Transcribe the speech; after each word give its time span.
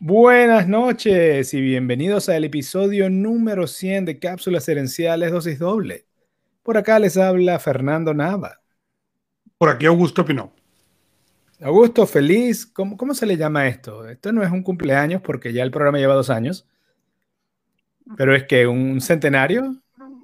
Buenas 0.00 0.68
noches 0.68 1.52
y 1.54 1.60
bienvenidos 1.60 2.28
al 2.28 2.44
episodio 2.44 3.10
número 3.10 3.66
100 3.66 4.04
de 4.04 4.18
Cápsulas 4.18 4.68
Herenciales 4.68 5.32
Dosis 5.32 5.58
Doble. 5.58 6.06
Por 6.62 6.76
acá 6.76 6.98
les 6.98 7.16
habla 7.16 7.58
Fernando 7.58 8.14
Nava. 8.14 8.60
Por 9.58 9.68
aquí 9.70 9.86
Augusto 9.86 10.24
Pinó. 10.24 10.52
Augusto, 11.60 12.06
feliz. 12.06 12.64
¿Cómo, 12.66 12.96
¿Cómo 12.96 13.14
se 13.14 13.26
le 13.26 13.36
llama 13.36 13.66
esto? 13.66 14.08
Esto 14.08 14.32
no 14.32 14.42
es 14.42 14.50
un 14.50 14.62
cumpleaños 14.62 15.20
porque 15.20 15.52
ya 15.52 15.62
el 15.62 15.70
programa 15.70 15.98
lleva 15.98 16.14
dos 16.14 16.30
años. 16.30 16.66
Pero 18.16 18.34
es 18.34 18.44
que 18.44 18.66
un 18.66 19.00
centenario. 19.00 19.76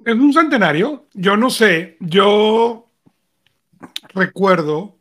Es 0.05 0.15
un 0.15 0.33
centenario. 0.33 1.07
Yo 1.13 1.35
no 1.37 1.49
sé. 1.49 1.97
Yo 1.99 2.89
recuerdo 4.13 4.97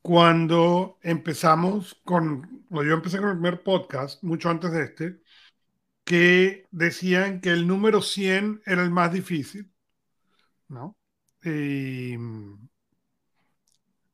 cuando 0.00 0.98
empezamos 1.02 2.00
con, 2.04 2.51
yo 2.72 2.94
empecé 2.94 3.18
con 3.18 3.28
el 3.28 3.34
primer 3.34 3.62
podcast, 3.62 4.22
mucho 4.22 4.48
antes 4.48 4.72
de 4.72 4.84
este, 4.84 5.20
que 6.04 6.66
decían 6.70 7.40
que 7.40 7.50
el 7.50 7.66
número 7.66 8.00
100 8.00 8.62
era 8.64 8.82
el 8.82 8.90
más 8.90 9.12
difícil, 9.12 9.70
¿no? 10.68 10.96
Y, 11.44 12.16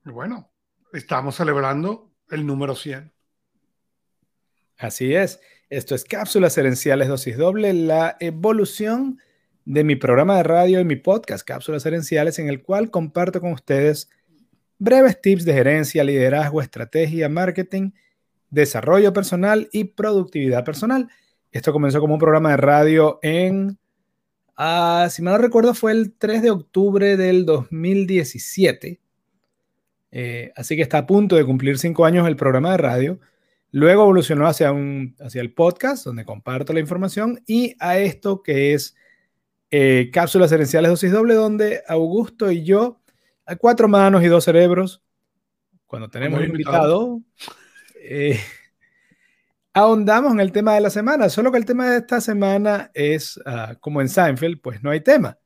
bueno, 0.04 0.50
estamos 0.92 1.36
celebrando 1.36 2.12
el 2.30 2.44
número 2.44 2.74
100. 2.74 3.12
Así 4.78 5.14
es. 5.14 5.40
Esto 5.70 5.94
es 5.94 6.04
Cápsulas 6.04 6.56
Herenciales 6.58 7.08
Dosis 7.08 7.36
Doble, 7.36 7.72
la 7.74 8.16
evolución 8.20 9.20
de 9.64 9.84
mi 9.84 9.96
programa 9.96 10.36
de 10.36 10.42
radio 10.42 10.80
y 10.80 10.84
mi 10.84 10.96
podcast, 10.96 11.46
Cápsulas 11.46 11.84
Herenciales, 11.84 12.38
en 12.38 12.48
el 12.48 12.62
cual 12.62 12.90
comparto 12.90 13.40
con 13.40 13.52
ustedes 13.52 14.08
breves 14.78 15.20
tips 15.20 15.44
de 15.44 15.52
gerencia, 15.52 16.04
liderazgo, 16.04 16.62
estrategia, 16.62 17.28
marketing, 17.28 17.90
desarrollo 18.50 19.12
personal 19.12 19.68
y 19.72 19.84
productividad 19.84 20.64
personal. 20.64 21.08
Esto 21.52 21.72
comenzó 21.72 22.00
como 22.00 22.14
un 22.14 22.20
programa 22.20 22.50
de 22.50 22.56
radio 22.58 23.18
en, 23.22 23.78
ah, 24.56 25.08
si 25.10 25.22
mal 25.22 25.34
no 25.34 25.38
recuerdo, 25.38 25.74
fue 25.74 25.92
el 25.92 26.12
3 26.12 26.42
de 26.42 26.50
octubre 26.50 27.16
del 27.16 27.46
2017. 27.46 29.00
Eh, 30.10 30.52
así 30.56 30.76
que 30.76 30.82
está 30.82 30.98
a 30.98 31.06
punto 31.06 31.36
de 31.36 31.44
cumplir 31.44 31.78
cinco 31.78 32.04
años 32.04 32.26
el 32.26 32.36
programa 32.36 32.72
de 32.72 32.78
radio. 32.78 33.20
Luego 33.70 34.02
evolucionó 34.02 34.46
hacia, 34.46 34.72
un, 34.72 35.14
hacia 35.20 35.42
el 35.42 35.52
podcast, 35.52 36.04
donde 36.04 36.24
comparto 36.24 36.72
la 36.72 36.80
información, 36.80 37.42
y 37.46 37.76
a 37.80 37.98
esto 37.98 38.42
que 38.42 38.72
es 38.72 38.96
eh, 39.70 40.10
Cápsulas 40.12 40.50
Herenciales 40.52 40.90
Dosis 40.90 41.12
Doble, 41.12 41.34
donde 41.34 41.82
Augusto 41.86 42.50
y 42.50 42.64
yo 42.64 43.00
hay 43.44 43.56
cuatro 43.56 43.88
manos 43.88 44.22
y 44.22 44.26
dos 44.26 44.44
cerebros. 44.44 45.02
Cuando 45.86 46.10
tenemos 46.10 46.40
un 46.40 46.46
invitado, 46.46 47.22
eh, 48.10 48.40
ahondamos 49.74 50.32
en 50.32 50.40
el 50.40 50.50
tema 50.50 50.74
de 50.74 50.80
la 50.80 50.88
semana, 50.88 51.28
solo 51.28 51.52
que 51.52 51.58
el 51.58 51.66
tema 51.66 51.90
de 51.90 51.98
esta 51.98 52.22
semana 52.22 52.90
es, 52.94 53.38
ah, 53.44 53.76
como 53.80 54.00
en 54.00 54.08
Seinfeld, 54.08 54.60
pues 54.62 54.82
no 54.82 54.90
hay 54.90 55.00
tema. 55.00 55.38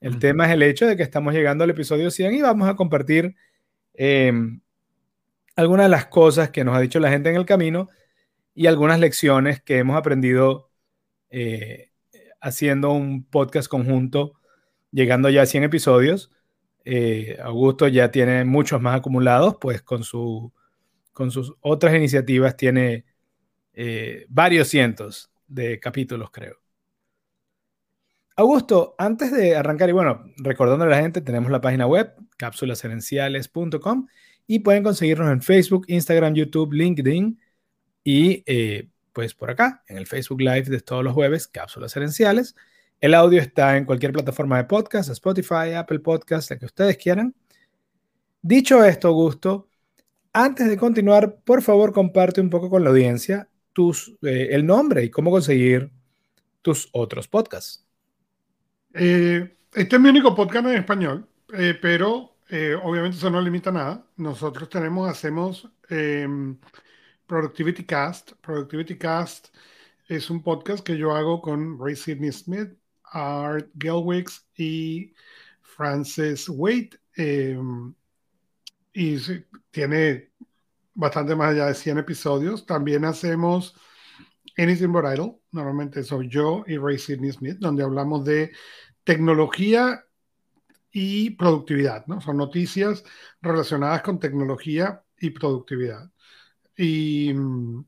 El 0.00 0.20
tema 0.20 0.46
es 0.46 0.52
el 0.52 0.62
hecho 0.62 0.86
de 0.86 0.96
que 0.96 1.02
estamos 1.02 1.34
llegando 1.34 1.64
al 1.64 1.70
episodio 1.70 2.12
100 2.12 2.34
y 2.34 2.40
vamos 2.40 2.68
a 2.68 2.76
compartir 2.76 3.34
em, 3.94 4.60
algunas 5.56 5.86
de 5.86 5.90
las 5.90 6.06
cosas 6.06 6.50
que 6.50 6.62
nos 6.62 6.76
ha 6.76 6.80
dicho 6.80 7.00
la 7.00 7.10
gente 7.10 7.30
en 7.30 7.36
el 7.36 7.44
camino 7.44 7.88
y 8.54 8.68
algunas 8.68 9.00
lecciones 9.00 9.60
que 9.60 9.78
hemos 9.78 9.96
aprendido 9.96 10.70
eh, 11.30 11.90
haciendo 12.40 12.92
un 12.92 13.24
podcast 13.24 13.66
conjunto, 13.66 14.34
llegando 14.92 15.30
ya 15.30 15.42
a 15.42 15.46
100 15.46 15.64
episodios. 15.64 16.30
Eh, 16.84 17.36
Augusto 17.42 17.88
ya 17.88 18.12
tiene 18.12 18.44
muchos 18.44 18.80
más 18.80 18.96
acumulados, 18.96 19.56
pues 19.60 19.82
con, 19.82 20.04
su, 20.04 20.52
con 21.18 21.32
sus 21.32 21.52
otras 21.62 21.96
iniciativas 21.96 22.56
tiene 22.56 23.04
eh, 23.72 24.24
varios 24.28 24.68
cientos 24.68 25.32
de 25.48 25.80
capítulos, 25.80 26.30
creo. 26.30 26.60
Augusto, 28.36 28.94
antes 28.98 29.32
de 29.32 29.56
arrancar, 29.56 29.88
y 29.88 29.92
bueno, 29.92 30.32
recordando 30.36 30.84
a 30.84 30.88
la 30.88 31.00
gente, 31.00 31.20
tenemos 31.20 31.50
la 31.50 31.60
página 31.60 31.88
web, 31.88 32.14
cápsulaserenciales.com, 32.36 34.06
y 34.46 34.60
pueden 34.60 34.84
conseguirnos 34.84 35.32
en 35.32 35.42
Facebook, 35.42 35.86
Instagram, 35.88 36.34
YouTube, 36.34 36.72
LinkedIn, 36.72 37.40
y 38.04 38.44
eh, 38.46 38.88
pues 39.12 39.34
por 39.34 39.50
acá, 39.50 39.82
en 39.88 39.98
el 39.98 40.06
Facebook 40.06 40.40
Live 40.40 40.66
de 40.70 40.78
todos 40.78 41.02
los 41.02 41.14
jueves, 41.14 41.48
Cápsulas 41.48 41.96
Herenciales. 41.96 42.54
El 43.00 43.12
audio 43.12 43.40
está 43.40 43.76
en 43.76 43.86
cualquier 43.86 44.12
plataforma 44.12 44.58
de 44.58 44.64
podcast, 44.66 45.10
Spotify, 45.10 45.72
Apple 45.76 45.98
Podcast, 45.98 46.48
la 46.52 46.60
que 46.60 46.66
ustedes 46.66 46.96
quieran. 46.96 47.34
Dicho 48.40 48.84
esto, 48.84 49.08
Augusto, 49.08 49.67
antes 50.44 50.68
de 50.68 50.76
continuar, 50.76 51.40
por 51.44 51.62
favor, 51.62 51.92
comparte 51.92 52.40
un 52.40 52.50
poco 52.50 52.70
con 52.70 52.84
la 52.84 52.90
audiencia 52.90 53.48
eh, 54.22 54.48
el 54.50 54.66
nombre 54.66 55.04
y 55.04 55.10
cómo 55.10 55.30
conseguir 55.30 55.90
tus 56.62 56.88
otros 56.92 57.28
podcasts. 57.28 57.86
Eh, 58.92 59.56
este 59.72 59.96
es 59.96 60.02
mi 60.02 60.08
único 60.08 60.34
podcast 60.34 60.66
en 60.66 60.74
español, 60.74 61.28
eh, 61.52 61.78
pero 61.80 62.34
obviamente 62.82 63.18
eso 63.18 63.30
no 63.30 63.40
limita 63.40 63.70
nada. 63.70 64.04
Nosotros 64.16 64.68
tenemos, 64.68 65.08
hacemos 65.08 65.68
em, 65.88 66.56
Productivity 67.26 67.84
Cast. 67.84 68.32
Productivity 68.40 68.96
Cast 68.96 69.48
es 70.08 70.30
un 70.30 70.42
podcast 70.42 70.84
que 70.84 70.96
yo 70.96 71.14
hago 71.14 71.40
con 71.40 71.78
Ray 71.78 71.94
Sidney 71.94 72.32
Smith 72.32 72.70
Art 73.04 73.68
Gelwix 73.78 74.46
y 74.56 75.12
Frances 75.60 76.48
Wade. 76.48 76.90
Em, 77.14 77.94
y 78.92 79.18
tiene 79.70 80.27
bastante 80.98 81.36
más 81.36 81.52
allá 81.52 81.66
de 81.66 81.74
100 81.74 81.98
episodios. 81.98 82.66
También 82.66 83.04
hacemos 83.04 83.74
Anything 84.56 84.92
But 84.92 85.04
Idle. 85.04 85.38
Normalmente 85.52 86.02
soy 86.02 86.28
yo 86.28 86.64
y 86.66 86.76
Ray 86.76 86.98
Sidney 86.98 87.30
Smith, 87.30 87.58
donde 87.60 87.84
hablamos 87.84 88.24
de 88.24 88.50
tecnología 89.04 90.04
y 90.90 91.30
productividad, 91.30 92.04
¿no? 92.08 92.20
Son 92.20 92.36
noticias 92.36 93.04
relacionadas 93.40 94.02
con 94.02 94.18
tecnología 94.18 95.04
y 95.16 95.30
productividad. 95.30 96.10
Y 96.76 97.32
mm, 97.32 97.84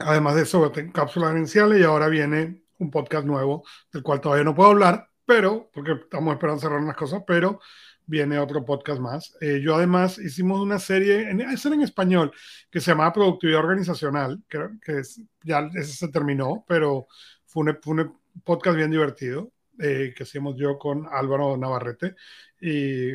además 0.00 0.36
de 0.36 0.42
eso, 0.42 0.72
cápsulas 0.94 1.36
iniciales 1.36 1.80
y 1.80 1.84
ahora 1.84 2.08
viene 2.08 2.62
un 2.78 2.90
podcast 2.90 3.26
nuevo 3.26 3.62
del 3.92 4.02
cual 4.02 4.22
todavía 4.22 4.44
no 4.44 4.54
puedo 4.54 4.70
hablar, 4.70 5.10
pero, 5.26 5.70
porque 5.72 5.92
estamos 5.92 6.32
esperando 6.32 6.62
cerrar 6.62 6.80
unas 6.80 6.96
cosas, 6.96 7.22
pero 7.26 7.60
viene 8.06 8.38
otro 8.38 8.64
podcast 8.64 9.00
más. 9.00 9.36
Eh, 9.40 9.60
yo 9.62 9.76
además 9.76 10.18
hicimos 10.18 10.60
una 10.60 10.78
serie, 10.78 11.30
en, 11.30 11.40
es 11.40 11.64
en 11.64 11.82
español, 11.82 12.32
que 12.70 12.80
se 12.80 12.90
llama 12.90 13.12
Productividad 13.12 13.60
Organizacional, 13.60 14.42
que, 14.48 14.58
que 14.84 15.02
ya 15.42 15.70
ese 15.74 15.92
se 15.92 16.08
terminó, 16.08 16.64
pero 16.66 17.06
fue 17.46 17.64
un, 17.64 17.78
fue 17.82 17.94
un 17.94 18.18
podcast 18.44 18.76
bien 18.76 18.90
divertido 18.90 19.52
eh, 19.78 20.12
que 20.16 20.24
hicimos 20.24 20.56
yo 20.56 20.78
con 20.78 21.06
Álvaro 21.10 21.56
Navarrete 21.56 22.14
y 22.60 23.12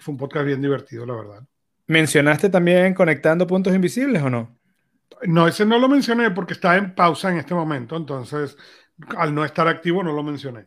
fue 0.00 0.12
un 0.12 0.16
podcast 0.16 0.46
bien 0.46 0.62
divertido, 0.62 1.04
la 1.04 1.14
verdad. 1.14 1.42
¿Mencionaste 1.86 2.50
también 2.50 2.94
Conectando 2.94 3.46
Puntos 3.46 3.74
Invisibles 3.74 4.22
o 4.22 4.30
no? 4.30 4.58
No, 5.22 5.48
ese 5.48 5.64
no 5.64 5.78
lo 5.78 5.88
mencioné 5.88 6.30
porque 6.30 6.52
está 6.52 6.76
en 6.76 6.94
pausa 6.94 7.30
en 7.30 7.38
este 7.38 7.54
momento, 7.54 7.96
entonces 7.96 8.56
al 9.16 9.34
no 9.34 9.44
estar 9.44 9.66
activo 9.66 10.02
no 10.02 10.12
lo 10.12 10.22
mencioné. 10.22 10.66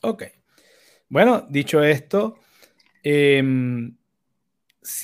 Ok. 0.00 0.24
Bueno, 1.08 1.46
dicho 1.48 1.82
esto, 1.82 2.38
100 3.08 3.98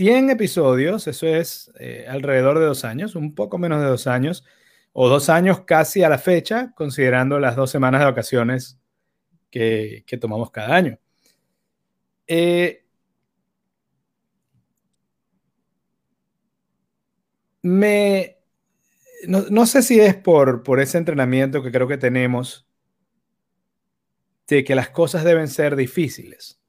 em, 0.09 0.31
episodios, 0.31 1.07
eso 1.07 1.27
es 1.27 1.73
eh, 1.79 2.07
alrededor 2.09 2.59
de 2.59 2.67
dos 2.67 2.85
años, 2.85 3.15
un 3.15 3.35
poco 3.35 3.57
menos 3.59 3.81
de 3.81 3.87
dos 3.87 4.07
años, 4.07 4.45
o 4.93 5.09
dos 5.09 5.29
años 5.31 5.63
casi 5.63 6.03
a 6.03 6.09
la 6.09 6.19
fecha, 6.19 6.73
considerando 6.77 7.39
las 7.41 7.57
dos 7.57 7.71
semanas 7.71 8.01
de 8.01 8.07
vacaciones 8.07 8.79
que, 9.51 10.05
tomamos 10.21 10.51
cada 10.51 10.77
año. 10.77 10.99
Eh, 12.27 12.85
me, 17.63 18.39
no, 19.27 19.67
sé 19.67 19.83
si 19.83 20.01
es 20.01 20.15
por 20.15 20.81
ese 20.81 20.99
entrenamiento 20.99 21.63
que 21.63 21.73
creo 21.73 21.89
que 21.89 21.99
tenemos 21.99 22.67
de 24.47 24.65
que 24.65 24.75
las 24.75 24.91
cosas 24.91 25.25
deben 25.25 25.49
ser 25.49 25.77
difíciles. 25.77 26.64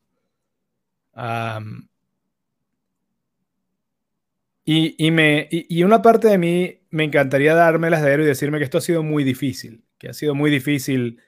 Y, 4.66 5.12
me, 5.12 5.48
y, 5.50 5.84
una 5.84 6.02
parte 6.02 6.28
de 6.28 6.38
mí 6.38 6.82
me 6.90 7.04
encantaría 7.04 7.56
darme 7.56 7.90
las 7.90 8.02
de 8.02 8.14
y 8.14 8.26
decirme 8.26 8.58
que 8.58 8.66
esto 8.66 8.80
ha 8.80 8.82
sido 8.82 9.04
muy 9.04 9.24
difícil, 9.24 9.86
que 9.98 10.10
ha 10.10 10.14
sido 10.14 10.36
muy 10.36 10.52
difícil, 10.52 11.22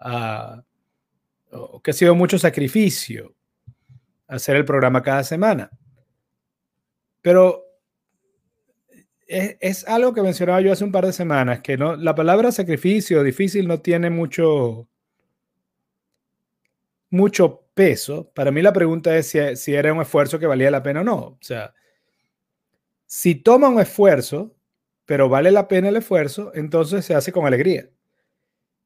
uh, 0.00 0.60
que 1.82 1.90
ha 1.90 1.94
sido 1.94 2.14
mucho 2.14 2.38
sacrificio 2.38 3.34
hacer 4.26 4.56
el 4.56 4.64
programa 4.64 5.02
cada 5.02 5.24
semana. 5.24 5.70
Pero 7.22 7.64
es, 9.28 9.86
algo 9.86 10.14
que 10.14 10.22
mencionaba 10.22 10.60
yo 10.60 10.72
hace 10.72 10.84
un 10.84 10.92
par 10.92 11.06
de 11.06 11.12
semanas, 11.12 11.60
que 11.60 11.76
no, 11.76 11.96
la 11.96 12.14
palabra 12.14 12.50
sacrificio 12.50 13.22
difícil 13.22 13.68
no 13.68 13.80
tiene 13.80 14.10
mucho, 14.10 14.88
mucho 17.10 17.67
peso. 17.78 18.32
Para 18.34 18.50
mí 18.50 18.60
la 18.60 18.72
pregunta 18.72 19.16
es 19.16 19.28
si, 19.54 19.72
era 19.72 19.92
un 19.92 20.00
esfuerzo 20.02 20.40
que 20.40 20.48
valía 20.48 20.68
la 20.68 20.82
pena 20.82 21.02
o 21.02 21.04
no. 21.04 21.16
O 21.16 21.38
sea, 21.40 21.72
si 23.06 23.36
toma 23.36 23.68
un 23.68 23.80
esfuerzo 23.80 24.56
pero 25.06 25.28
vale 25.28 25.52
la 25.52 25.68
pena 25.68 25.88
el 25.88 25.96
esfuerzo, 25.96 26.52
entonces 26.54 27.04
se 27.04 27.14
hace 27.14 27.32
con 27.32 27.46
alegría. 27.46 27.88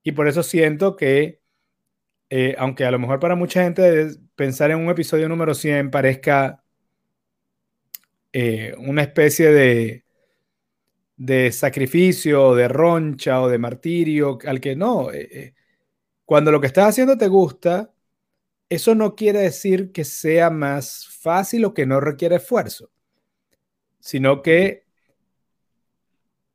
Y 0.04 0.12
por 0.12 0.28
eso 0.28 0.42
siento 0.44 0.94
que, 0.96 1.40
eh, 2.30 2.54
aunque 2.58 2.84
a 2.84 2.92
lo 2.92 2.98
mejor 3.00 3.18
para 3.18 3.34
mucha 3.34 3.64
gente 3.64 4.08
pensar 4.36 4.70
en 4.70 4.78
un 4.78 4.90
episodio 4.90 5.28
número 5.28 5.54
100 5.54 5.90
parezca 5.90 6.62
eh, 8.32 8.74
una 8.78 9.02
especie 9.02 9.50
de, 9.50 10.04
de 11.16 11.52
sacrificio, 11.52 12.54
de 12.54 12.68
roncha 12.68 13.40
o 13.42 13.48
de 13.48 13.58
martirio, 13.58 14.38
al 14.46 14.60
que 14.60 14.76
no, 14.76 15.10
eh, 15.12 15.54
cuando 16.24 16.52
lo 16.52 16.60
que 16.60 16.68
estás 16.68 16.90
haciendo 16.90 17.18
te 17.18 17.28
gusta, 17.28 17.91
eso 18.74 18.94
no 18.94 19.14
quiere 19.14 19.40
decir 19.40 19.92
que 19.92 20.02
sea 20.02 20.48
más 20.48 21.06
fácil 21.20 21.66
o 21.66 21.74
que 21.74 21.84
no 21.84 22.00
requiere 22.00 22.36
esfuerzo, 22.36 22.90
sino 24.00 24.40
que 24.40 24.86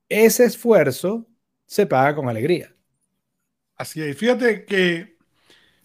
ese 0.09 0.45
esfuerzo 0.45 1.27
se 1.67 1.85
paga 1.85 2.15
con 2.15 2.27
alegría. 2.27 2.75
Así 3.75 4.01
es. 4.01 4.17
Fíjate 4.17 4.65
que, 4.65 5.15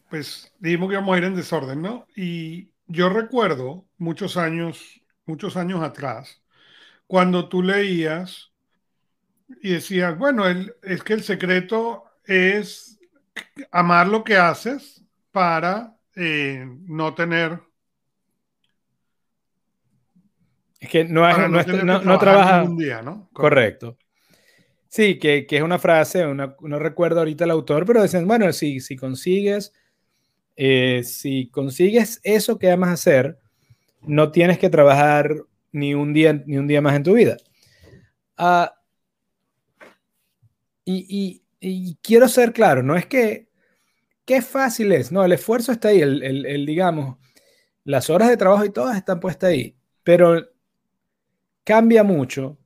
pues, 0.08 0.50
dijimos 0.58 0.88
que 0.88 0.94
íbamos 0.94 1.14
a 1.14 1.18
ir 1.18 1.24
en 1.24 1.36
desorden, 1.36 1.82
¿no? 1.82 2.06
Y 2.16 2.70
yo 2.86 3.10
recuerdo 3.10 3.84
muchos 3.98 4.38
años, 4.38 5.02
muchos 5.26 5.58
años 5.58 5.82
atrás, 5.82 6.40
cuando 7.06 7.50
tú 7.50 7.62
leías 7.62 8.52
y 9.60 9.72
decías, 9.74 10.16
bueno, 10.16 10.44
es 10.48 11.02
que 11.02 11.12
el 11.12 11.22
secreto 11.22 12.04
es 12.24 12.98
amar 13.70 14.08
lo 14.08 14.24
que 14.24 14.38
haces 14.38 15.04
para 15.30 15.98
eh, 16.16 16.66
no 16.86 17.14
tener. 17.14 17.60
Es 20.80 20.88
que 20.88 21.04
no, 21.04 21.22
no, 22.02 22.18
trabaja. 22.18 22.64
Un 22.64 22.76
día, 22.76 23.02
¿no? 23.02 23.28
Correcto. 23.32 23.96
Sí, 24.88 25.18
que, 25.18 25.46
es 25.48 25.62
una 25.62 25.78
frase, 25.78 26.24
no 26.34 26.78
recuerdo 26.78 27.20
ahorita 27.20 27.44
el 27.44 27.50
autor, 27.50 27.86
pero 27.86 28.02
dicen, 28.02 28.26
bueno, 28.26 28.52
si, 28.52 28.80
si 28.80 28.96
consigues, 28.96 29.72
eh, 30.56 31.02
si 31.04 31.48
consigues 31.48 32.20
eso 32.24 32.58
que 32.58 32.70
amas 32.70 32.90
hacer, 32.90 33.38
no 34.02 34.32
tienes 34.32 34.58
que 34.58 34.68
trabajar 34.68 35.34
ni 35.70 35.94
un 35.94 36.12
día, 36.12 36.42
ni 36.46 36.58
un 36.58 36.66
día 36.66 36.82
más 36.82 36.94
en 36.94 37.02
tu 37.04 37.14
vida. 37.14 37.36
Ah, 38.36 38.74
y, 40.84 41.42
quiero 42.02 42.28
ser 42.28 42.52
claro, 42.52 42.82
no 42.82 42.96
es 42.96 43.06
que, 43.06 43.48
qué 44.24 44.42
fácil 44.42 44.92
es, 44.92 45.12
no, 45.12 45.24
el 45.24 45.32
esfuerzo 45.32 45.72
está 45.72 45.88
ahí, 45.88 46.00
el, 46.00 46.22
el, 46.22 46.66
digamos, 46.66 47.18
las 47.84 48.10
horas 48.10 48.28
de 48.28 48.36
trabajo 48.36 48.64
y 48.64 48.70
todas 48.70 48.96
están 48.96 49.20
puestas 49.20 49.50
ahí, 49.50 49.76
pero 50.02 50.48
cambia 51.64 52.02
mucho 52.04 52.58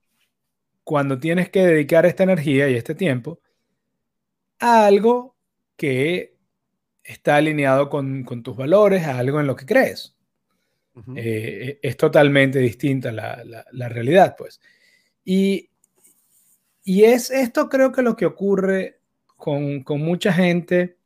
cuando 0.85 1.19
tienes 1.19 1.50
que 1.50 1.67
dedicar 1.67 2.06
esta 2.06 2.23
energía 2.23 2.69
y 2.69 2.75
este 2.75 2.94
tiempo 2.94 3.41
a 4.58 4.87
algo 4.87 5.37
que 5.76 6.37
está 7.03 7.37
alineado 7.37 7.88
con, 7.88 8.25
tus 8.43 8.56
valores, 8.56 9.05
a 9.05 9.19
algo 9.19 9.41
en 9.41 9.47
lo 9.47 9.56
que 9.56 9.67
crees. 9.67 10.14
Eh, 11.14 11.79
es 11.82 11.97
totalmente 11.97 12.58
distinta 12.58 13.12
la, 13.12 13.43
la, 13.70 13.88
realidad, 13.88 14.35
pues. 14.37 14.61
Y, 15.25 15.69
y, 16.82 17.05
es 17.05 17.31
esto 17.31 17.69
creo 17.69 17.93
que 17.93 18.00
lo 18.00 18.17
que 18.17 18.25
ocurre 18.25 19.00
con, 19.37 19.82
con, 19.82 20.00
mucha 20.00 20.32
gente 20.32 20.97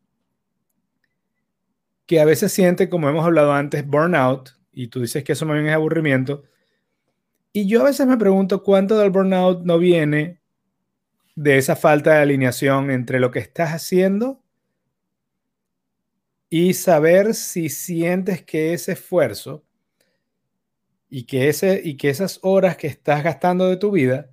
que 2.10 2.18
a 2.18 2.24
veces 2.24 2.52
siente, 2.52 2.88
como 2.88 3.08
hemos 3.08 3.24
hablado 3.24 3.52
antes, 3.52 3.86
burnout, 3.86 4.50
y 4.72 4.88
tú 4.88 5.00
dices 5.00 5.22
que 5.22 5.34
eso 5.34 5.46
más 5.46 5.54
bien 5.54 5.68
es 5.68 5.74
aburrimiento, 5.74 6.42
y 7.52 7.68
yo 7.68 7.82
a 7.82 7.84
veces 7.84 8.04
me 8.08 8.16
pregunto 8.16 8.64
cuánto 8.64 8.98
del 8.98 9.10
burnout 9.10 9.62
no 9.62 9.78
viene 9.78 10.40
de 11.36 11.56
esa 11.56 11.76
falta 11.76 12.14
de 12.14 12.22
alineación 12.22 12.90
entre 12.90 13.20
lo 13.20 13.30
que 13.30 13.38
estás 13.38 13.70
haciendo 13.70 14.42
y 16.48 16.74
saber 16.74 17.32
si 17.32 17.68
sientes 17.68 18.42
que 18.42 18.72
ese 18.72 18.94
esfuerzo 18.94 19.64
y 21.08 21.26
que, 21.26 21.48
ese, 21.48 21.80
y 21.84 21.96
que 21.96 22.10
esas 22.10 22.40
horas 22.42 22.76
que 22.76 22.88
estás 22.88 23.22
gastando 23.22 23.68
de 23.68 23.76
tu 23.76 23.92
vida 23.92 24.32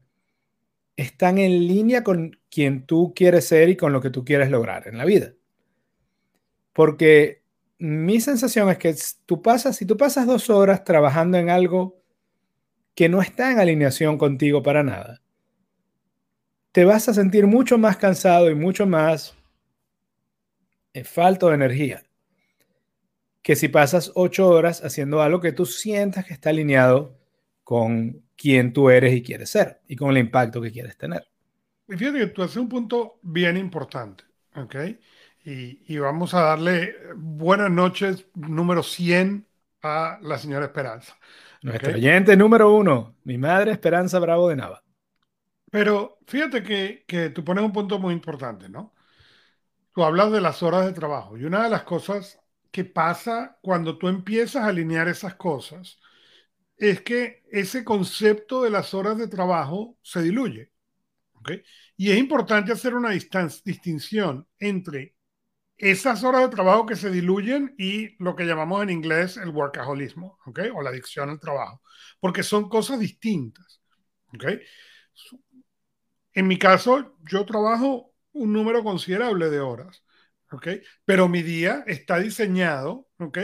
están 0.95 1.37
en 1.37 1.67
línea 1.67 2.03
con 2.03 2.39
quien 2.49 2.87
tú 2.87 3.13
quieres 3.15 3.45
ser 3.45 3.69
y 3.69 3.77
con 3.77 3.93
lo 3.93 4.01
que 4.01 4.09
tú 4.09 4.25
quieres 4.25 4.49
lograr 4.49 4.87
en 4.87 4.97
la 4.97 5.05
vida. 5.05 5.35
Porque 6.73 7.45
mi 7.79 8.19
sensación 8.19 8.69
es 8.69 8.77
que 8.77 8.95
tú 9.25 9.41
pasas, 9.41 9.75
si 9.75 9.85
tú 9.85 9.97
pasas 9.97 10.25
dos 10.25 10.49
horas 10.49 10.83
trabajando 10.83 11.37
en 11.37 11.49
algo 11.49 12.01
que 12.95 13.09
no 13.09 13.21
está 13.21 13.51
en 13.51 13.59
alineación 13.59 14.17
contigo 14.17 14.63
para 14.63 14.83
nada, 14.83 15.21
te 16.71 16.85
vas 16.85 17.07
a 17.09 17.13
sentir 17.13 17.47
mucho 17.47 17.77
más 17.77 17.97
cansado 17.97 18.49
y 18.49 18.55
mucho 18.55 18.85
más 18.85 19.35
eh, 20.93 21.03
falto 21.03 21.49
de 21.49 21.55
energía 21.55 22.03
que 23.47 23.55
si 23.55 23.69
pasas 23.69 24.11
ocho 24.15 24.49
horas 24.49 24.83
haciendo 24.83 25.21
algo 25.21 25.39
que 25.39 25.53
tú 25.53 25.65
sientas 25.65 26.25
que 26.25 26.33
está 26.33 26.49
alineado 26.49 27.17
con 27.63 28.21
quien 28.35 28.73
tú 28.73 28.89
eres 28.89 29.15
y 29.15 29.23
quieres 29.23 29.49
ser 29.49 29.79
y 29.87 29.95
con 29.95 30.09
el 30.09 30.17
impacto 30.17 30.61
que 30.61 30.69
quieres 30.69 30.97
tener. 30.97 31.25
Y 31.87 31.95
fíjate 31.95 32.19
que 32.19 32.27
tú 32.27 32.43
haces 32.43 32.57
un 32.57 32.67
punto 32.67 33.19
bien 33.21 33.55
importante, 33.55 34.25
¿ok? 34.53 34.75
Y, 35.49 35.81
y, 35.87 35.97
vamos 35.97 36.33
a 36.33 36.41
darle 36.41 36.93
buenas 37.15 37.71
noches 37.71 38.25
número 38.35 38.83
100 38.83 39.47
a 39.81 40.19
la 40.21 40.37
señora 40.37 40.65
Esperanza. 40.65 41.17
Nuestro 41.61 41.93
oyente 41.93 42.35
número 42.35 42.75
uno, 42.75 43.15
mi 43.23 43.37
madre 43.37 43.71
Esperanza 43.71 44.19
Bravo 44.19 44.49
de 44.49 44.57
Nava. 44.57 44.83
Pero 45.71 46.19
fíjate 46.27 46.61
que, 46.63 47.05
que 47.07 47.29
tú 47.29 47.45
pones 47.45 47.63
un 47.63 47.71
punto 47.71 47.97
muy 47.97 48.13
importante, 48.13 48.67
¿no? 48.67 48.93
Tú 49.93 50.03
hablas 50.03 50.33
de 50.33 50.41
las 50.41 50.61
horas 50.63 50.85
de 50.85 50.91
trabajo 50.91 51.37
y 51.37 51.45
una 51.45 51.63
de 51.63 51.69
las 51.69 51.83
cosas 51.83 52.41
que 52.69 52.83
pasa 52.83 53.57
cuando 53.61 53.97
tú 53.97 54.09
empiezas 54.09 54.63
a 54.63 54.67
alinear 54.67 55.07
esas 55.07 55.35
cosas 55.35 55.97
es 56.75 56.99
que 57.03 57.45
ese 57.53 57.85
concepto 57.85 58.63
de 58.63 58.69
las 58.69 58.93
horas 58.93 59.17
de 59.17 59.29
trabajo 59.29 59.97
se 60.01 60.21
diluye. 60.21 60.73
¿okay? 61.35 61.63
Y 61.95 62.11
es 62.11 62.17
importante 62.17 62.73
hacer 62.73 62.93
una 62.95 63.11
distinción 63.11 64.45
entre 64.59 65.15
esas 65.77 66.23
horas 66.23 66.41
de 66.41 66.55
trabajo 66.55 66.85
que 66.85 66.95
se 66.95 67.11
diluyen 67.11 67.75
y 67.77 68.21
lo 68.23 68.35
que 68.35 68.45
llamamos 68.45 68.83
en 68.83 68.89
inglés 68.89 69.37
el 69.37 69.49
workaholismo, 69.49 70.39
¿ok? 70.45 70.59
O 70.73 70.81
la 70.81 70.89
adicción 70.89 71.29
al 71.29 71.39
trabajo, 71.39 71.81
porque 72.19 72.43
son 72.43 72.69
cosas 72.69 72.99
distintas, 72.99 73.81
¿ok? 74.33 74.45
En 76.33 76.47
mi 76.47 76.57
caso, 76.59 77.17
yo 77.29 77.45
trabajo 77.45 78.13
un 78.33 78.53
número 78.53 78.83
considerable 78.83 79.49
de 79.49 79.59
horas, 79.59 80.03
¿ok? 80.51 80.67
Pero 81.05 81.27
mi 81.27 81.41
día 81.41 81.83
está 81.87 82.19
diseñado, 82.19 83.07
¿ok? 83.19 83.39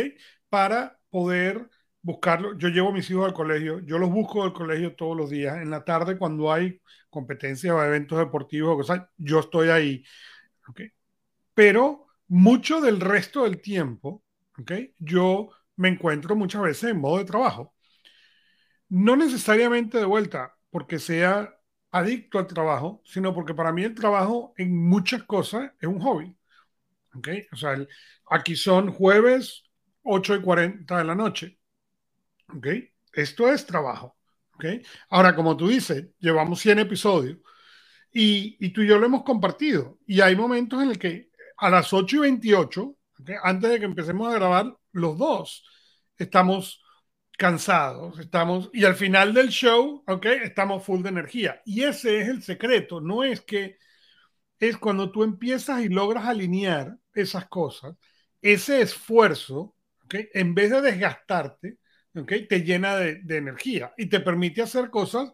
Para 0.49 0.99
poder 1.09 1.69
buscarlo. 2.01 2.57
Yo 2.57 2.69
llevo 2.69 2.89
a 2.89 2.93
mis 2.93 3.09
hijos 3.09 3.25
al 3.25 3.33
colegio, 3.33 3.79
yo 3.79 3.97
los 3.97 4.09
busco 4.11 4.43
del 4.43 4.53
colegio 4.53 4.95
todos 4.95 5.17
los 5.17 5.29
días. 5.29 5.57
En 5.61 5.69
la 5.71 5.83
tarde, 5.83 6.17
cuando 6.17 6.51
hay 6.51 6.81
competencias 7.09 7.73
o 7.73 7.83
eventos 7.83 8.19
deportivos, 8.19 8.73
o 8.73 8.77
cosas, 8.77 9.01
yo 9.17 9.39
estoy 9.39 9.69
ahí, 9.69 10.03
¿ok? 10.67 10.81
Pero 11.53 12.07
mucho 12.33 12.81
del 12.81 12.99
resto 12.99 13.43
del 13.43 13.61
tiempo, 13.61 14.23
¿okay? 14.57 14.95
yo 14.97 15.51
me 15.75 15.89
encuentro 15.89 16.35
muchas 16.35 16.63
veces 16.63 16.89
en 16.89 16.99
modo 16.99 17.19
de 17.19 17.25
trabajo. 17.25 17.75
No 18.89 19.15
necesariamente 19.15 19.99
de 19.99 20.05
vuelta 20.05 20.55
porque 20.71 20.97
sea 20.97 21.55
adicto 21.91 22.39
al 22.39 22.47
trabajo, 22.47 23.03
sino 23.05 23.35
porque 23.35 23.53
para 23.53 23.71
mí 23.71 23.83
el 23.83 23.93
trabajo 23.93 24.55
en 24.57 24.75
muchas 24.75 25.21
cosas 25.23 25.73
es 25.79 25.87
un 25.87 25.99
hobby. 25.99 26.35
¿okay? 27.15 27.45
O 27.51 27.55
sea, 27.55 27.77
aquí 28.31 28.55
son 28.55 28.91
jueves 28.91 29.65
8 30.01 30.35
y 30.35 30.41
40 30.41 30.97
de 30.97 31.03
la 31.03 31.13
noche. 31.13 31.59
¿okay? 32.47 32.89
Esto 33.13 33.47
es 33.47 33.63
trabajo. 33.63 34.17
¿okay? 34.55 34.81
Ahora, 35.09 35.35
como 35.35 35.55
tú 35.55 35.67
dices, 35.67 36.07
llevamos 36.17 36.59
100 36.61 36.79
episodios 36.79 37.37
y, 38.11 38.57
y 38.59 38.69
tú 38.69 38.81
y 38.81 38.87
yo 38.87 38.97
lo 38.97 39.05
hemos 39.05 39.23
compartido. 39.23 39.99
Y 40.07 40.21
hay 40.21 40.35
momentos 40.35 40.81
en 40.81 40.89
el 40.89 40.97
que 40.97 41.29
a 41.57 41.69
las 41.69 41.93
8 41.93 42.17
y 42.17 42.19
28, 42.19 42.95
antes 43.43 43.69
de 43.71 43.79
que 43.79 43.85
empecemos 43.85 44.27
a 44.29 44.35
grabar, 44.35 44.77
los 44.91 45.17
dos 45.17 45.65
estamos 46.17 46.81
cansados, 47.37 48.19
estamos, 48.19 48.69
y 48.73 48.85
al 48.85 48.95
final 48.95 49.33
del 49.33 49.49
show, 49.49 50.03
¿ok? 50.07 50.25
Estamos 50.43 50.83
full 50.83 51.01
de 51.01 51.09
energía. 51.09 51.61
Y 51.65 51.83
ese 51.83 52.21
es 52.21 52.29
el 52.29 52.43
secreto, 52.43 53.01
no 53.01 53.23
es 53.23 53.41
que 53.41 53.77
es 54.59 54.77
cuando 54.77 55.11
tú 55.11 55.23
empiezas 55.23 55.81
y 55.81 55.89
logras 55.89 56.25
alinear 56.25 56.97
esas 57.13 57.47
cosas, 57.47 57.95
ese 58.41 58.81
esfuerzo, 58.81 59.75
¿ok? 60.05 60.15
En 60.33 60.53
vez 60.55 60.71
de 60.71 60.81
desgastarte, 60.81 61.77
¿ok? 62.15 62.31
Te 62.49 62.63
llena 62.63 62.95
de, 62.97 63.21
de 63.23 63.37
energía 63.37 63.93
y 63.97 64.07
te 64.07 64.19
permite 64.19 64.61
hacer 64.61 64.89
cosas 64.89 65.31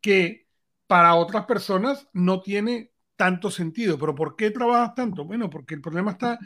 que 0.00 0.46
para 0.86 1.14
otras 1.16 1.46
personas 1.46 2.08
no 2.12 2.42
tiene 2.42 2.92
tanto 3.16 3.50
sentido. 3.50 3.98
Pero 3.98 4.14
¿por 4.14 4.36
qué 4.36 4.50
trabajas 4.50 4.94
tanto? 4.94 5.24
Bueno, 5.24 5.50
porque 5.50 5.74
el 5.74 5.80
problema 5.80 6.12
está 6.12 6.38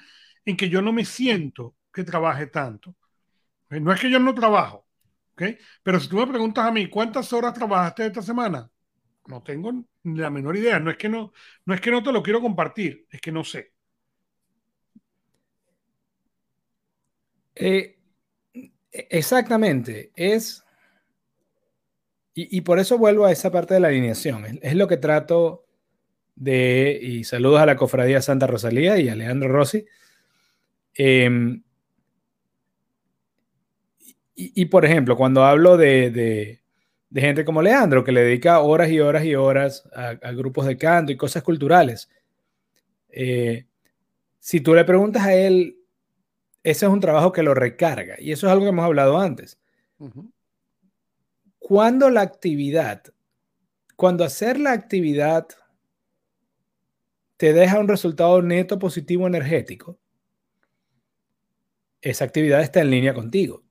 en 0.44 0.56
que 0.56 0.68
yo 0.68 0.82
no 0.82 0.92
me 0.92 1.04
siento 1.04 1.76
que 1.92 2.04
trabaje 2.04 2.46
tanto. 2.46 2.96
Eh, 3.70 3.80
no 3.80 3.92
es 3.92 4.00
que 4.00 4.10
yo 4.10 4.18
no 4.18 4.34
trabajo, 4.34 4.87
¿ok? 5.32 5.42
Pero 5.82 6.00
si 6.00 6.08
tú 6.08 6.16
me 6.16 6.26
preguntas 6.26 6.66
a 6.66 6.72
mí, 6.72 6.88
¿cuántas 6.88 7.32
horas 7.32 7.54
trabajaste 7.54 8.06
esta 8.06 8.22
semana? 8.22 8.70
No 9.26 9.42
tengo 9.42 9.72
la 10.04 10.30
menor 10.30 10.56
idea. 10.56 10.80
No 10.80 10.90
es 10.90 10.96
que 10.96 11.08
no, 11.08 11.32
no 11.66 11.75
es 11.75 11.80
que 11.80 11.90
no 11.90 12.02
te 12.02 12.12
lo 12.12 12.22
quiero 12.22 12.40
compartir, 12.40 13.06
es 13.10 13.20
que 13.20 13.32
no 13.32 13.44
sé. 13.44 13.72
Eh, 17.54 17.98
exactamente. 18.92 20.12
Es. 20.14 20.64
Y, 22.40 22.60
por 22.60 22.78
eso 22.78 22.96
vuelvo 22.98 23.25
a 23.26 23.32
esa 23.32 23.50
parte 23.50 23.75
de 23.75 23.80
la 23.80 23.88
alineación. 23.88 24.60
Es, 24.62 24.75
lo 24.76 24.87
que 24.87 24.96
trato 24.96 25.66
de. 26.38 26.99
Y 27.00 27.25
saludos 27.25 27.61
a 27.61 27.66
la 27.66 27.76
cofradía 27.76 28.23
Santa 28.23 28.47
Rosalía 28.47 28.99
y 28.99 29.09
a 29.09 29.14
Leandro 29.14 29.49
Rossi. 29.49 29.85
Em, 30.95 31.62
y, 34.40 34.66
por 34.66 34.85
ejemplo, 34.85 35.16
cuando 35.16 35.45
hablo 35.45 35.76
de, 35.76 36.61
gente 37.12 37.45
como 37.45 37.61
Leandro, 37.61 38.04
que 38.04 38.12
le 38.12 38.23
dedica 38.23 38.61
horas 38.61 38.88
y 38.88 39.00
horas 39.00 39.25
y 39.25 39.35
horas 39.35 39.88
a, 39.92 40.14
grupos 40.33 40.66
de 40.66 40.76
canto 40.76 41.11
y 41.11 41.16
cosas 41.16 41.42
culturales, 41.42 42.09
eh, 43.09 43.66
si 44.38 44.61
tú 44.61 44.75
le 44.75 44.85
preguntas 44.85 45.25
a 45.25 45.35
él, 45.35 45.78
ese 46.62 46.87
es 46.87 46.92
un 46.92 47.00
trabajo 47.00 47.33
que 47.33 47.42
lo 47.42 47.52
recarga. 47.52 48.14
Y 48.21 48.30
eso 48.30 48.47
es 48.47 48.52
algo 48.52 48.64
que 48.64 48.71
hemos 48.71 48.85
hablado 48.85 49.18
antes. 49.18 49.59
Cuando 51.59 52.09
la 52.09 52.21
actividad, 52.21 53.02
cuando 53.97 54.23
hacer 54.23 54.61
la 54.61 54.71
actividad 54.71 55.49
te 57.38 57.52
deja 57.52 57.78
un 57.78 57.88
resultado 57.88 58.42
neto 58.42 58.78
positivo 58.78 59.26
energético, 59.26 59.99
esa 62.02 62.25
actividad 62.25 62.61
está 62.61 62.80
en 62.80 62.90
línea 62.90 63.14
contigo. 63.14 63.62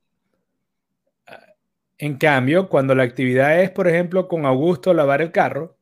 En 1.99 2.17
cambio, 2.17 2.69
cuando 2.69 2.95
la 2.95 3.03
actividad 3.03 3.61
es, 3.61 3.69
por 3.69 3.87
ejemplo, 3.87 4.27
con 4.27 4.45
Augusto 4.45 4.93
lavar 4.93 5.21
el 5.21 5.31
carro, 5.31 5.77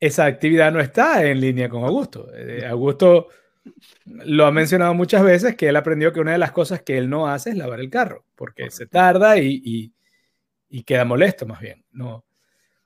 esa 0.00 0.26
actividad 0.26 0.70
no 0.70 0.80
está 0.80 1.24
en 1.24 1.40
línea 1.40 1.68
con 1.68 1.84
Augusto. 1.84 2.28
Eh, 2.34 2.66
Augusto 2.66 3.28
lo 4.04 4.46
ha 4.46 4.52
mencionado 4.52 4.94
muchas 4.94 5.22
veces 5.22 5.56
que 5.56 5.68
él 5.68 5.76
aprendió 5.76 6.12
que 6.12 6.20
una 6.20 6.32
de 6.32 6.38
las 6.38 6.52
cosas 6.52 6.82
que 6.82 6.98
él 6.98 7.08
no 7.08 7.26
hace 7.26 7.50
es 7.50 7.56
lavar 7.56 7.80
el 7.80 7.90
carro, 7.90 8.24
porque 8.34 8.70
se 8.70 8.86
tarda 8.86 9.38
y, 9.38 9.92
queda 10.84 11.04
molesto 11.06 11.46
más 11.46 11.60
bien. 11.60 11.84
No. 11.90 12.26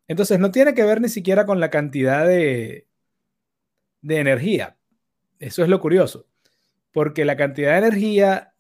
Entonces, 0.07 0.39
no 0.39 0.51
tiene 0.53 0.75
que 0.75 0.85
ver 0.85 1.01
ni 1.01 1.09
siquiera 1.09 1.45
con 1.45 1.59
la 1.59 1.71
cantidad 1.71 2.27
de, 2.27 2.87
de 4.03 4.19
energía. 4.19 4.77
Eso 5.39 5.63
es 5.63 5.69
lo 5.69 5.81
curioso, 5.81 6.27
porque 6.93 7.25
la 7.25 7.37
cantidad 7.37 7.73
de 7.73 7.79
energía 7.79 8.55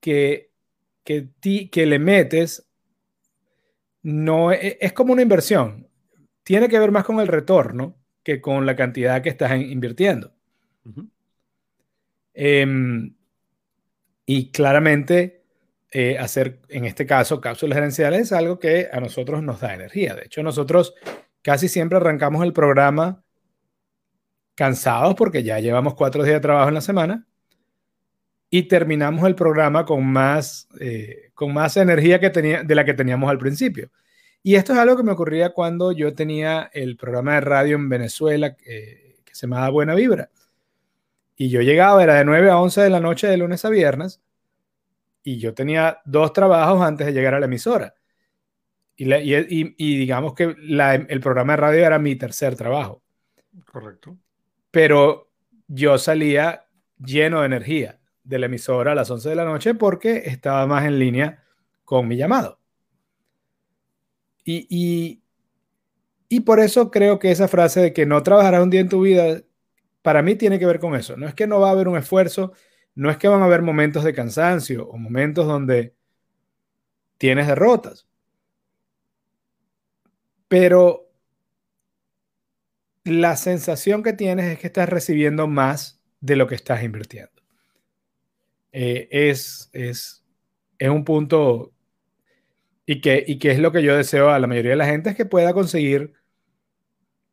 que 0.00 0.52
que, 1.04 1.30
que 1.70 1.86
le 1.86 1.98
metes 1.98 2.68
no 4.02 4.52
e, 4.52 4.78
es, 4.80 4.92
como 4.92 5.12
una 5.12 5.22
inversión. 5.22 5.88
Tiene 6.42 6.68
que 6.68 6.78
ver 6.78 6.90
más 6.90 7.04
con 7.04 7.20
el 7.20 7.28
retorno 7.28 7.96
que 8.22 8.40
con 8.40 8.66
la 8.66 8.76
cantidad 8.76 9.22
que 9.22 9.28
estás 9.28 9.52
invirtiendo. 9.60 10.32
Em, 12.34 13.14
y 14.26 14.50
claramente, 14.50 15.44
eh, 15.90 16.18
hacer 16.18 16.60
en 16.68 16.84
este 16.84 17.04
caso 17.04 17.40
cápsulas 17.40 17.76
gerenciales 17.76 18.22
es 18.22 18.32
algo 18.32 18.58
que 18.58 18.88
a 18.92 19.00
nosotros 19.00 19.42
nos 19.42 19.60
da 19.60 19.74
energía. 19.74 20.14
De 20.14 20.24
hecho, 20.24 20.42
nosotros 20.42 20.94
casi 21.42 21.68
siempre 21.68 21.98
arrancamos 21.98 22.44
el 22.44 22.52
programa 22.52 23.24
cansados 24.54 25.14
porque 25.14 25.42
ya 25.42 25.58
llevamos 25.60 25.94
cuatro 25.94 26.22
días 26.22 26.34
de 26.34 26.40
trabajo 26.40 26.68
en 26.68 26.74
la 26.74 26.80
semana 26.80 27.26
y 28.50 28.64
terminamos 28.64 29.24
el 29.24 29.34
programa 29.34 29.84
con 29.84 30.06
más, 30.06 30.68
eh, 30.78 31.30
con 31.34 31.54
más 31.54 31.76
energía 31.76 32.20
que 32.20 32.30
tenía, 32.30 32.62
de 32.62 32.74
la 32.74 32.84
que 32.84 32.94
teníamos 32.94 33.30
al 33.30 33.38
principio. 33.38 33.90
Y 34.42 34.56
esto 34.56 34.72
es 34.72 34.78
algo 34.78 34.96
que 34.96 35.02
me 35.02 35.12
ocurría 35.12 35.50
cuando 35.50 35.92
yo 35.92 36.14
tenía 36.14 36.70
el 36.72 36.96
programa 36.96 37.34
de 37.34 37.40
radio 37.42 37.76
en 37.76 37.88
Venezuela 37.88 38.56
que 38.56 39.16
se 39.32 39.46
llamaba 39.46 39.70
Buena 39.70 39.94
Vibra. 39.94 40.30
Y 41.36 41.48
yo 41.48 41.62
llegaba, 41.62 42.02
era 42.02 42.14
de 42.14 42.24
9 42.24 42.50
a 42.50 42.58
11 42.58 42.82
de 42.82 42.90
la 42.90 43.00
noche 43.00 43.26
de 43.26 43.36
lunes 43.36 43.64
a 43.64 43.70
viernes, 43.70 44.20
y 45.22 45.38
yo 45.38 45.54
tenía 45.54 46.00
dos 46.04 46.32
trabajos 46.32 46.82
antes 46.82 47.06
de 47.06 47.12
llegar 47.12 47.34
a 47.34 47.40
la 47.40 47.46
emisora. 47.46 47.94
Y, 48.96 49.04
digamos 49.76 50.34
que 50.34 50.44
el 50.44 51.20
programa 51.20 51.54
de 51.54 51.56
radio 51.56 51.86
era 51.86 51.98
mi 51.98 52.14
tercer 52.16 52.54
trabajo. 52.54 53.02
Correcto. 53.64 54.16
Pero 54.72 55.30
yo 55.68 55.96
salía 55.98 56.66
lleno 56.98 57.40
de 57.40 57.46
energía 57.46 58.00
de 58.24 58.38
la 58.38 58.46
emisora 58.46 58.92
a 58.92 58.94
las 58.94 59.10
11 59.10 59.28
de 59.28 59.34
la 59.36 59.44
noche 59.44 59.74
porque 59.74 60.22
estaba 60.26 60.66
más 60.66 60.84
en 60.84 60.98
línea 60.98 61.44
con 61.84 62.08
mi 62.08 62.16
llamado. 62.16 62.58
Y, 64.44 65.20
y, 66.28 66.40
por 66.40 66.58
eso 66.58 66.90
creo 66.90 67.18
que 67.20 67.30
esa 67.30 67.46
frase 67.46 67.80
de 67.80 67.92
que 67.92 68.06
no 68.06 68.22
trabajarás 68.24 68.62
un 68.62 68.70
día 68.70 68.80
en 68.80 68.88
tu 68.88 69.02
vida, 69.02 69.40
para 70.02 70.22
mí 70.22 70.34
tiene 70.34 70.58
que 70.58 70.66
ver 70.66 70.80
con 70.80 70.96
eso. 70.96 71.16
No 71.16 71.28
es 71.28 71.34
que 71.34 71.46
no 71.46 71.60
va 71.60 71.68
a 71.68 71.72
haber 71.72 71.86
un 71.86 71.96
esfuerzo, 71.96 72.52
no 72.94 73.10
es 73.10 73.18
que 73.18 73.28
van 73.28 73.42
a 73.42 73.44
haber 73.44 73.62
momentos 73.62 74.02
de 74.02 74.14
cansancio 74.14 74.88
o 74.88 74.96
momentos 74.98 75.46
donde 75.46 75.94
tienes 77.18 77.46
derrotas. 77.46 78.08
Pero 80.48 81.01
la 83.04 83.36
sensación 83.36 84.02
que 84.02 84.12
tienes 84.12 84.46
es 84.46 84.58
que 84.58 84.66
estás 84.68 84.88
recibiendo 84.88 85.46
más 85.46 86.00
de 86.20 86.36
lo 86.36 86.46
que 86.46 86.54
estás 86.54 86.82
invirtiendo. 86.82 87.32
Eh, 88.72 89.08
es, 89.10 89.70
es, 89.72 90.24
es 90.78 90.88
un 90.88 91.04
punto 91.04 91.72
y 92.86 93.00
que, 93.00 93.24
y 93.26 93.38
que 93.38 93.52
es 93.52 93.58
lo 93.58 93.72
que 93.72 93.82
yo 93.82 93.96
deseo 93.96 94.30
a 94.30 94.38
la 94.38 94.46
mayoría 94.46 94.72
de 94.72 94.76
la 94.76 94.86
gente, 94.86 95.10
es 95.10 95.16
que 95.16 95.24
pueda 95.24 95.52
conseguir 95.52 96.14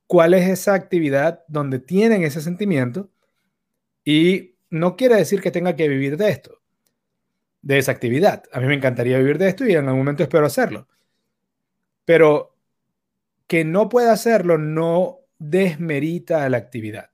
cuál 0.08 0.34
es 0.34 0.48
esa 0.50 0.74
actividad 0.74 1.44
donde 1.48 1.80
tienen 1.80 2.24
ese 2.24 2.42
sentimiento 2.42 3.10
y 4.04 4.56
no 4.70 4.96
quiere 4.96 5.16
decir 5.16 5.42
que 5.42 5.52
tenga 5.52 5.76
que 5.76 5.88
vivir 5.88 6.18
de 6.18 6.30
esto, 6.30 6.62
de 7.62 7.78
esa 7.78 7.92
actividad. 7.92 8.44
A 8.52 8.60
mí 8.60 8.68
me 8.68 8.76
encantaría 8.76 9.18
vivir 9.18 9.38
de 9.38 9.50
esto 9.50 9.66
y 9.66 9.72
en 9.74 9.86
algún 9.86 10.00
momento 10.00 10.24
espero 10.24 10.46
hacerlo. 10.46 10.88
Pero 12.06 12.56
que 13.48 13.66
no 13.66 13.90
pueda 13.90 14.12
hacerlo 14.12 14.58
no 14.58 15.19
desmerita 15.40 16.48
la 16.50 16.58
actividad 16.58 17.10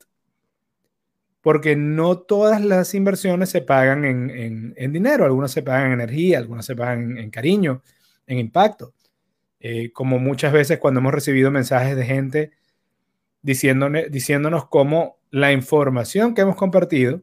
porque 1.45 1.75
no 1.75 2.17
todas 2.17 2.59
las 2.65 2.95
inversiones 2.95 3.51
se 3.51 3.61
pagan 3.61 4.03
en, 4.03 4.91
dinero, 4.91 5.25
algunas 5.25 5.51
se 5.51 5.61
pagan 5.61 5.91
en 5.91 6.01
energía, 6.01 6.39
algunas 6.39 6.65
se 6.65 6.75
pagan 6.75 7.19
en, 7.19 7.29
cariño, 7.29 7.83
en 8.25 8.39
impacto. 8.39 8.95
Eh, 9.59 9.91
como 9.91 10.17
muchas 10.17 10.51
veces 10.51 10.79
cuando 10.79 11.01
hemos 11.01 11.13
recibido 11.13 11.51
mensajes 11.51 11.95
de 11.95 12.03
gente 12.03 12.51
diciéndonos, 13.43 14.05
diciéndonos 14.09 14.67
cómo 14.69 15.19
la 15.29 15.51
información 15.51 16.33
que 16.33 16.41
hemos 16.41 16.55
compartido, 16.55 17.21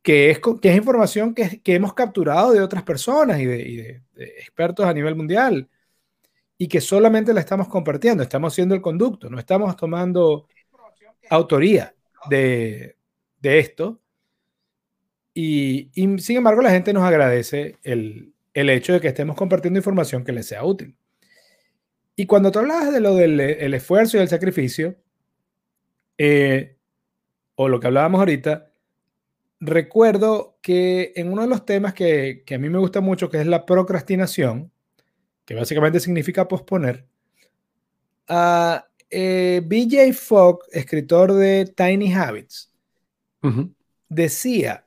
que 0.00 0.30
es, 0.30 0.38
que 0.38 0.70
es 0.70 0.76
información 0.76 1.34
que, 1.34 1.60
hemos 1.64 1.94
capturado 1.94 2.52
de 2.52 2.60
otras 2.60 2.84
personas 2.84 3.40
y, 3.40 3.46
de, 3.46 4.00
expertos 4.14 4.86
a 4.86 4.94
nivel 4.94 5.16
mundial, 5.16 5.68
y 6.58 6.66
que 6.68 6.80
solamente 6.80 7.32
la 7.32 7.40
estamos 7.40 7.68
compartiendo, 7.68 8.22
estamos 8.22 8.52
siendo 8.52 8.74
el 8.74 8.82
conducto, 8.82 9.30
no 9.30 9.38
estamos 9.38 9.76
tomando 9.76 10.46
autoría 11.30 11.94
de, 12.28 12.96
de 13.40 13.58
esto. 13.58 14.00
Y, 15.34 15.90
sin 16.18 16.38
embargo, 16.38 16.62
la 16.62 16.70
gente 16.70 16.92
nos 16.92 17.04
agradece 17.04 17.76
el, 17.84 18.34
hecho 18.52 18.92
de 18.92 19.00
que 19.00 19.06
estemos 19.06 19.36
compartiendo 19.36 19.78
información 19.78 20.24
que 20.24 20.32
les 20.32 20.46
sea 20.46 20.64
útil. 20.64 20.96
Y 22.16 22.26
cuando 22.26 22.50
tú 22.50 22.58
hablabas 22.58 22.92
de 22.92 23.00
lo 23.00 23.14
del 23.14 23.38
el 23.38 23.74
esfuerzo 23.74 24.16
y 24.16 24.20
el 24.20 24.28
sacrificio, 24.28 24.96
eh, 26.18 26.76
o 27.54 27.68
lo 27.68 27.78
que 27.78 27.86
hablábamos 27.86 28.18
ahorita, 28.18 28.72
recuerdo 29.60 30.58
que 30.60 31.12
en 31.14 31.32
uno 31.32 31.42
de 31.42 31.48
los 31.48 31.64
temas 31.64 31.94
que, 31.94 32.42
a 32.52 32.58
mí 32.58 32.68
me 32.68 32.78
gusta 32.78 33.00
mucho, 33.00 33.30
que 33.30 33.40
es 33.40 33.46
la 33.46 33.64
procrastinación, 33.64 34.72
que 35.48 35.54
básicamente 35.54 35.98
significa 35.98 36.46
posponer, 36.46 37.06
a 38.28 38.86
eh, 39.08 39.62
BJ 39.64 40.12
Fogg, 40.12 40.58
escritor 40.72 41.32
de 41.32 41.64
Tiny 41.74 42.12
Habits, 42.12 42.70
decía 44.10 44.84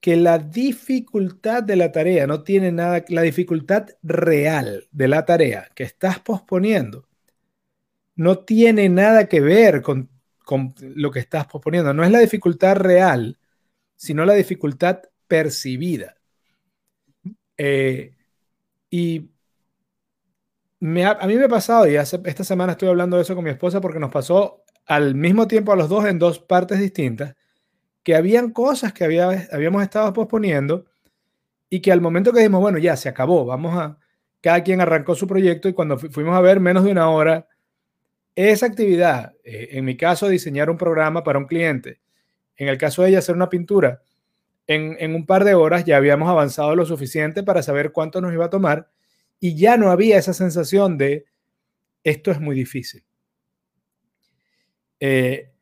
que 0.00 0.16
la 0.16 0.36
dificultad 0.36 1.62
de 1.62 1.76
la 1.76 1.90
tarea 1.90 2.26
no 2.26 2.42
tiene 2.42 2.70
nada, 2.70 3.02
la 3.08 3.22
dificultad 3.22 3.88
real 4.02 4.86
de 4.92 5.08
la 5.08 5.24
tarea 5.24 5.70
que 5.74 5.84
estás 5.84 6.18
posponiendo 6.18 7.08
no 8.14 8.40
tiene 8.40 8.90
nada 8.90 9.26
que 9.26 9.40
ver 9.40 9.80
con, 9.80 10.10
lo 10.80 11.10
que 11.10 11.20
estás 11.20 11.46
posponiendo. 11.46 11.94
No 11.94 12.04
es 12.04 12.10
la 12.10 12.18
dificultad 12.18 12.76
real, 12.76 13.38
sino 13.96 14.26
la 14.26 14.34
dificultad 14.34 15.00
percibida. 15.26 16.16
Eh, 17.56 18.14
y 18.90 19.30
a 20.84 21.26
mí 21.26 21.36
me 21.36 21.44
ha 21.44 21.48
pasado, 21.48 21.88
y 21.88 21.96
esta 21.96 22.44
semana 22.44 22.72
estoy 22.72 22.88
hablando 22.88 23.16
de 23.16 23.22
eso 23.22 23.34
con 23.34 23.44
mi 23.44 23.50
esposa 23.50 23.80
porque 23.80 23.98
nos 23.98 24.10
pasó 24.10 24.64
al 24.86 25.14
mismo 25.14 25.48
tiempo 25.48 25.72
a 25.72 25.76
los 25.76 25.88
dos 25.88 26.04
en 26.06 26.18
dos 26.18 26.38
partes 26.38 26.78
distintas 26.78 27.34
que 28.02 28.14
habían 28.14 28.50
cosas 28.50 28.92
que 28.92 29.04
había, 29.04 29.48
habíamos 29.50 29.82
estado 29.82 30.12
posponiendo 30.12 30.84
y 31.70 31.80
que 31.80 31.90
al 31.90 32.02
momento 32.02 32.32
que 32.32 32.40
dijimos, 32.40 32.60
bueno, 32.60 32.78
ya 32.78 32.96
se 32.96 33.08
acabó, 33.08 33.46
vamos 33.46 33.76
a, 33.76 33.98
cada 34.42 34.62
quien 34.62 34.82
arrancó 34.82 35.14
su 35.14 35.26
proyecto 35.26 35.68
y 35.68 35.72
cuando 35.72 35.96
fuimos 35.98 36.36
a 36.36 36.40
ver 36.42 36.60
menos 36.60 36.84
de 36.84 36.92
una 36.92 37.08
hora 37.08 37.48
esa 38.36 38.66
actividad, 38.66 39.32
eh, 39.44 39.70
en 39.72 39.84
mi 39.84 39.96
caso, 39.96 40.28
diseñar 40.28 40.68
un 40.68 40.76
programa 40.76 41.24
para 41.24 41.38
un 41.38 41.46
cliente, 41.46 42.00
en 42.56 42.68
el 42.68 42.76
caso 42.76 43.02
de 43.02 43.08
ella 43.08 43.20
hacer 43.20 43.36
una 43.36 43.48
pintura, 43.48 44.02
en, 44.66 45.14
un 45.14 45.26
par 45.26 45.44
de 45.44 45.54
horas 45.54 45.84
ya 45.84 45.96
habíamos 45.96 46.28
avanzado 46.28 46.74
lo 46.74 46.86
suficiente 46.86 47.42
para 47.42 47.62
saber 47.62 47.92
cuánto 47.92 48.20
nos 48.20 48.32
iba 48.32 48.46
a 48.46 48.50
tomar 48.50 48.88
y 49.40 49.56
ya 49.56 49.76
no 49.76 49.90
había 49.90 50.18
esa 50.18 50.32
sensación 50.32 50.98
de 50.98 51.26
esto 52.02 52.30
es 52.30 52.40
muy 52.40 52.54
difícil. 52.54 53.04
Eh, 55.00 55.52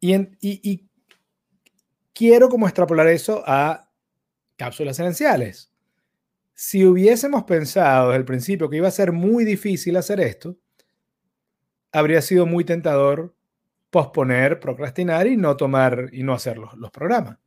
y, 0.00 0.88
quiero 2.12 2.48
como 2.48 2.66
extrapolar 2.66 3.06
eso 3.06 3.42
a 3.46 3.90
cápsulas 4.56 4.98
esenciales. 4.98 5.72
Si 6.54 6.84
hubiésemos 6.84 7.44
pensado 7.44 8.08
desde 8.08 8.18
el 8.18 8.24
principio 8.24 8.68
que 8.68 8.78
iba 8.78 8.88
a 8.88 8.90
ser 8.90 9.12
muy 9.12 9.44
difícil 9.44 9.96
hacer 9.96 10.20
esto, 10.20 10.58
habría 11.92 12.20
sido 12.20 12.46
muy 12.46 12.64
tentador 12.64 13.34
posponer, 13.90 14.60
procrastinar 14.60 15.26
y 15.26 15.36
no 15.36 15.56
tomar 15.56 16.10
y 16.12 16.22
no 16.22 16.34
hacer 16.34 16.58
los, 16.58 16.90
programas. 16.90 17.38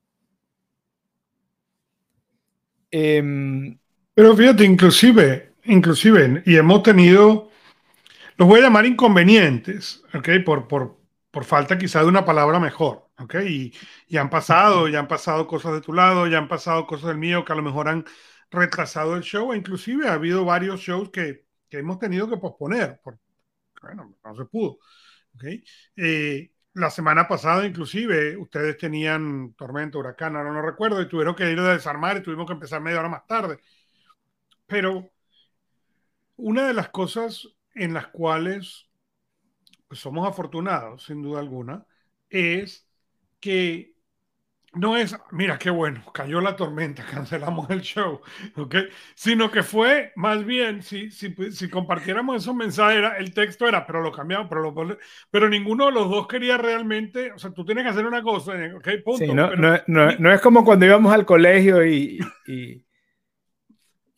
Em, 2.90 3.78
Pero 4.22 4.38
fíjate, 4.38 4.66
inclusive, 4.66 5.56
inclusive, 5.64 6.44
y 6.46 6.56
hemos 6.56 6.84
tenido, 6.84 7.50
los 8.38 8.48
voy 8.48 8.60
a 8.60 8.66
llamar 8.66 8.86
inconvenientes, 8.86 10.04
¿ok? 10.14 10.46
Por, 10.46 10.68
por, 10.68 11.00
por 11.32 11.44
falta 11.44 11.76
quizá 11.80 12.02
de 12.02 12.06
una 12.06 12.24
palabra 12.24 12.60
mejor, 12.60 13.10
¿ok? 13.18 13.34
Y, 13.48 13.74
y, 14.08 14.18
han 14.18 14.30
pasado, 14.30 14.88
ya 14.88 15.00
han 15.00 15.08
pasado 15.08 15.48
cosas 15.48 15.74
de 15.74 15.82
tu 15.82 15.92
lado, 15.92 16.28
ya 16.28 16.38
han 16.38 16.48
pasado 16.48 16.86
cosas 16.86 17.08
del 17.08 17.18
mío 17.18 17.44
que 17.44 17.54
a 17.54 17.56
lo 17.56 17.64
mejor 17.64 17.90
han 17.90 18.06
retrasado 18.52 19.16
el 19.16 19.24
show, 19.24 19.54
e 19.54 19.58
inclusive 19.58 20.08
ha 20.08 20.14
habido 20.14 20.46
varios 20.46 20.82
shows 20.82 21.10
que, 21.10 21.48
que 21.68 21.80
hemos 21.80 21.98
tenido 21.98 22.30
que 22.30 22.38
posponer, 22.38 23.00
por, 23.04 23.18
bueno, 23.82 24.18
no 24.24 24.36
se 24.36 24.46
pudo. 24.46 24.78
¿okay? 25.34 25.64
Eh, 25.96 26.52
la 26.74 26.92
semana 26.92 27.28
pasada, 27.28 27.66
inclusive, 27.66 28.38
ustedes 28.38 28.78
tenían 28.78 29.56
tormenta, 29.56 29.98
huracán, 29.98 30.36
ahora 30.36 30.54
no 30.54 30.62
recuerdo, 30.62 31.02
y 31.02 31.08
tuvieron 31.08 31.34
que 31.34 31.52
ir 31.52 31.58
a 31.60 31.74
desarmar 31.74 32.18
y 32.18 32.22
tuvimos 32.22 32.46
que 32.46 32.54
empezar 32.54 32.82
media 32.82 33.00
hora 33.00 33.10
más 33.10 33.26
tarde. 33.26 33.60
Pero 34.72 35.12
una 36.38 36.66
de 36.66 36.74
las 36.74 36.88
cosas 36.90 37.46
en 37.76 37.94
las 37.94 38.08
cuales 38.08 38.90
pues, 39.90 40.00
somos 40.00 40.26
afortunados, 40.26 41.04
sin 41.04 41.22
duda 41.22 41.42
alguna, 41.42 41.86
es 42.30 42.88
que 43.42 43.92
no 44.74 44.96
es, 44.96 45.14
mira 45.32 45.60
qué 45.60 45.70
bueno, 45.70 46.02
cayó 46.14 46.40
la 46.40 46.56
tormenta, 46.56 47.04
cancelamos 47.12 47.70
el 47.70 47.82
show, 47.82 48.22
¿ok? 48.56 48.76
Sino 49.14 49.52
que 49.52 49.62
fue 49.62 50.14
más 50.16 50.46
bien, 50.46 50.84
si, 50.84 51.12
si, 51.12 51.36
si 51.52 51.70
compartiéramos 51.70 52.42
esos 52.42 52.56
mensajes, 52.56 53.00
era, 53.00 53.18
el 53.18 53.34
texto 53.34 53.68
era, 53.68 53.86
pero 53.86 54.00
lo 54.00 54.14
cambiamos, 54.14 54.48
pero, 54.48 54.62
lo, 54.62 54.98
pero 55.30 55.50
ninguno 55.50 55.88
de 55.88 55.92
los 55.92 56.10
dos 56.10 56.30
quería 56.30 56.58
realmente, 56.58 57.34
o 57.34 57.38
sea, 57.38 57.52
tú 57.52 57.66
tienes 57.66 57.84
que 57.84 57.90
hacer 57.90 58.06
una 58.06 58.24
cosa, 58.24 58.54
¿ok? 58.74 58.88
Punto. 59.04 59.26
Sí, 59.26 59.34
no, 59.34 59.54
no, 59.54 59.82
no, 59.86 60.32
es 60.32 60.40
como 60.40 60.64
cuando 60.64 60.86
íbamos 60.86 61.14
al 61.14 61.26
colegio 61.26 61.86
y, 61.86 62.22
y, 62.48 62.86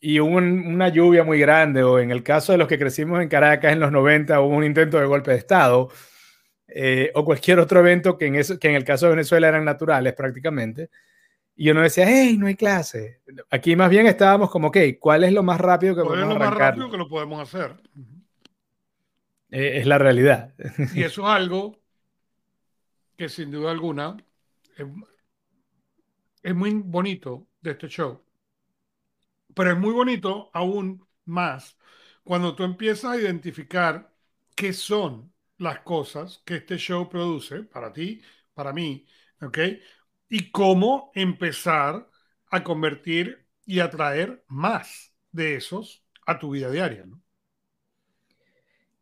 y 0.06 0.20
hubo 0.20 0.36
una 0.36 0.90
lluvia 0.90 1.24
muy 1.24 1.38
grande, 1.38 1.82
o 1.82 1.98
en 1.98 2.10
el 2.10 2.22
caso 2.22 2.52
de 2.52 2.58
los 2.58 2.68
que 2.68 2.78
crecimos 2.78 3.22
en 3.22 3.28
Caracas 3.30 3.72
en 3.72 3.80
los 3.80 3.90
90, 3.90 4.38
hubo 4.42 4.54
un 4.54 4.62
intento 4.62 5.00
de 5.00 5.06
golpe 5.06 5.30
de 5.30 5.38
Estado 5.38 5.88
eh, 6.68 7.10
o 7.14 7.24
cualquier 7.24 7.58
otro 7.58 7.80
evento 7.80 8.18
que 8.18 8.26
en, 8.26 8.34
eso, 8.34 8.58
que 8.58 8.68
en 8.68 8.74
el 8.74 8.84
caso 8.84 9.06
de 9.06 9.12
Venezuela 9.12 9.48
eran 9.48 9.64
naturales 9.64 10.12
prácticamente. 10.12 10.90
Y 11.56 11.70
uno 11.70 11.80
decía, 11.80 12.04
hey, 12.06 12.36
no 12.38 12.48
hay 12.48 12.54
clase. 12.54 13.22
Aquí 13.48 13.76
más 13.76 13.88
bien 13.88 14.06
estábamos 14.06 14.50
como, 14.50 14.68
ok, 14.68 14.76
¿cuál 15.00 15.24
es 15.24 15.32
lo 15.32 15.42
más 15.42 15.58
rápido 15.58 15.94
que 15.94 16.02
podemos 16.02 16.28
es 16.28 16.38
lo 16.38 16.38
más 16.38 16.54
rápido 16.54 16.90
que 16.90 16.98
lo 16.98 17.08
podemos 17.08 17.40
hacer? 17.40 17.74
Eh, 19.50 19.78
es 19.78 19.86
la 19.86 19.96
realidad. 19.96 20.52
Y 20.94 21.02
eso 21.02 21.22
es 21.22 21.28
algo 21.28 21.78
que 23.16 23.30
sin 23.30 23.50
duda 23.50 23.70
alguna 23.70 24.18
es, 24.76 24.86
es 26.42 26.54
muy 26.54 26.74
bonito 26.74 27.46
de 27.62 27.70
este 27.70 27.88
show. 27.88 28.23
Pero 29.54 29.72
es 29.72 29.78
muy 29.78 29.92
bonito 29.92 30.50
aún 30.54 31.06
más 31.24 31.76
cuando 32.24 32.54
tú 32.54 32.64
empiezas 32.64 33.12
a 33.12 33.16
identificar 33.16 34.12
qué 34.56 34.72
son 34.72 35.32
las 35.58 35.80
cosas 35.80 36.42
que 36.44 36.56
este 36.56 36.76
show 36.78 37.08
produce 37.08 37.62
para 37.64 37.92
ti, 37.92 38.20
para 38.54 38.72
mí, 38.72 39.06
¿ok? 39.40 39.58
Y 40.28 40.50
cómo 40.50 41.12
empezar 41.14 42.08
a 42.50 42.64
convertir 42.64 43.46
y 43.66 43.80
atraer 43.80 44.44
más 44.48 45.14
de 45.32 45.56
esos 45.56 46.04
a 46.26 46.38
tu 46.38 46.50
vida 46.50 46.70
diaria, 46.70 47.04
¿no? 47.06 47.22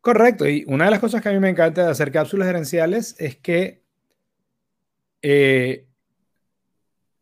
Correcto, 0.00 0.48
y 0.48 0.64
una 0.66 0.86
de 0.86 0.90
las 0.90 1.00
cosas 1.00 1.22
que 1.22 1.28
a 1.28 1.32
mí 1.32 1.38
me 1.38 1.48
encanta 1.48 1.84
de 1.84 1.90
hacer 1.90 2.10
cápsulas 2.12 2.48
gerenciales 2.48 3.14
es 3.18 3.36
que 3.36 3.82
eh, 5.22 5.86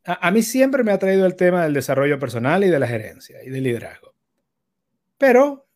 a, 0.04 0.30
mí 0.30 0.42
siempre 0.42 0.82
me 0.82 0.92
ha 0.92 0.98
traído 0.98 1.26
el 1.26 1.36
tema 1.36 1.62
del 1.64 1.74
desarrollo 1.74 2.18
personal 2.18 2.64
y 2.64 2.68
de 2.68 2.78
la 2.78 2.86
gerencia 2.86 3.42
y 3.44 3.50
del 3.50 3.64
liderazgo. 3.64 4.14
Pero 5.18 5.68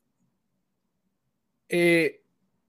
eh, 1.68 2.22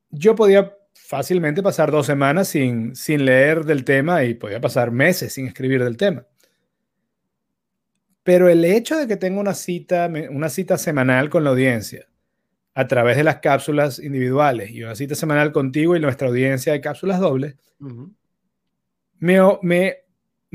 yo 0.09 0.35
podía 0.35 0.75
fácilmente 0.93 1.61
pasar 1.61 1.91
dos 1.91 2.05
semanas 2.05 2.47
sin, 2.47 2.95
sin 2.95 3.25
leer 3.25 3.63
del 3.63 3.85
tema 3.85 4.23
y 4.23 4.33
podía 4.33 4.59
pasar 4.59 4.91
meses 4.91 5.33
sin 5.33 5.47
escribir 5.47 5.83
del 5.83 5.97
tema. 5.97 6.25
Pero 8.23 8.49
el 8.49 8.65
hecho 8.65 8.97
de 8.97 9.07
que 9.07 9.17
tenga 9.17 9.39
una 9.39 9.53
cita, 9.53 10.11
una 10.31 10.49
cita 10.49 10.77
semanal 10.77 11.29
con 11.29 11.43
la 11.43 11.51
audiencia 11.51 12.07
a 12.73 12.87
través 12.87 13.17
de 13.17 13.23
las 13.23 13.37
cápsulas 13.37 13.99
individuales 13.99 14.71
y 14.71 14.83
una 14.83 14.95
cita 14.95 15.15
semanal 15.15 15.51
contigo 15.51 15.95
y 15.95 15.99
nuestra 15.99 16.27
audiencia 16.27 16.73
de 16.73 16.81
cápsulas 16.81 17.19
dobles, 17.19 17.55
me, 19.19 19.39
me, 19.61 20.04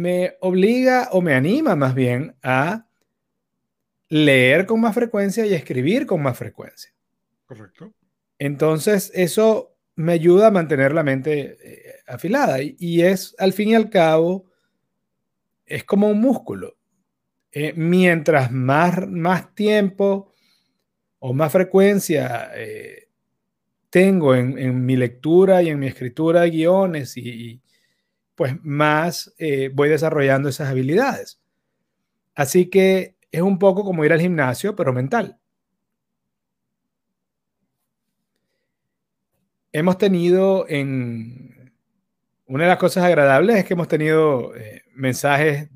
me 0.00 0.36
obliga 0.40 1.08
o 1.12 1.20
me 1.20 1.34
anima 1.34 1.76
más 1.76 1.94
bien 1.94 2.34
a 2.42 2.86
leer 4.08 4.66
con 4.66 4.80
más 4.80 4.94
frecuencia 4.94 5.44
y 5.44 5.54
escribir 5.54 6.06
con 6.06 6.22
más 6.22 6.36
frecuencia. 6.36 6.90
Correcto. 7.44 7.92
Entonces, 8.38 9.12
eso 9.14 9.76
me 9.96 10.14
ayuda 10.14 10.46
a 10.46 10.50
mantener 10.50 10.92
la 10.92 11.02
mente 11.02 11.58
eh, 11.62 11.94
afilada. 12.06 12.58
Y, 12.62 13.02
es, 13.02 13.34
al 13.38 13.52
fin 13.52 13.70
y 13.70 13.74
al 13.74 13.90
cabo, 13.90 14.46
es 15.66 15.84
como 15.84 16.08
un 16.08 16.20
músculo. 16.20 16.76
Eh, 17.52 17.74
mientras 17.76 18.50
más, 18.50 19.06
más 19.06 19.54
tiempo 19.54 20.32
o 21.18 21.34
más 21.34 21.52
frecuencia 21.52 22.52
eh, 22.54 23.08
tengo 23.90 24.34
en, 24.34 24.86
mi 24.86 24.96
lectura 24.96 25.62
y 25.62 25.68
en 25.68 25.78
mi 25.78 25.88
escritura 25.88 26.42
de 26.42 26.50
guiones, 26.50 27.16
y, 27.16 27.60
pues 28.40 28.54
más 28.62 29.34
voy 29.74 29.90
desarrollando 29.90 30.48
esas 30.48 30.70
habilidades. 30.70 31.38
Así 32.34 32.70
que 32.70 33.16
es 33.30 33.42
un 33.42 33.58
poco 33.58 33.84
como 33.84 34.02
ir 34.04 34.14
al 34.14 34.20
gimnasio, 34.20 34.74
pero 34.74 34.94
mental. 34.94 35.40
hemos 39.72 39.98
tenido 39.98 40.66
en... 40.68 41.72
Una 42.46 42.64
de 42.64 42.70
las 42.70 42.78
cosas 42.78 43.04
agradables 43.04 43.56
es 43.56 43.64
que 43.64 43.74
hemos 43.74 43.86
tenido 43.86 44.56
eh, 44.56 44.82
mensajes, 44.94 45.68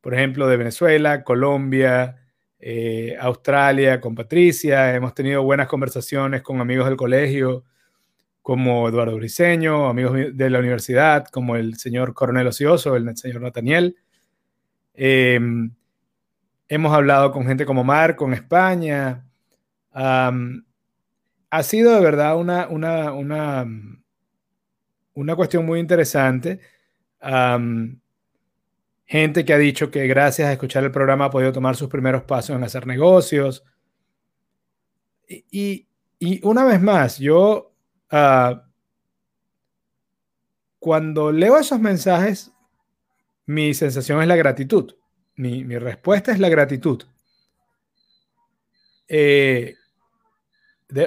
por 0.00 0.14
ejemplo, 0.14 0.46
de 0.46 0.56
Venezuela, 0.56 1.24
Colombia, 1.24 2.16
eh, 2.60 3.16
Australia, 3.18 4.00
con 4.00 4.14
Patricia. 4.14 4.94
Hemos 4.94 5.14
tenido 5.14 5.42
buenas 5.42 5.66
conversaciones 5.66 6.42
con 6.42 6.60
amigos 6.60 6.86
del 6.86 6.96
colegio, 6.96 7.64
como 8.44 8.88
Eduardo 8.88 9.16
Briceño, 9.16 9.88
amigos 9.88 10.18
de 10.34 10.50
la 10.50 10.58
universidad, 10.58 11.26
como 11.28 11.56
el 11.56 11.78
señor 11.78 12.12
Coronel 12.12 12.46
Ocioso, 12.46 12.94
el 12.94 13.16
señor 13.16 13.40
Nathaniel. 13.40 13.96
Em, 14.92 15.72
hemos 16.68 16.94
hablado 16.94 17.32
con 17.32 17.46
gente 17.46 17.64
como 17.64 17.82
Marco 17.82 18.26
en 18.26 18.34
España 18.34 19.24
ha 19.94 21.62
sido 21.62 21.94
de 21.94 22.00
verdad 22.00 22.36
una, 22.36 22.68
una, 22.68 23.12
una, 23.12 23.66
una 25.14 25.36
cuestión 25.36 25.64
muy 25.64 25.80
interesante. 25.80 26.60
gente 29.06 29.44
que 29.44 29.52
ha 29.52 29.58
dicho 29.58 29.90
que 29.90 30.06
gracias 30.06 30.48
a 30.48 30.52
escuchar 30.52 30.84
el 30.84 30.90
programa 30.90 31.26
ha 31.26 31.30
podido 31.30 31.52
tomar 31.52 31.76
sus 31.76 31.88
primeros 31.88 32.24
pasos 32.24 32.56
en 32.56 32.64
hacer 32.64 32.86
negocios. 32.86 33.64
Y, 35.28 35.86
una 36.42 36.64
vez 36.64 36.80
más, 36.80 37.18
yo 37.18 37.73
ah, 38.14 38.64
cuando 40.78 41.32
leo 41.32 41.58
esos 41.58 41.80
mensajes, 41.80 42.52
mi 43.46 43.74
sensación 43.74 44.20
es 44.20 44.28
la 44.28 44.36
gratitud. 44.36 44.94
Mi, 45.36 45.64
respuesta 45.78 46.30
es 46.30 46.38
la 46.38 46.48
gratitud. 46.48 47.02
Eh, 49.08 49.74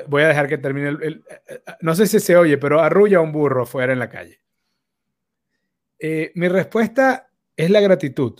voy 0.07 0.23
a 0.23 0.27
dejar 0.27 0.47
que 0.47 0.57
termine 0.57 0.97
eh, 1.01 1.21
No 1.81 1.95
sé 1.95 2.07
si 2.07 2.19
se 2.19 2.35
oye, 2.35 2.57
pero 2.57 2.81
arrulla 2.81 3.21
un 3.21 3.31
burro 3.31 3.65
fuera 3.65 3.93
en 3.93 3.99
la 3.99 4.09
calle. 4.09 4.41
Eh, 5.99 6.31
mi 6.35 6.47
respuesta 6.47 7.29
es 7.55 7.69
la 7.69 7.79
gratitud, 7.79 8.33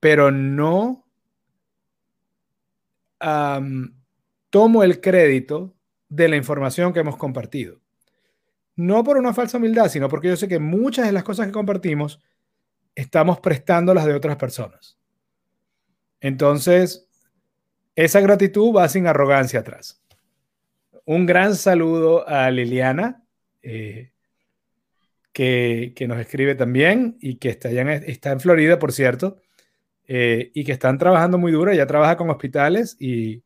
pero 0.00 0.30
no 0.30 1.04
tomo 4.48 4.82
el 4.82 5.00
crédito 5.00 5.74
de 6.10 6.28
la 6.28 6.36
información 6.36 6.92
que 6.92 7.00
hemos 7.00 7.16
compartido. 7.16 7.80
No 8.76 9.02
por 9.02 9.16
una 9.16 9.32
falsa 9.32 9.56
humildad, 9.56 9.88
sino 9.88 10.08
porque 10.08 10.28
yo 10.28 10.36
sé 10.36 10.48
que 10.48 10.58
muchas 10.58 11.06
de 11.06 11.12
las 11.12 11.22
cosas 11.22 11.46
que 11.46 11.52
compartimos 11.52 12.20
estamos 12.94 13.40
prestando 13.40 13.94
las 13.94 14.04
de 14.04 14.14
otras 14.14 14.36
personas. 14.36 14.98
Entonces, 16.20 17.08
esa 17.94 18.20
gratitud 18.20 18.74
va 18.74 18.88
sin 18.88 19.06
arrogancia 19.06 19.60
atrás. 19.60 20.02
Un 21.04 21.26
gran 21.26 21.54
saludo 21.54 22.28
a 22.28 22.50
Liliana, 22.50 23.24
eh, 23.62 24.12
que, 25.32 25.94
nos 26.06 26.18
escribe 26.18 26.54
también 26.54 27.16
y 27.20 27.36
que 27.36 27.50
está, 27.50 27.70
en, 27.70 27.88
está 27.88 28.32
en 28.32 28.40
Florida, 28.40 28.78
por 28.78 28.92
cierto, 28.92 29.36
eh, 30.06 30.50
y 30.54 30.64
que 30.64 30.72
están 30.72 30.98
trabajando 30.98 31.38
muy 31.38 31.52
duro. 31.52 31.70
Ella 31.70 31.86
trabaja 31.86 32.16
con 32.16 32.30
hospitales 32.30 32.96
y, 32.98 33.42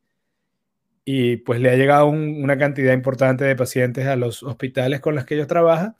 y 1.05 1.37
pues 1.37 1.61
le 1.61 1.69
ha 1.69 1.75
llegado 1.75 2.07
una 2.07 2.57
cantidad 2.57 2.91
importante 2.91 3.45
de 3.45 3.55
pacientes 3.55 4.07
a 4.07 4.15
los 4.15 4.41
hospitales 4.41 4.99
con 4.99 5.13
los 5.13 5.23
que 5.23 5.35
ellos 5.35 5.47
trabajan 5.47 5.95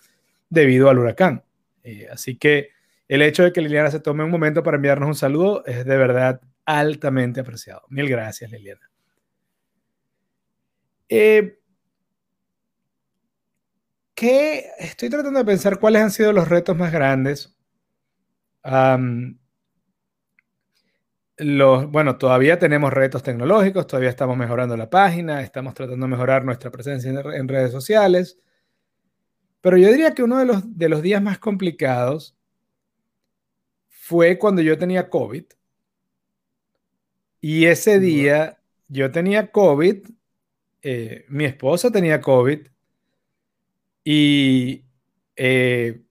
debido 0.50 0.89
al 0.89 0.98
huracán. 0.98 1.44
Eh, 1.84 2.08
así 2.12 2.38
que 2.38 2.72
el 3.08 3.22
hecho 3.22 3.44
de 3.44 3.54
que 3.54 3.62
Liliana 3.62 3.91
se 3.91 4.00
tome 4.00 4.24
un 4.24 4.32
momento 4.32 4.63
para 4.63 4.78
enviarnos 4.78 5.08
un 5.08 5.15
saludo 5.15 5.63
es 5.68 5.86
de 5.86 5.98
verdad 5.98 6.41
altamente 6.65 7.39
apreciado. 7.39 7.84
Mil 7.89 8.10
gracias, 8.10 8.52
Liliana. 8.52 8.89
Eh, 11.08 11.60
¿qué? 14.15 14.72
Estoy 14.80 15.10
tratando 15.10 15.38
de 15.39 15.46
pensar 15.46 15.80
cuáles 15.80 16.02
han 16.02 16.12
sido 16.12 16.34
los 16.34 16.50
retos 16.50 16.76
más 16.76 16.91
grandes. 16.91 17.56
Los, 21.38 21.91
bueno, 21.91 22.17
todavía 22.17 22.60
tenemos 22.60 22.93
retos 22.93 23.24
tecnológicos, 23.24 23.88
todavía 23.88 24.10
estamos 24.10 24.38
mejorando 24.38 24.78
la 24.78 24.89
página, 24.89 25.41
estamos 25.41 25.74
tratando 25.74 26.06
de 26.06 26.12
mejorar 26.12 26.45
nuestra 26.45 26.71
presencia 26.71 27.10
en, 27.12 27.48
redes 27.48 27.71
sociales. 27.71 28.39
Pero 29.62 29.78
yo 29.78 29.89
diría 29.89 30.13
que 30.13 30.24
uno 30.24 30.38
de 30.39 30.45
los, 30.45 30.78
de 30.78 30.89
los 30.89 31.02
días 31.02 31.21
más 31.21 31.39
complicados 31.39 32.38
fue 33.89 34.38
cuando 34.38 34.62
yo 34.62 34.78
tenía 34.78 35.10
COVID 35.10 35.45
y 37.41 37.65
ese 37.65 38.00
día 38.00 38.60
yo 38.88 39.12
tenía 39.12 39.52
COVID, 39.52 40.08
eh, 40.84 41.26
mi 41.30 41.45
esposa 41.45 41.91
tenía 41.91 42.21
COVID 42.21 42.67
y, 44.04 44.86
eh, 45.36 46.02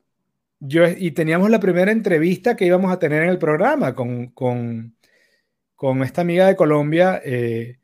yo, 0.60 0.84
y 0.88 1.12
teníamos 1.12 1.50
la 1.50 1.60
primera 1.60 1.92
entrevista 1.92 2.56
que 2.56 2.66
íbamos 2.66 2.92
a 2.92 2.98
tener 2.98 3.22
en 3.22 3.28
el 3.30 3.38
programa 3.38 3.94
con, 3.94 4.28
con, 4.28 4.93
con 5.74 6.02
esta 6.02 6.20
amiga 6.20 6.46
de 6.46 6.56
Colombia, 6.56 7.20
eh, 7.24 7.78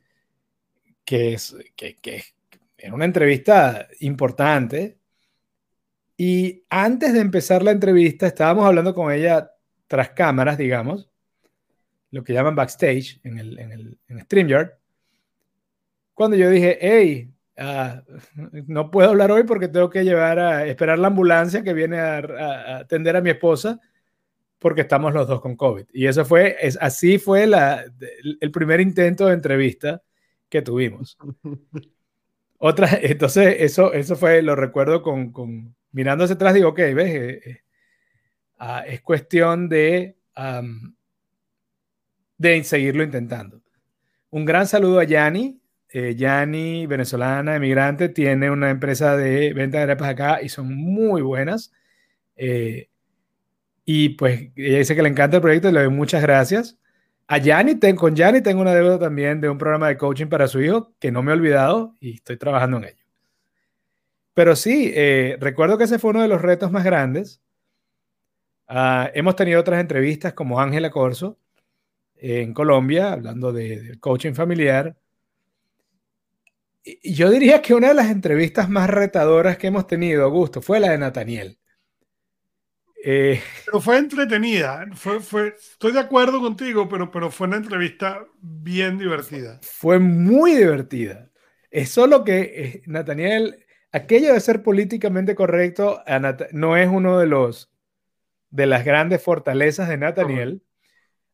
que, 1.05 1.35
es, 1.35 1.57
que, 1.77 1.97
que 1.97 2.23
una 2.93 3.05
entrevista 3.05 3.89
importante. 4.01 4.99
Y 6.17 6.65
antes 6.69 7.13
de 7.13 7.21
empezar 7.21 7.63
la 7.63 7.71
entrevista, 7.71 8.27
estábamos 8.27 8.67
hablando 8.67 8.95
con 8.95 9.13
ella 9.13 9.51
tras 9.87 10.11
cámaras, 10.11 10.59
digamos, 10.59 11.11
lo 12.11 12.23
que 12.25 12.33
llaman 12.33 12.55
backstage 12.55 13.21
en 13.25 13.39
el, 13.39 13.59
en 13.59 13.99
el 14.09 14.21
StreamYard, 14.23 14.81
cuando 16.21 16.37
yo 16.37 16.51
dije, 16.51 16.77
hey, 16.83 17.33
ah, 17.57 18.03
no 18.67 18.91
puedo 18.91 19.09
hablar 19.09 19.31
hoy 19.31 19.45
porque 19.45 19.69
tengo 19.69 19.89
que 19.89 20.05
llevar 20.05 20.39
a 20.39 20.67
esperar 20.67 20.99
la 20.99 21.07
ambulancia 21.07 21.63
que 21.63 21.73
viene 21.73 21.99
a, 21.99 22.77
atender 22.81 23.17
a 23.17 23.23
mi 23.23 23.31
esposa 23.31 23.81
porque 24.61 24.83
estamos 24.83 25.13
los 25.13 25.27
dos 25.27 25.41
con 25.41 25.57
COVID. 25.57 25.87
Y 25.93 26.07
eso 26.07 26.25
fue, 26.25 26.57
es, 26.61 26.79
así 26.81 27.19
fue 27.19 27.49
la, 27.49 27.85
el 28.41 28.51
primer 28.53 28.81
intento 28.81 29.27
de 29.27 29.35
entrevista 29.35 30.03
que 30.49 30.63
tuvimos. 30.63 31.19
Otra, 32.59 32.89
entonces, 33.03 33.57
eso, 33.59 33.93
eso 33.93 34.15
fue, 34.15 34.43
lo 34.43 34.55
recuerdo 34.55 35.03
con, 35.03 35.33
con 35.33 35.75
mirando 35.91 36.25
hacia 36.25 36.35
atrás, 36.35 36.55
digo, 36.55 36.69
ok, 36.69 36.79
ves, 36.79 37.15
eh, 37.15 37.41
eh, 37.45 37.61
ah, 38.59 38.85
es 38.87 39.01
cuestión 39.01 39.69
de 39.69 40.17
de 42.39 42.65
seguirlo 42.65 43.03
intentando. 43.03 43.61
Un 44.31 44.45
gran 44.45 44.67
saludo 44.67 45.01
a 45.01 45.05
Yani. 45.05 45.61
Eh, 45.93 46.15
Yani, 46.17 46.87
venezolana, 46.87 47.57
emigrante, 47.57 48.09
tiene 48.09 48.49
una 48.51 48.71
empresa 48.71 49.17
de 49.17 49.53
venta 49.53 49.79
de 49.79 49.83
arepas 49.85 50.11
acá 50.11 50.41
y 50.41 50.49
son 50.49 50.73
muy 50.73 51.21
buenas. 51.21 51.73
Eh, 52.37 52.90
y 53.93 54.11
pues 54.11 54.53
ella 54.55 54.79
dice 54.79 54.95
que 54.95 55.03
le 55.03 55.09
encanta 55.09 55.39
el 55.39 55.43
proyecto 55.43 55.69
y 55.69 55.73
le 55.73 55.81
doy 55.81 55.89
muchas 55.91 56.23
gracias. 56.23 56.79
A 57.27 57.39
Yani, 57.39 57.81
con 57.97 58.15
Yani 58.15 58.41
tengo 58.41 58.61
una 58.61 58.73
deuda 58.73 59.01
también 59.01 59.41
de 59.41 59.49
un 59.49 59.59
programa 59.59 59.89
de 59.89 59.97
coaching 59.97 60.29
para 60.29 60.47
su 60.47 60.61
hijo 60.63 60.95
que 61.01 61.11
no 61.11 61.25
me 61.25 61.33
he 61.33 61.35
olvidado 61.35 61.97
y 61.99 62.15
estoy 62.15 62.37
trabajando 62.37 62.77
en 62.77 62.85
ello. 62.85 63.05
Pero 64.33 64.55
sí, 64.55 64.93
eh, 64.95 65.37
recuerdo 65.41 65.77
que 65.77 65.85
ese 65.85 65.99
fue 65.99 66.11
uno 66.11 66.23
de 66.23 66.29
los 66.29 66.41
retos 66.41 66.71
más 66.71 66.85
grandes. 66.85 67.43
Ah, 68.69 69.11
hemos 69.13 69.35
tenido 69.35 69.61
otras 69.61 69.81
entrevistas 69.81 70.35
como 70.35 70.61
Ángela 70.61 70.91
Corso, 70.93 71.37
en 72.15 72.55
Colombia, 72.55 73.13
hablando 73.13 73.53
de, 73.53 73.99
coaching 73.99 74.35
familiar. 74.35 74.97
Y 76.85 77.15
yo 77.15 77.29
diría 77.29 77.61
que 77.61 77.75
una 77.75 77.89
de 77.89 77.95
las 77.95 78.11
entrevistas 78.11 78.69
más 78.71 78.89
retadoras 78.89 79.59
que 79.59 79.67
hemos 79.67 79.89
tenido, 79.89 80.25
Augusto, 80.25 80.63
fue 80.63 80.79
la 80.79 80.91
de 80.93 80.99
Nathaniel. 80.99 81.60
Eh, 83.03 83.41
pero 83.65 83.81
fue 83.81 83.99
entretenida, 83.99 84.87
fue, 84.95 85.21
fue, 85.21 85.55
estoy 85.59 85.93
de 85.93 86.01
acuerdo 86.01 86.41
contigo, 86.41 86.89
pero, 86.89 87.11
pero 87.11 87.31
fue 87.31 87.47
una 87.47 87.57
entrevista 87.57 88.27
bien 88.41 88.99
divertida. 88.99 89.59
Fue 89.63 89.99
muy 89.99 90.55
divertida. 90.55 91.31
Es 91.71 91.91
solo 91.91 92.25
que 92.25 92.41
eh, 92.41 92.83
Nathaniel, 92.87 93.65
aquello 93.93 94.35
de 94.35 94.41
ser 94.41 94.63
políticamente 94.63 95.35
correcto, 95.35 96.03
no 96.53 96.77
es 96.77 96.89
uno 96.89 97.19
de 97.19 97.27
los 97.27 97.71
de 98.51 98.67
las 98.67 98.85
grandes 98.85 99.23
fortalezas 99.23 99.89
de 99.89 99.97
Nathaniel. 99.97 100.63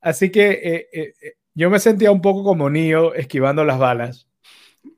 Así 0.03 0.31
que 0.31 0.51
eh, 0.51 0.89
eh, 0.93 1.15
yo 1.55 1.71
me 1.71 1.79
sentía 1.79 2.11
un 2.11 2.21
poco 2.21 2.45
como 2.45 2.69
Neo 2.69 3.15
esquivando 3.15 3.65
las 3.65 3.79
balas 3.79 4.29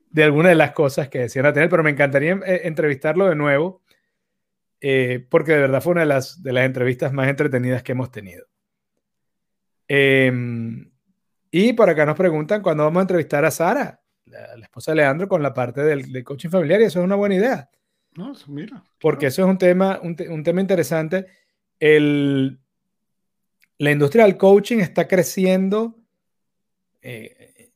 de 0.09 0.23
algunas 0.23 0.49
de 0.49 0.55
las 0.55 0.73
cosas 0.73 1.07
que 1.07 1.19
decían 1.19 1.45
a 1.45 1.53
tener, 1.53 1.69
pero 1.69 1.83
me 1.83 1.91
encantaría 1.91 2.37
entrevistarlo 2.45 3.29
de 3.29 3.35
nuevo, 3.35 3.81
porque 5.29 5.53
de 5.53 5.59
verdad 5.59 5.81
fue 5.81 5.91
una 5.91 6.01
de 6.01 6.07
las, 6.07 6.41
de 6.41 6.53
las 6.53 6.65
entrevistas 6.65 7.11
más 7.13 7.27
entretenidas 7.27 7.83
que 7.83 7.91
hemos 7.91 8.11
tenido. 8.11 8.45
Em, 9.87 10.91
y 11.51 11.73
por 11.73 11.89
acá 11.89 12.05
nos 12.05 12.15
preguntan 12.15 12.61
cuándo 12.61 12.83
vamos 12.83 12.99
a 12.99 13.03
entrevistar 13.03 13.43
a 13.43 13.51
Sara, 13.51 14.01
la, 14.25 14.63
esposa 14.63 14.91
de 14.91 14.97
Leandro, 14.97 15.27
con 15.27 15.41
la 15.41 15.53
parte 15.53 15.81
del, 15.81 16.23
coaching 16.23 16.49
familiar, 16.49 16.79
y 16.81 16.85
eso 16.85 16.99
es 16.99 17.05
una 17.05 17.15
buena 17.15 17.35
idea. 17.35 17.69
No, 18.15 18.33
mira. 18.47 18.83
Porque 18.99 19.27
eso 19.27 19.43
es 19.43 19.47
un 19.47 19.57
tema, 19.57 19.99
un, 20.03 20.15
un 20.29 20.43
tema 20.43 20.61
interesante. 20.61 21.27
El, 21.79 22.59
la 23.79 23.91
industria 23.91 24.25
del 24.25 24.37
coaching 24.37 24.77
está 24.77 25.07
creciendo 25.07 25.95
eh, 27.01 27.71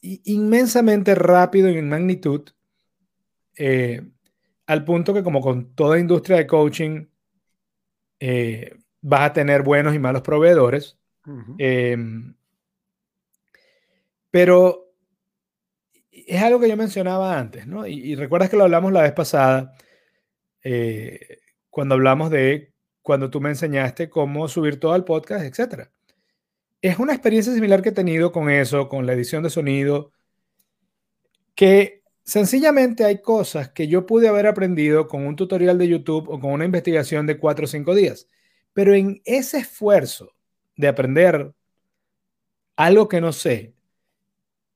inmensamente 0.00 1.14
rápido 1.14 1.68
en 1.68 1.88
magnitud, 1.88 2.48
eh, 3.56 4.02
al 4.68 4.84
punto 4.84 5.14
que 5.14 5.22
como 5.22 5.40
con 5.40 5.74
toda 5.74 5.98
industria 5.98 6.36
de 6.36 6.46
coaching, 6.46 7.06
eh, 8.20 8.76
vas 9.00 9.22
a 9.22 9.32
tener 9.32 9.62
buenos 9.62 9.94
y 9.94 9.98
malos 9.98 10.22
proveedores. 10.22 10.98
Em, 11.58 12.34
pero 14.30 14.92
es 16.10 16.42
algo 16.42 16.60
que 16.60 16.68
yo 16.68 16.76
mencionaba 16.76 17.38
antes, 17.38 17.66
¿no? 17.66 17.86
Y, 17.86 17.94
y, 17.94 18.14
recuerdas 18.14 18.48
que 18.48 18.56
lo 18.56 18.64
hablamos 18.64 18.92
la 18.92 19.02
vez 19.02 19.12
pasada, 19.12 19.74
cuando 21.70 21.94
hablamos 21.94 22.30
de 22.30 22.72
cuando 23.02 23.30
tú 23.30 23.40
me 23.40 23.48
enseñaste 23.48 24.10
cómo 24.10 24.48
subir 24.48 24.78
todo 24.78 24.92
al 24.92 25.04
podcast, 25.04 25.44
etc. 25.44 25.88
Es 26.82 26.98
una 26.98 27.14
experiencia 27.14 27.54
similar 27.54 27.80
que 27.80 27.88
he 27.88 27.92
tenido 27.92 28.32
con 28.32 28.50
eso, 28.50 28.88
con 28.88 29.06
la 29.06 29.14
edición 29.14 29.42
de 29.42 29.50
sonido, 29.50 30.12
que 31.54 31.97
sencillamente 32.28 33.04
hay 33.04 33.22
cosas 33.22 33.70
que 33.70 33.88
yo 33.88 34.04
pude 34.04 34.28
haber 34.28 34.46
aprendido 34.46 35.08
con 35.08 35.26
un 35.26 35.34
tutorial 35.34 35.78
de 35.78 35.88
YouTube 35.88 36.28
o 36.28 36.38
con 36.38 36.52
una 36.52 36.66
investigación 36.66 37.26
de 37.26 37.38
cuatro 37.38 37.64
o 37.64 37.68
cinco 37.68 37.94
días. 37.94 38.28
Pero 38.74 38.94
en 38.94 39.22
ese 39.24 39.58
esfuerzo 39.58 40.34
de 40.76 40.88
aprender 40.88 41.54
algo 42.76 43.08
que 43.08 43.22
no 43.22 43.32
sé, 43.32 43.74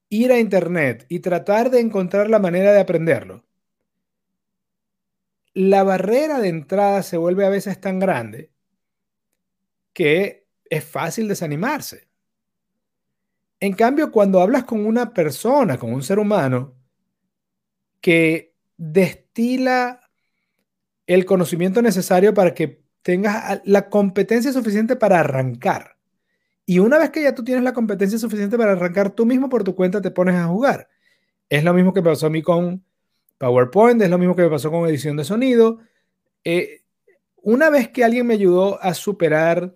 ir 0.09 0.33
a 0.33 0.39
Internet 0.39 1.05
y 1.11 1.21
tratar 1.21 1.71
de 1.71 1.81
encontrar 1.81 2.31
la 2.31 2.39
manera 2.39 2.73
de 2.73 2.81
aprenderlo, 2.81 3.45
la 5.53 5.83
barrera 5.83 6.41
de 6.41 6.49
entrada 6.49 7.03
se 7.03 7.19
vuelve 7.19 7.45
a 7.45 7.51
veces 7.51 7.79
tan 7.81 7.99
grande 7.99 8.51
que 9.93 10.47
es 10.71 10.85
fácil 10.85 11.29
desanimarse. 11.29 12.09
En 13.61 13.75
cambio, 13.75 14.11
cuando 14.11 14.41
hablas 14.41 14.65
con 14.65 14.87
una 14.87 15.13
persona, 15.13 15.79
con 15.79 15.93
un 15.93 16.03
ser 16.03 16.19
humano, 16.19 16.82
que 18.03 18.53
destila 18.77 20.01
el 21.07 21.25
conocimiento 21.25 21.81
necesario 21.81 22.35
para 22.35 22.53
que 22.53 22.83
tengas 23.01 23.63
la 23.65 23.89
competencia 23.89 24.53
suficiente 24.53 24.97
para 24.97 25.21
arrancar. 25.21 25.97
Y 26.67 26.79
una 26.81 26.99
vez 26.99 27.11
que 27.11 27.23
ya 27.23 27.35
tú 27.35 27.43
tienes 27.43 27.65
la 27.65 27.73
competencia 27.73 28.19
suficiente 28.19 28.59
para 28.59 28.73
arrancar, 28.73 29.11
tú 29.11 29.25
mismo 29.25 29.49
por 29.49 29.65
tu 29.65 29.75
cuenta 29.75 30.03
te 30.03 30.11
pones 30.11 30.35
a 30.35 30.47
jugar. 30.47 30.89
Es 31.49 31.65
lo 31.65 31.73
mismo 31.73 31.95
que 31.95 32.03
pasó 32.03 32.27
a 32.27 32.31
mí 32.31 32.43
con 32.43 32.85
PowerPoint, 33.39 34.03
es 34.03 34.11
lo 34.11 34.19
mismo 34.19 34.37
que 34.37 34.43
me 34.43 34.51
pasó 34.51 34.71
con 34.71 34.89
edición 34.89 35.17
de 35.17 35.25
sonido. 35.25 35.79
Eh, 36.45 36.83
una 37.37 37.71
vez 37.71 37.89
que 37.89 38.05
alguien 38.05 38.27
me 38.27 38.35
ayudó 38.35 38.83
a 38.83 38.95
superar 38.95 39.75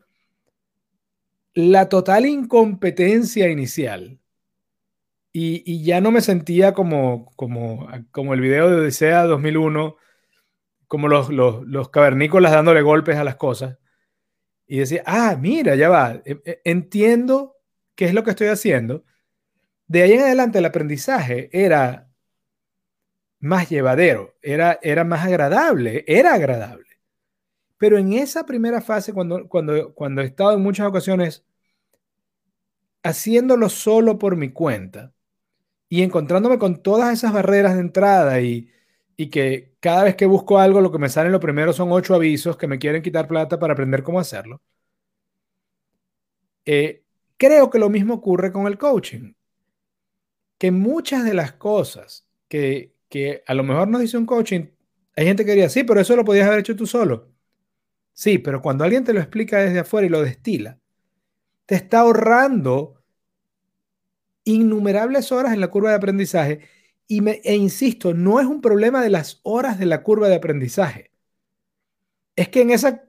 la 1.55 1.89
total 1.89 2.27
incompetencia 2.27 3.49
inicial 3.49 4.21
y, 5.39 5.85
ya 5.85 6.01
no 6.01 6.11
me 6.11 6.23
sentía 6.23 6.73
como, 6.73 7.31
como, 7.37 7.89
como 8.11 8.33
el 8.33 8.41
video 8.41 8.71
de 8.71 8.81
Odisea 8.81 9.25
2001, 9.25 9.97
como 10.89 11.09
los, 11.09 11.29
los, 11.29 11.67
los 11.67 11.91
cavernícolas 11.91 12.53
dándole 12.53 12.81
golpes 12.81 13.17
a 13.17 13.25
las 13.25 13.37
cosas. 13.37 13.79
Y 14.67 14.79
decía, 14.79 15.03
ah, 15.05 15.37
mira, 15.39 15.75
ya 15.77 15.91
va, 15.91 16.23
e, 16.25 16.41
e, 16.45 16.63
entiendo 16.65 17.57
qué 17.95 18.07
es 18.07 18.15
lo 18.15 18.25
que 18.25 18.31
estoy 18.31 18.47
haciendo. 18.49 19.05
De 19.87 20.03
ahí 20.03 20.13
en 20.15 20.23
adelante 20.23 20.59
el 20.59 20.65
aprendizaje 20.65 21.51
era 21.53 22.09
más 23.39 23.69
llevadero, 23.69 24.37
era, 24.43 24.79
era 24.83 25.05
más 25.05 25.27
agradable, 25.27 26.05
era 26.07 26.33
agradable. 26.35 26.87
Pero 27.77 27.99
en 27.99 28.15
esa 28.15 28.47
primera 28.47 28.81
fase, 28.81 29.13
cuando, 29.13 29.49
cuando, 29.49 29.93
cuando 29.95 30.23
he 30.23 30.25
estado 30.25 30.55
en 30.55 30.63
muchas 30.63 30.87
ocasiones 30.87 31.45
haciéndolo 33.03 33.69
solo 33.69 34.19
por 34.19 34.37
mi 34.37 34.51
cuenta 34.51 35.13
y 35.89 36.03
encontrándome 36.03 36.59
con 36.59 36.83
todas 36.83 37.13
esas 37.13 37.33
barreras 37.33 37.75
de 37.75 37.81
entrada 37.81 38.41
y, 38.41 38.71
y 39.17 39.29
que 39.31 39.75
cada 39.81 40.05
vez 40.05 40.17
que 40.17 40.27
busco 40.27 40.59
algo, 40.59 40.81
lo 40.81 40.93
que 40.93 40.99
me 40.99 41.09
salen 41.09 41.33
lo 41.33 41.41
primero 41.41 41.73
son 41.73 41.93
ocho 41.93 42.15
avisos 42.15 42.57
que 42.57 42.67
me 42.67 42.79
quieren 42.79 43.03
quitar 43.03 43.29
plata 43.29 43.59
para 43.59 43.73
aprender 43.75 44.03
cómo 44.03 44.21
hacerlo. 44.21 44.61
Eh, 46.67 47.05
creo 47.39 47.71
que 47.71 47.79
lo 47.79 47.89
mismo 47.89 48.15
ocurre 48.15 48.53
con 48.53 48.67
el 48.67 48.79
coaching. 48.79 49.33
Que 50.59 50.71
muchas 50.71 51.25
de 51.25 51.35
las 51.35 51.53
cosas 51.53 52.27
que, 52.49 52.95
que 53.09 53.43
a 53.47 53.55
lo 53.55 53.63
mejor 53.63 53.89
nos 53.89 54.01
dice 54.01 54.17
un 54.17 54.27
coaching, 54.27 54.67
hay 55.17 55.27
gente 55.27 55.45
que 55.45 55.53
diría, 55.53 55.69
sí, 55.69 55.85
pero 55.85 56.01
eso 56.01 56.17
lo 56.17 56.25
podías 56.25 56.47
haber 56.47 56.61
hecho 56.61 56.77
tú 56.77 56.87
solo. 56.87 57.33
Sí, 58.15 58.39
pero 58.39 58.63
cuando 58.63 58.85
alguien 58.85 59.05
te 59.05 59.13
lo 59.15 59.21
explica 59.21 59.59
desde 59.61 59.81
afuera 59.81 60.07
y 60.07 60.11
lo 60.11 60.23
destila, 60.23 60.79
te 61.67 61.77
está 61.77 62.01
ahorrando 62.01 62.96
innumerables 64.47 65.33
horas 65.33 65.53
en 65.53 65.61
la 65.61 65.69
curva 65.69 65.91
de 65.91 65.97
aprendizaje. 65.97 66.61
Y 67.07 67.21
me, 67.21 67.43
e 67.45 67.55
insisto, 67.55 68.15
no 68.15 68.41
es 68.41 68.47
un 68.47 68.63
problema 68.63 69.03
de 69.03 69.11
las 69.11 69.41
horas 69.43 69.79
de 69.79 69.87
la 69.87 70.03
curva 70.03 70.29
de 70.29 70.37
aprendizaje. 70.37 71.11
Es 72.35 72.49
que 72.49 72.63
en 72.63 72.71
esa 72.71 73.05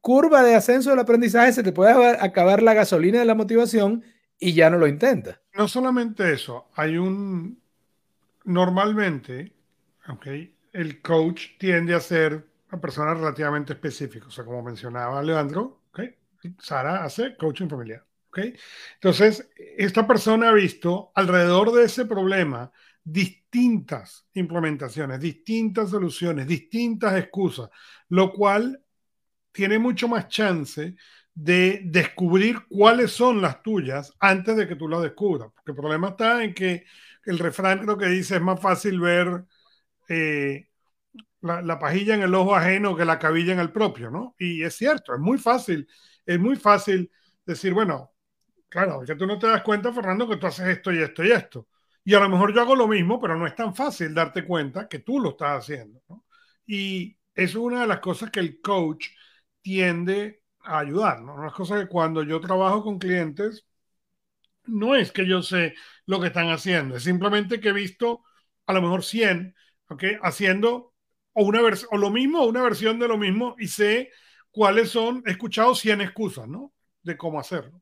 curva 0.00 0.42
de 0.42 0.54
ascenso 0.54 0.90
del 0.90 1.00
aprendizaje 1.00 1.52
se 1.52 1.62
te 1.62 1.72
puede 1.72 1.92
acabar 2.20 2.62
la 2.62 2.74
gasolina 2.74 3.18
de 3.18 3.24
la 3.24 3.34
motivación 3.34 4.04
y 4.38 4.54
ya 4.54 4.70
no 4.70 4.78
lo 4.78 4.86
intentas. 4.86 5.40
No 5.54 5.68
solamente 5.68 6.32
eso, 6.32 6.68
hay 6.74 6.96
un... 6.96 7.60
Normalmente, 8.44 9.52
okay, 10.08 10.54
el 10.72 11.02
coach 11.02 11.58
tiende 11.58 11.94
a 11.94 12.00
ser 12.00 12.46
una 12.70 12.80
persona 12.80 13.14
relativamente 13.14 13.72
específica. 13.72 14.28
O 14.28 14.30
sea, 14.30 14.44
como 14.44 14.62
mencionaba 14.62 15.22
Leandro, 15.22 15.80
¿okay? 15.90 16.14
Sara 16.58 17.04
hace 17.04 17.36
coaching 17.36 17.68
familiar. 17.68 18.07
Entonces, 18.94 19.48
esta 19.76 20.06
persona 20.06 20.50
ha 20.50 20.52
visto 20.52 21.12
alrededor 21.14 21.72
de 21.72 21.84
ese 21.84 22.04
problema 22.04 22.70
distintas 23.04 24.26
implementaciones, 24.34 25.20
distintas 25.20 25.90
soluciones, 25.90 26.46
distintas 26.46 27.16
excusas, 27.16 27.70
lo 28.08 28.32
cual 28.32 28.82
tiene 29.52 29.78
mucho 29.78 30.08
más 30.08 30.28
chance 30.28 30.94
de 31.34 31.82
descubrir 31.84 32.66
cuáles 32.68 33.12
son 33.12 33.40
las 33.40 33.62
tuyas 33.62 34.12
antes 34.18 34.56
de 34.56 34.66
que 34.66 34.76
tú 34.76 34.88
las 34.88 35.02
descubras. 35.02 35.50
Porque 35.54 35.70
el 35.70 35.76
problema 35.76 36.08
está 36.08 36.42
en 36.44 36.52
que 36.52 36.84
el 37.24 37.38
refrán 37.38 37.86
lo 37.86 37.96
que 37.96 38.06
dice 38.06 38.36
es 38.36 38.42
más 38.42 38.60
fácil 38.60 39.00
ver 39.00 39.44
eh, 40.08 40.68
la, 41.40 41.78
pajilla 41.78 42.14
en 42.14 42.22
el 42.22 42.34
ojo 42.34 42.54
ajeno 42.54 42.96
que 42.96 43.04
la 43.04 43.18
cabilla 43.18 43.52
en 43.52 43.60
el 43.60 43.70
propio, 43.70 44.10
¿no? 44.10 44.34
Y 44.38 44.62
es 44.62 44.76
cierto, 44.76 45.14
es 45.14 45.20
muy 45.20 45.38
fácil, 45.38 45.88
es 46.26 46.38
muy 46.40 46.56
fácil 46.56 47.10
decir, 47.46 47.72
bueno, 47.72 48.12
claro, 48.68 49.02
que 49.06 49.14
tú 49.14 49.26
no 49.26 49.38
te 49.38 49.46
das 49.46 49.62
cuenta, 49.62 49.92
Fernando, 49.92 50.28
que 50.28 50.36
tú 50.36 50.46
haces 50.46 50.68
esto 50.68 50.92
y 50.92 50.98
esto 51.02 51.24
y 51.24 51.32
esto. 51.32 51.68
Y 52.04 52.14
a 52.14 52.20
lo 52.20 52.28
mejor 52.28 52.54
yo 52.54 52.60
hago 52.62 52.74
lo 52.76 52.88
mismo, 52.88 53.20
pero 53.20 53.36
no 53.36 53.46
es 53.46 53.54
tan 53.54 53.74
fácil 53.74 54.14
darte 54.14 54.44
cuenta 54.46 54.88
que 54.88 55.00
tú 55.00 55.20
lo 55.20 55.30
estás 55.30 55.64
haciendo. 55.64 56.00
Y 56.66 57.18
eso 57.34 57.58
es 57.58 57.64
una 57.64 57.82
de 57.82 57.86
las 57.86 58.00
cosas 58.00 58.30
que 58.30 58.40
el 58.40 58.60
coach 58.60 59.08
tiende 59.62 60.42
a 60.60 60.80
ayudar, 60.80 61.20
¿no? 61.22 61.34
Una 61.34 61.50
cosa 61.52 61.78
que 61.78 61.88
cuando 61.88 62.22
yo 62.22 62.40
trabajo 62.40 62.82
con 62.82 62.98
clientes, 62.98 63.66
no 64.66 64.94
es 64.94 65.12
que 65.12 65.26
yo 65.26 65.42
sé 65.42 65.74
lo 66.06 66.20
que 66.20 66.28
están 66.28 66.50
haciendo, 66.50 66.96
es 66.96 67.04
simplemente 67.04 67.60
que 67.60 67.70
he 67.70 67.72
visto 67.72 68.24
a 68.66 68.72
lo 68.72 68.82
mejor 68.82 69.04
100, 69.04 69.54
¿ok? 69.88 70.04
Haciendo 70.22 70.94
o, 71.32 71.44
una 71.44 71.60
o 71.90 71.96
lo 71.96 72.10
mismo 72.10 72.40
o 72.42 72.48
una 72.48 72.62
versión 72.62 72.98
de 72.98 73.08
lo 73.08 73.18
mismo 73.18 73.56
y 73.58 73.68
sé 73.68 74.10
cuáles 74.50 74.90
son, 74.90 75.22
he 75.26 75.30
escuchado 75.32 75.74
100 75.74 76.00
excusas, 76.02 76.48
¿no? 76.48 76.72
De 77.02 77.16
cómo 77.16 77.40
hacerlo. 77.40 77.80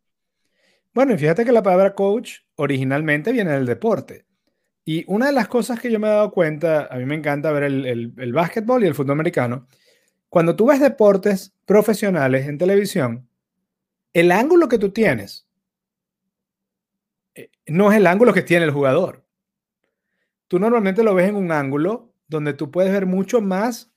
Bueno, 0.97 1.13
y 1.13 1.19
fíjate 1.19 1.45
que 1.45 1.53
la 1.53 1.63
palabra 1.63 1.95
coach 1.95 2.39
originalmente 2.55 3.31
viene 3.31 3.53
del 3.53 3.67
deporte. 3.67 4.25
Y 4.83 5.05
una 5.09 5.27
de 5.27 5.33
las 5.33 5.47
cosas 5.47 5.79
que 5.79 5.91
yo 5.93 6.01
me 6.01 6.07
he 6.07 6.11
dado 6.11 6.31
cuenta, 6.31 6.87
a 6.91 6.97
mí 6.97 7.05
me 7.05 7.15
encanta 7.15 7.53
ver 7.53 7.65
el, 7.65 7.85
el, 7.85 8.15
el 8.17 8.33
básquetbol 8.33 8.83
y 8.83 8.87
el 8.87 8.95
fútbol 8.95 9.11
americano, 9.11 9.67
cuando 10.31 10.57
tú 10.57 10.65
ves 10.65 10.81
deportes 10.81 11.53
profesionales 11.67 12.49
en 12.49 12.57
televisión, 12.57 13.29
el 14.15 14.33
ángulo 14.33 14.71
que 14.71 14.79
tú 14.79 14.91
tienes 14.91 15.47
eh, 17.35 17.51
no 17.67 17.93
es 17.93 17.99
el 17.99 18.07
ángulo 18.07 18.33
que 18.33 18.41
tiene 18.41 18.65
el 18.65 18.71
jugador. 18.71 19.23
Tú 20.49 20.59
normalmente 20.59 21.03
lo 21.03 21.15
ves 21.15 21.29
en 21.29 21.37
un 21.37 21.53
ángulo 21.53 22.15
donde 22.27 22.55
tú 22.55 22.71
puedes 22.71 22.91
ver 22.91 23.05
mucho 23.05 23.43
más 23.43 23.93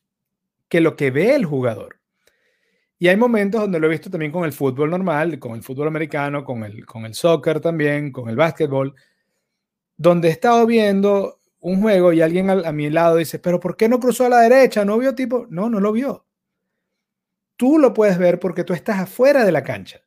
que 0.67 0.81
lo 0.81 0.97
que 0.97 1.12
ve 1.12 1.33
el 1.33 1.45
jugador. 1.45 1.98
Y 2.99 3.07
hay 3.07 3.15
momentos 3.15 3.62
donde 3.62 3.79
lo 3.79 3.88
he 3.88 3.91
visto 3.91 4.09
también 4.09 4.31
con 4.31 4.43
el 4.43 4.51
fútbol 4.51 4.89
normal, 4.89 5.39
con 5.39 5.53
el 5.53 5.63
fútbol 5.63 5.88
americano, 5.88 6.43
con 6.43 6.63
el, 6.65 6.85
con 6.85 7.05
el 7.05 7.13
soccer 7.13 7.62
también, 7.62 8.12
con 8.12 8.29
el 8.29 8.35
básquetbol, 8.35 8.93
donde 9.95 10.27
he 10.27 10.31
estado 10.31 10.65
viendo 10.65 11.39
un 11.62 11.81
juego 11.81 12.12
y 12.13 12.21
alguien 12.21 12.49
a, 12.49 12.71
mi 12.73 12.89
lado 12.89 13.15
dice, 13.15 13.39
pero 13.39 13.59
¿por 13.59 13.77
qué 13.77 13.88
no 13.88 13.99
cruzó 13.99 14.25
a 14.25 14.29
la 14.29 14.41
derecha? 14.41 14.83
¿No 14.83 14.97
vio 14.97 15.15
tipo? 15.15 15.47
No, 15.49 15.69
no 15.69 15.79
lo 15.79 15.93
vio. 15.93 16.25
Tú 17.55 17.79
lo 17.79 17.93
puedes 17.93 18.17
ver 18.17 18.39
porque 18.39 18.63
tú 18.65 18.73
estás 18.73 18.99
afuera 18.99 19.45
de 19.45 19.51
la 19.53 19.63
cancha. 19.63 20.01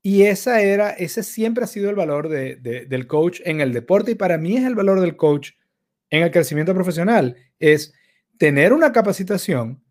Y 0.00 0.22
esa 0.22 0.60
era, 0.60 0.90
ese 0.90 1.22
siempre 1.22 1.64
ha 1.64 1.68
sido 1.68 1.90
el 1.90 1.96
valor 1.96 2.28
de, 2.28 2.56
de, 2.56 2.86
del 2.86 3.06
coach 3.06 3.40
en 3.44 3.60
el 3.60 3.72
deporte 3.72 4.12
y 4.12 4.14
para 4.16 4.38
mí 4.38 4.56
es 4.56 4.64
el 4.64 4.74
valor 4.74 5.00
del 5.00 5.16
coach 5.16 5.52
en 6.10 6.22
el 6.22 6.30
crecimiento 6.30 6.74
profesional 6.74 7.36
es 7.58 7.94
tener 8.36 8.72
una 8.72 8.92
capacitación, 8.92 9.81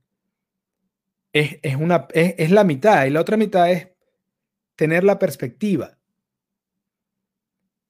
es, 1.34 1.76
una, 1.76 2.08
es, 2.14 2.52
la 2.52 2.64
mitad, 2.64 3.06
y 3.06 3.10
la 3.10 3.22
otra 3.22 3.38
mitad 3.38 3.72
es 3.72 3.90
tener 4.76 5.04
la 5.04 5.20
perspectiva, 5.20 5.98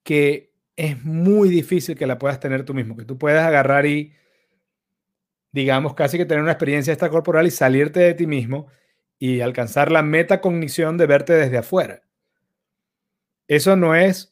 que 0.04 0.54
es 0.76 1.04
muy 1.04 1.50
difícil 1.50 1.98
que 1.98 2.08
la 2.08 2.18
puedas 2.18 2.40
tener 2.40 2.64
tú 2.64 2.74
mismo, 2.74 2.96
que 2.96 3.06
tú 3.06 3.18
puedas 3.18 3.46
agarrar 3.46 3.86
y, 3.86 4.14
digamos, 5.52 5.94
casi 5.94 6.18
que 6.18 6.26
tener 6.26 6.44
una 6.44 6.54
experiencia 6.54 6.94
extracorporal 6.94 7.48
y 7.48 7.52
salirte 7.52 8.00
de 8.00 8.14
ti 8.14 8.28
mismo 8.28 8.68
y 9.20 9.42
alcanzar 9.42 9.92
la 9.92 10.02
metacognición 10.02 10.98
de 10.98 11.08
verte 11.08 11.34
desde 11.34 11.58
afuera. 11.58 12.04
Eso 13.48 13.76
no 13.76 13.96
es 13.96 14.32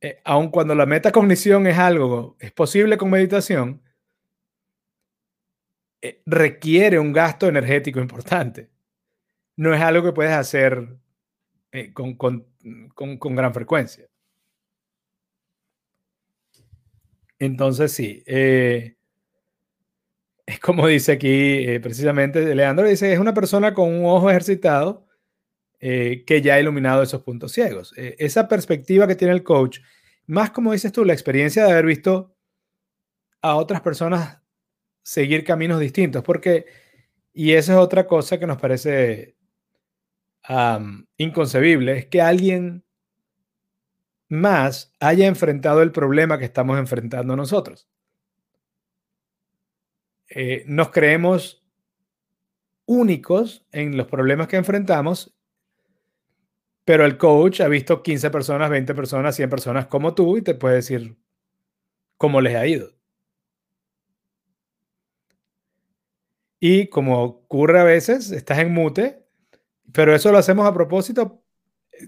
eh, 0.00 0.20
aun 0.24 0.50
cuando 0.50 0.74
la 0.74 0.86
metacognición 0.86 1.66
es 1.66 1.76
algo, 1.76 2.36
es 2.38 2.52
posible 2.52 2.96
con 2.96 3.10
meditación, 3.10 3.82
eh, 6.02 6.22
requiere 6.26 6.98
un 6.98 7.12
gasto 7.12 7.48
energético 7.48 8.00
importante. 8.00 8.70
No 9.56 9.74
es 9.74 9.80
algo 9.80 10.04
que 10.04 10.12
puedes 10.12 10.32
hacer 10.32 10.96
eh, 11.72 11.92
con, 11.92 12.14
con, 12.14 12.46
con, 12.94 13.34
gran 13.34 13.52
frecuencia. 13.52 14.06
Entonces, 17.38 17.92
sí, 17.92 18.22
es 18.26 18.94
como 20.60 20.86
dice 20.86 21.12
aquí 21.12 21.78
precisamente 21.80 22.54
Leandro, 22.54 22.86
dice, 22.88 23.12
es 23.12 23.18
una 23.18 23.34
persona 23.34 23.74
con 23.74 23.92
un 23.92 24.06
ojo 24.06 24.30
ejercitado 24.30 25.08
eh, 25.80 26.24
que 26.26 26.42
ya 26.42 26.54
ha 26.54 26.60
iluminado 26.60 27.04
esos 27.04 27.22
puntos 27.22 27.52
ciegos. 27.52 27.94
Eh, 27.96 28.16
esa 28.18 28.48
perspectiva 28.48 29.06
que 29.06 29.14
tiene 29.14 29.32
el 29.32 29.44
coach, 29.44 29.78
más 30.26 30.50
como 30.50 30.72
dices 30.72 30.90
tú, 30.90 31.04
la 31.04 31.12
experiencia 31.12 31.64
de 31.64 31.70
haber 31.70 31.86
visto 31.86 32.34
a 33.42 33.54
otras 33.54 33.80
personas 33.80 34.37
seguir 35.08 35.42
caminos 35.42 35.80
distintos, 35.80 36.22
porque, 36.22 36.66
y 37.32 37.52
esa 37.52 37.72
es 37.72 37.78
otra 37.78 38.06
cosa 38.06 38.38
que 38.38 38.46
nos 38.46 38.60
parece 38.60 39.36
inconcebible, 41.16 41.98
es 41.98 42.06
que 42.06 42.20
alguien 42.20 42.84
más 44.28 44.94
haya 45.00 45.26
enfrentado 45.26 45.80
el 45.80 45.92
problema 45.92 46.38
que 46.38 46.44
estamos 46.44 46.78
enfrentando 46.78 47.36
nosotros. 47.36 47.88
Eh, 50.28 50.64
nos 50.66 50.90
creemos 50.90 51.64
únicos 52.84 53.66
en 53.72 53.96
los 53.96 54.06
problemas 54.08 54.46
que 54.46 54.56
enfrentamos 54.56 55.34
pero 56.84 57.04
el 57.04 57.18
coach 57.18 57.60
ha 57.60 57.68
visto 57.68 58.02
15 58.02 58.30
personas, 58.30 58.70
20 58.70 58.94
personas, 58.94 59.36
100 59.36 59.50
personas 59.50 59.86
como 59.88 60.14
tú 60.14 60.38
y 60.38 60.42
te 60.42 60.54
puede 60.54 60.76
decir, 60.76 61.18
cómo 62.16 62.40
les 62.40 62.56
ha 62.56 62.66
ido. 62.66 62.97
Y 66.60 66.88
como 66.88 67.22
ocurre 67.22 67.80
a 67.80 67.84
veces, 67.84 68.30
estás 68.32 68.58
en 68.58 68.72
mute, 68.72 69.24
pero 69.92 70.14
eso 70.14 70.32
lo 70.32 70.38
hacemos 70.38 70.66
a 70.66 70.74
propósito 70.74 71.42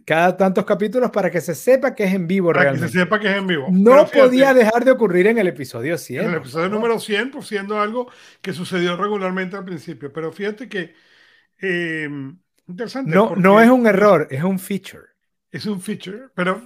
cada 0.06 0.36
tantos 0.36 0.64
capítulos 0.64 1.10
para 1.10 1.30
que 1.30 1.40
se 1.40 1.54
sepa 1.54 1.94
que 1.94 2.04
es 2.04 2.14
en 2.14 2.26
vivo 2.26 2.52
Para 2.52 2.64
realmente. 2.64 2.86
que 2.86 2.92
se 2.92 2.98
sepa 3.00 3.18
que 3.20 3.28
es 3.30 3.36
en 3.36 3.46
vivo. 3.46 3.68
No 3.70 4.06
fíjate, 4.06 4.18
podía 4.20 4.54
dejar 4.54 4.84
de 4.84 4.90
ocurrir 4.92 5.26
en 5.28 5.38
el 5.38 5.48
episodio 5.48 5.96
100. 5.98 6.24
En 6.24 6.30
el 6.30 6.36
episodio 6.36 6.68
favor. 6.68 6.76
número 6.76 6.98
100, 7.00 7.30
por 7.30 7.44
siendo 7.44 7.80
algo 7.80 8.10
que 8.42 8.52
sucedió 8.52 8.96
regularmente 8.96 9.56
al 9.56 9.64
principio. 9.64 10.12
Pero 10.12 10.32
fíjate 10.32 10.68
que. 10.68 10.94
eh, 11.60 12.08
interesante. 12.66 13.14
No, 13.14 13.34
no 13.36 13.60
es 13.60 13.70
un 13.70 13.86
error, 13.86 14.28
es 14.30 14.42
un 14.42 14.58
feature. 14.58 15.06
Es 15.50 15.66
un 15.66 15.80
feature. 15.80 16.28
Pero, 16.34 16.62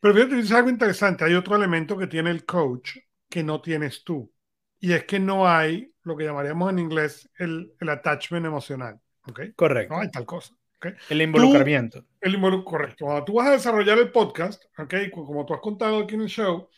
pero 0.00 0.14
fíjate, 0.14 0.38
es 0.40 0.52
algo 0.52 0.70
interesante. 0.70 1.24
Hay 1.24 1.34
otro 1.34 1.56
elemento 1.56 1.96
que 1.96 2.06
tiene 2.06 2.30
el 2.30 2.44
coach 2.44 2.96
que 3.28 3.42
no 3.42 3.60
tienes 3.60 4.04
tú. 4.04 4.32
Y 4.80 4.92
es 4.92 5.04
que 5.04 5.18
no 5.20 5.46
hay 5.46 5.92
lo 6.02 6.16
que 6.16 6.24
llamaríamos 6.24 6.70
en 6.70 6.78
inglés 6.78 7.30
el, 7.38 7.72
el 7.78 7.88
attachment 7.88 8.46
emocional. 8.46 8.98
¿Ok? 9.28 9.40
Correcto. 9.54 9.94
No 9.94 10.00
hay 10.00 10.10
tal 10.10 10.24
cosa. 10.26 10.54
El 11.10 11.20
involucramiento. 11.20 12.06
El 12.20 12.36
involu- 12.36 12.64
correcto. 12.64 13.04
Cuando 13.04 13.24
tú 13.24 13.34
vas 13.34 13.48
a 13.48 13.52
desarrollar 13.52 13.98
el 13.98 14.10
podcast, 14.10 14.64
¿ok? 14.78 14.94
Co- 15.12 15.26
Como 15.26 15.44
tú 15.44 15.52
has 15.52 15.60
contado 15.60 15.98
aquí 16.00 16.14
en 16.14 16.22
el 16.22 16.28
show, 16.28 16.68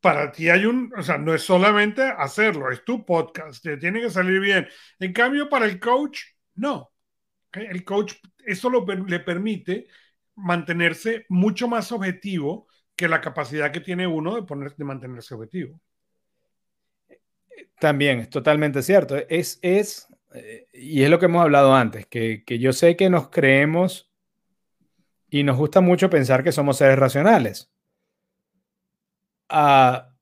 para 0.00 0.30
ti 0.30 0.48
hay 0.48 0.64
un, 0.64 0.92
o 0.96 1.02
sea, 1.02 1.18
no 1.18 1.34
es 1.34 1.42
solamente 1.42 2.02
hacerlo, 2.02 2.70
es 2.70 2.84
tu 2.84 3.04
podcast, 3.04 3.62
te 3.62 3.76
tiene 3.78 4.00
que 4.00 4.10
salir 4.10 4.38
bien. 4.40 4.68
En 5.00 5.12
cambio, 5.12 5.48
para 5.48 5.66
el 5.66 5.80
coach, 5.80 6.20
no. 6.54 6.92
El 7.52 7.84
coach, 7.84 8.14
eso 8.44 8.70
lo 8.70 8.86
le 8.86 9.20
permite 9.20 9.88
mantenerse 10.36 11.24
mucho 11.28 11.66
más 11.66 11.90
objetivo 11.90 12.68
que 12.94 13.08
la 13.08 13.20
capacidad 13.20 13.72
que 13.72 13.80
tiene 13.80 14.06
uno 14.06 14.36
de, 14.36 14.42
poner, 14.42 14.76
de 14.76 14.84
mantenerse 14.84 15.34
objetivo. 15.34 15.80
También 17.78 18.20
es 18.20 18.30
totalmente 18.30 18.82
cierto. 18.82 19.16
Es, 19.28 19.58
es, 19.62 20.08
eh, 20.34 20.66
y 20.72 21.02
es 21.02 21.10
lo 21.10 21.18
que 21.18 21.26
hemos 21.26 21.42
hablado 21.42 21.74
antes, 21.74 22.06
que, 22.06 22.44
que 22.44 22.58
yo 22.58 22.72
sé 22.72 22.96
que 22.96 23.10
nos 23.10 23.28
creemos 23.28 24.10
y 25.30 25.42
nos 25.42 25.56
gusta 25.56 25.80
mucho 25.80 26.10
pensar 26.10 26.42
que 26.42 26.52
somos 26.52 26.78
seres 26.78 26.98
racionales. 26.98 27.70
Ah, 29.48 30.14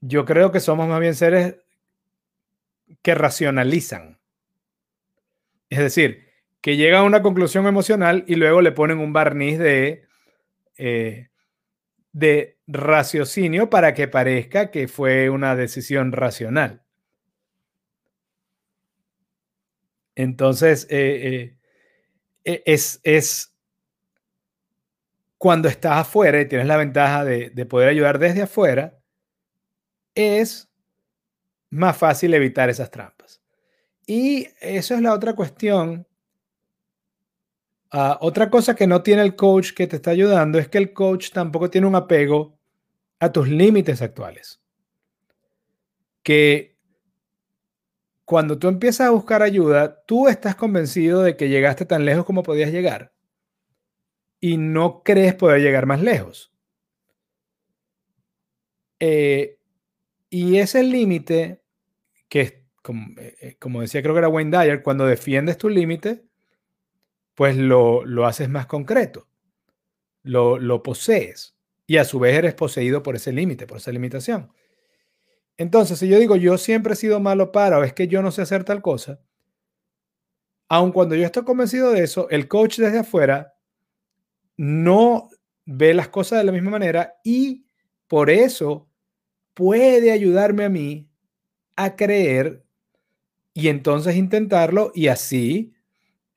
yo 0.00 0.24
creo 0.24 0.50
que 0.50 0.60
somos 0.60 0.88
más 0.88 1.00
bien 1.00 1.14
seres 1.14 1.56
que 3.02 3.14
racionalizan. 3.14 4.18
Es 5.70 5.78
decir, 5.78 6.28
que 6.60 6.76
llegan 6.76 7.00
a 7.00 7.04
una 7.04 7.22
conclusión 7.22 7.66
emocional 7.66 8.24
y 8.26 8.34
luego 8.34 8.60
le 8.60 8.72
ponen 8.72 8.98
un 8.98 9.12
barniz 9.12 9.58
de, 9.58 10.06
eh, 10.76 11.28
de 12.12 12.58
raciocinio 12.66 13.70
para 13.70 13.94
que 13.94 14.08
parezca 14.08 14.70
que 14.70 14.88
fue 14.88 15.30
una 15.30 15.56
decisión 15.56 16.12
racional. 16.12 16.82
Entonces, 20.14 20.86
eh, 20.90 21.56
eh, 22.44 22.62
es, 22.66 23.00
es 23.02 23.54
cuando 25.38 25.68
estás 25.68 25.98
afuera 25.98 26.40
y 26.40 26.48
tienes 26.48 26.66
la 26.66 26.76
ventaja 26.76 27.24
de, 27.24 27.50
de 27.50 27.66
poder 27.66 27.88
ayudar 27.88 28.18
desde 28.18 28.42
afuera, 28.42 28.98
es 30.14 30.70
más 31.70 31.96
fácil 31.96 32.34
evitar 32.34 32.68
esas 32.70 32.90
trampas. 32.90 33.42
Y 34.06 34.48
eso 34.60 34.94
es 34.94 35.00
la 35.00 35.14
otra 35.14 35.34
cuestión. 35.34 36.06
Ah, 37.94 38.18
otra 38.22 38.48
cosa 38.48 38.74
que 38.74 38.86
no 38.86 39.02
tiene 39.02 39.20
el 39.20 39.36
coach 39.36 39.72
que 39.74 39.86
te 39.86 39.96
está 39.96 40.12
ayudando 40.12 40.58
es 40.58 40.68
que 40.68 40.78
el 40.78 40.94
coach 40.94 41.30
tampoco 41.30 41.68
tiene 41.68 41.86
un 41.86 41.94
apego 41.94 42.58
a 43.20 43.30
tus 43.30 43.48
límites 43.48 44.00
actuales. 44.00 44.62
Que 46.22 46.78
cuando 48.24 48.58
tú 48.58 48.68
empiezas 48.68 49.08
a 49.08 49.10
buscar 49.10 49.42
ayuda, 49.42 50.04
tú 50.06 50.26
estás 50.26 50.56
convencido 50.56 51.22
de 51.22 51.36
que 51.36 51.50
llegaste 51.50 51.84
tan 51.84 52.06
lejos 52.06 52.24
como 52.24 52.42
podías 52.42 52.72
llegar 52.72 53.12
y 54.40 54.56
no 54.56 55.02
crees 55.02 55.34
poder 55.34 55.60
llegar 55.60 55.84
más 55.84 56.00
lejos. 56.00 56.50
Eh, 59.00 59.58
y 60.30 60.56
ese 60.56 60.82
límite, 60.82 61.62
que 62.30 62.64
como, 62.82 63.08
eh, 63.18 63.56
como, 63.58 63.82
decía, 63.82 64.02
creo 64.02 64.14
que 64.14 64.20
era 64.20 64.28
Wayne 64.28 64.56
Dyer, 64.56 64.82
cuando 64.82 65.06
defiendes 65.06 65.58
tu 65.58 65.68
límite, 65.68 66.24
pues 67.34 67.56
lo, 67.56 68.04
lo, 68.04 68.26
haces 68.26 68.48
más 68.48 68.66
concreto, 68.66 69.28
lo, 70.22 70.58
lo 70.58 70.82
posees 70.82 71.56
y 71.86 71.96
a 71.96 72.04
su 72.04 72.18
vez 72.18 72.36
eres 72.36 72.54
poseído 72.54 73.02
por 73.02 73.16
ese 73.16 73.32
límite, 73.32 73.66
por 73.66 73.78
esa 73.78 73.92
limitación. 73.92 74.52
Entonces, 75.56 75.98
si 75.98 76.08
yo 76.08 76.18
digo, 76.18 76.36
yo 76.36 76.58
siempre 76.58 76.94
he 76.94 76.96
sido 76.96 77.20
malo 77.20 77.52
para, 77.52 77.78
o 77.78 77.84
es 77.84 77.92
que 77.92 78.08
yo 78.08 78.22
no 78.22 78.30
sé 78.30 78.42
hacer 78.42 78.64
tal 78.64 78.82
cosa, 78.82 79.20
aun 80.68 80.92
cuando 80.92 81.14
yo 81.14 81.24
estoy 81.24 81.44
convencido 81.44 81.90
de 81.90 82.02
eso, 82.02 82.28
el 82.30 82.48
coach 82.48 82.78
desde 82.78 83.00
afuera 83.00 83.54
no 84.56 85.28
ve 85.64 85.94
las 85.94 86.08
cosas 86.08 86.38
de 86.38 86.44
la 86.44 86.52
misma 86.52 86.70
manera 86.70 87.14
y 87.22 87.66
por 88.08 88.30
eso 88.30 88.88
puede 89.54 90.12
ayudarme 90.12 90.64
a 90.64 90.68
mí 90.68 91.08
a 91.76 91.94
creer 91.96 92.64
y 93.54 93.68
entonces 93.68 94.16
intentarlo 94.16 94.92
y 94.94 95.08
así 95.08 95.74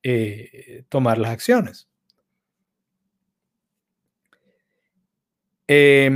eh, 0.08 0.84
tomar 0.88 1.18
las 1.18 1.32
acciones. 1.32 1.90
Eh, 5.68 6.10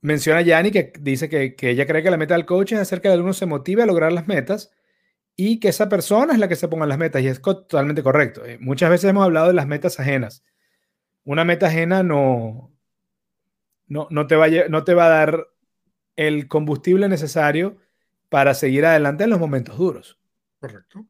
menciona 0.00 0.40
Yanni 0.40 0.70
que 0.70 0.90
dice 0.98 1.28
que, 1.28 1.54
que, 1.54 1.68
ella 1.68 1.86
cree 1.86 2.02
que 2.02 2.10
la 2.10 2.16
meta 2.16 2.32
del 2.32 2.46
coach 2.46 2.72
es 2.72 2.78
hacer 2.78 3.02
que 3.02 3.08
el 3.08 3.14
alumno 3.14 3.34
se 3.34 3.44
motive 3.44 3.82
a 3.82 3.86
lograr 3.86 4.10
las 4.10 4.26
metas 4.26 4.72
y 5.36 5.60
que 5.60 5.68
esa 5.68 5.90
persona 5.90 6.32
es 6.32 6.38
la 6.38 6.48
que 6.48 6.56
se 6.56 6.66
ponga 6.68 6.86
las 6.86 6.96
metas 6.96 7.22
y 7.22 7.28
es 7.28 7.42
totalmente 7.42 8.02
correcto. 8.02 8.42
Eh, 8.46 8.56
muchas 8.58 8.88
veces 8.88 9.10
hemos 9.10 9.24
hablado 9.24 9.48
de 9.48 9.52
las 9.52 9.66
metas 9.66 10.00
ajenas. 10.00 10.42
Una 11.24 11.44
meta 11.44 11.66
ajena 11.66 12.02
no, 12.02 12.72
no, 13.86 14.08
no, 14.10 14.26
te 14.26 14.36
va 14.36 14.48
no 14.70 14.84
te 14.84 14.94
va 14.94 15.06
a 15.06 15.10
dar 15.10 15.48
el 16.16 16.48
combustible 16.48 17.08
necesario 17.10 17.76
para 18.30 18.54
seguir 18.54 18.86
adelante 18.86 19.24
en 19.24 19.30
los 19.30 19.40
momentos 19.40 19.76
duros. 19.76 20.18
Correcto. 20.58 21.06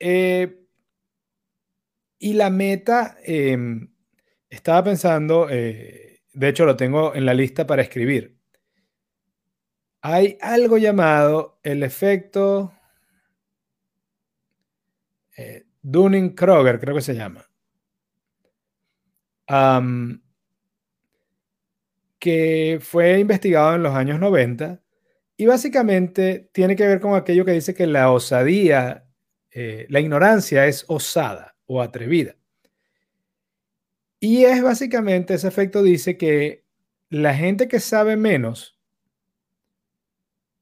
Eh, 0.00 0.58
y 2.18 2.34
la 2.34 2.50
meta, 2.50 3.16
eh, 3.24 3.56
estaba 4.50 4.84
pensando, 4.84 5.48
eh, 5.50 6.20
de 6.32 6.48
hecho 6.48 6.64
lo 6.64 6.76
tengo 6.76 7.14
en 7.14 7.26
la 7.26 7.34
lista 7.34 7.66
para 7.66 7.82
escribir. 7.82 8.36
Hay 10.02 10.38
algo 10.40 10.78
llamado 10.78 11.58
el 11.62 11.82
efecto 11.82 12.72
eh, 15.36 15.64
Dunning-Kroger, 15.82 16.80
creo 16.80 16.94
que 16.94 17.00
se 17.02 17.14
llama. 17.14 17.44
Que 22.18 22.78
fue 22.82 23.20
investigado 23.20 23.76
en 23.76 23.82
los 23.82 23.94
años 23.94 24.18
90 24.18 24.82
y 25.36 25.46
básicamente 25.46 26.50
tiene 26.52 26.74
que 26.76 26.86
ver 26.86 27.00
con 27.00 27.14
aquello 27.14 27.44
que 27.44 27.52
dice 27.52 27.74
que 27.74 27.86
la 27.86 28.10
osadía, 28.10 29.07
eh, 29.50 29.86
la 29.88 30.00
ignorancia 30.00 30.66
es 30.66 30.84
osada 30.88 31.56
o 31.66 31.80
atrevida. 31.82 32.36
Y 34.20 34.44
es 34.44 34.62
básicamente, 34.62 35.34
ese 35.34 35.48
efecto 35.48 35.82
dice 35.82 36.16
que 36.16 36.64
la 37.08 37.34
gente 37.34 37.68
que 37.68 37.80
sabe 37.80 38.16
menos, 38.16 38.78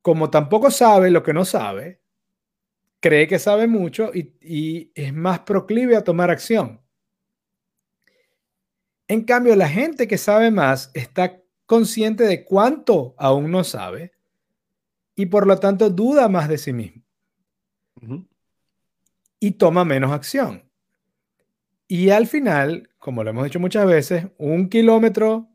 como 0.03 0.31
tampoco 0.31 0.71
sabe 0.71 1.11
lo 1.11 1.23
que 1.23 1.33
no 1.33 1.45
sabe, 1.45 2.01
cree 3.01 3.27
que 3.27 3.39
sabe 3.39 3.67
mucho 3.67 4.11
y, 4.15 4.91
es 4.95 5.13
más 5.15 5.41
proclive 5.41 5.97
a 5.97 6.05
tomar 6.05 6.31
acción. 6.31 6.81
En 9.09 9.25
cambio, 9.25 9.55
la 9.57 9.69
gente 9.69 10.07
que 10.09 10.19
sabe 10.19 10.51
más 10.51 10.91
está 10.95 11.41
consciente 11.65 12.25
de 12.25 12.45
cuánto 12.45 13.15
aún 13.17 13.51
no 13.51 13.65
sabe 13.65 14.13
y 15.15 15.27
por 15.27 15.47
lo 15.47 15.59
tanto 15.59 15.91
duda 15.91 16.29
más 16.29 16.49
de 16.49 16.59
sí 16.59 16.73
mismo. 16.73 17.03
Y 19.41 19.53
toma 19.53 19.85
menos 19.85 20.13
acción. 20.13 20.71
Y 21.89 22.11
al 22.11 22.27
final, 22.27 22.91
como 22.99 23.23
lo 23.23 23.31
hemos 23.31 23.45
dicho 23.45 23.61
muchas 23.61 23.87
veces, 23.87 24.27
un 24.39 24.69
kilómetro, 24.69 25.49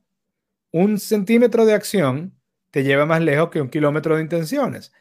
un 0.71 0.99
centímetro 0.99 1.65
de 1.65 1.73
acción 1.73 2.37
te 2.71 2.83
lleva 2.83 3.05
más 3.05 3.21
lejos 3.21 3.49
que 3.49 3.61
un 3.61 3.69
kilómetro 3.69 4.15
de 4.15 4.21
intenciones. 4.21 4.93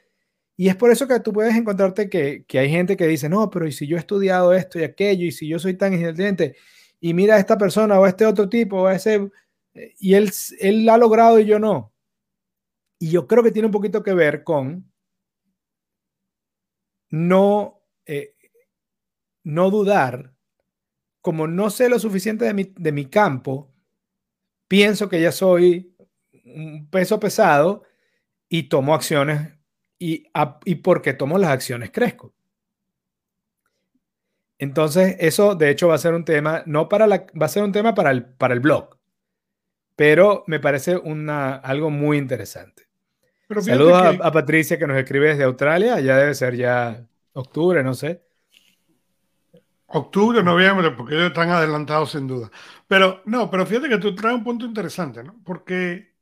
Y 0.56 0.68
es 0.68 0.76
por 0.76 0.90
eso 0.90 1.08
que 1.08 1.20
tú 1.20 1.32
puedes 1.32 1.56
encontrarte 1.56 2.10
que, 2.10 2.44
que 2.46 2.58
hay 2.58 2.68
gente 2.68 2.96
que 2.96 3.06
dice, 3.06 3.28
no, 3.28 3.48
pero 3.48 3.66
¿y 3.66 3.72
si 3.72 3.86
yo 3.86 3.96
he 3.96 4.00
estudiado 4.00 4.52
esto 4.52 4.78
y 4.78 4.82
aquello? 4.84 5.24
¿Y 5.24 5.32
si 5.32 5.48
yo 5.48 5.58
soy 5.58 5.74
tan 5.74 5.94
inteligente? 5.94 6.56
Y 7.00 7.14
mira 7.14 7.36
a 7.36 7.38
esta 7.38 7.56
persona 7.56 7.98
o 7.98 8.04
a 8.04 8.08
este 8.08 8.26
otro 8.26 8.48
tipo 8.48 8.82
o 8.82 8.86
a 8.86 8.94
ese... 8.94 9.30
Y 9.98 10.14
él, 10.14 10.30
él 10.58 10.88
ha 10.88 10.98
logrado 10.98 11.38
y 11.38 11.46
yo 11.46 11.58
no. 11.58 11.94
Y 12.98 13.10
yo 13.10 13.26
creo 13.26 13.42
que 13.42 13.52
tiene 13.52 13.66
un 13.66 13.72
poquito 13.72 14.02
que 14.02 14.12
ver 14.12 14.44
con 14.44 14.90
no, 17.10 17.82
eh, 18.06 18.34
no 19.42 19.70
dudar, 19.70 20.34
como 21.20 21.46
no 21.46 21.70
sé 21.70 21.88
lo 21.88 21.98
suficiente 21.98 22.44
de 22.44 22.54
mi, 22.54 22.72
de 22.76 22.92
mi 22.92 23.06
campo, 23.06 23.72
pienso 24.68 25.08
que 25.08 25.20
ya 25.20 25.32
soy 25.32 25.94
un 26.44 26.88
peso 26.90 27.20
pesado 27.20 27.84
y 28.48 28.64
tomo 28.64 28.94
acciones 28.94 29.52
y, 29.98 30.24
y 30.64 30.74
porque 30.76 31.12
tomo 31.12 31.38
las 31.38 31.50
acciones 31.50 31.90
crezco. 31.90 32.34
Entonces, 34.58 35.16
eso 35.20 35.54
de 35.54 35.70
hecho 35.70 35.88
va 35.88 35.94
a 35.94 35.98
ser 35.98 36.12
un 36.12 36.24
tema, 36.24 36.62
no 36.66 36.88
para 36.88 37.06
la, 37.06 37.26
va 37.40 37.46
a 37.46 37.48
ser 37.48 37.62
un 37.62 37.72
tema 37.72 37.94
para 37.94 38.10
el, 38.10 38.24
para 38.24 38.52
el 38.52 38.60
blog, 38.60 38.98
pero 39.96 40.44
me 40.46 40.60
parece 40.60 40.96
una, 40.96 41.54
algo 41.54 41.90
muy 41.90 42.18
interesante. 42.18 42.88
Saludos 43.62 44.18
a, 44.20 44.30
Patricia 44.30 44.78
que 44.78 44.86
nos 44.86 44.96
escribe 44.96 45.28
desde 45.28 45.44
Australia, 45.44 45.98
ya 46.00 46.16
debe 46.16 46.34
ser 46.34 46.56
ya 46.56 47.04
octubre, 47.32 47.82
no 47.82 47.94
sé. 47.94 48.22
Octubre, 49.92 50.42
noviembre, 50.42 50.90
porque 50.92 51.14
ellos 51.14 51.28
están 51.28 51.50
adelantados 51.50 52.12
sin 52.12 52.26
duda. 52.26 52.50
Pero 52.86 53.22
no, 53.26 53.50
pero 53.50 53.66
fíjate 53.66 53.88
que 53.88 53.98
tú 53.98 54.14
traes 54.14 54.36
un 54.36 54.44
punto 54.44 54.64
interesante, 54.66 55.22
¿no? 55.24 55.40
Porque 55.44 56.14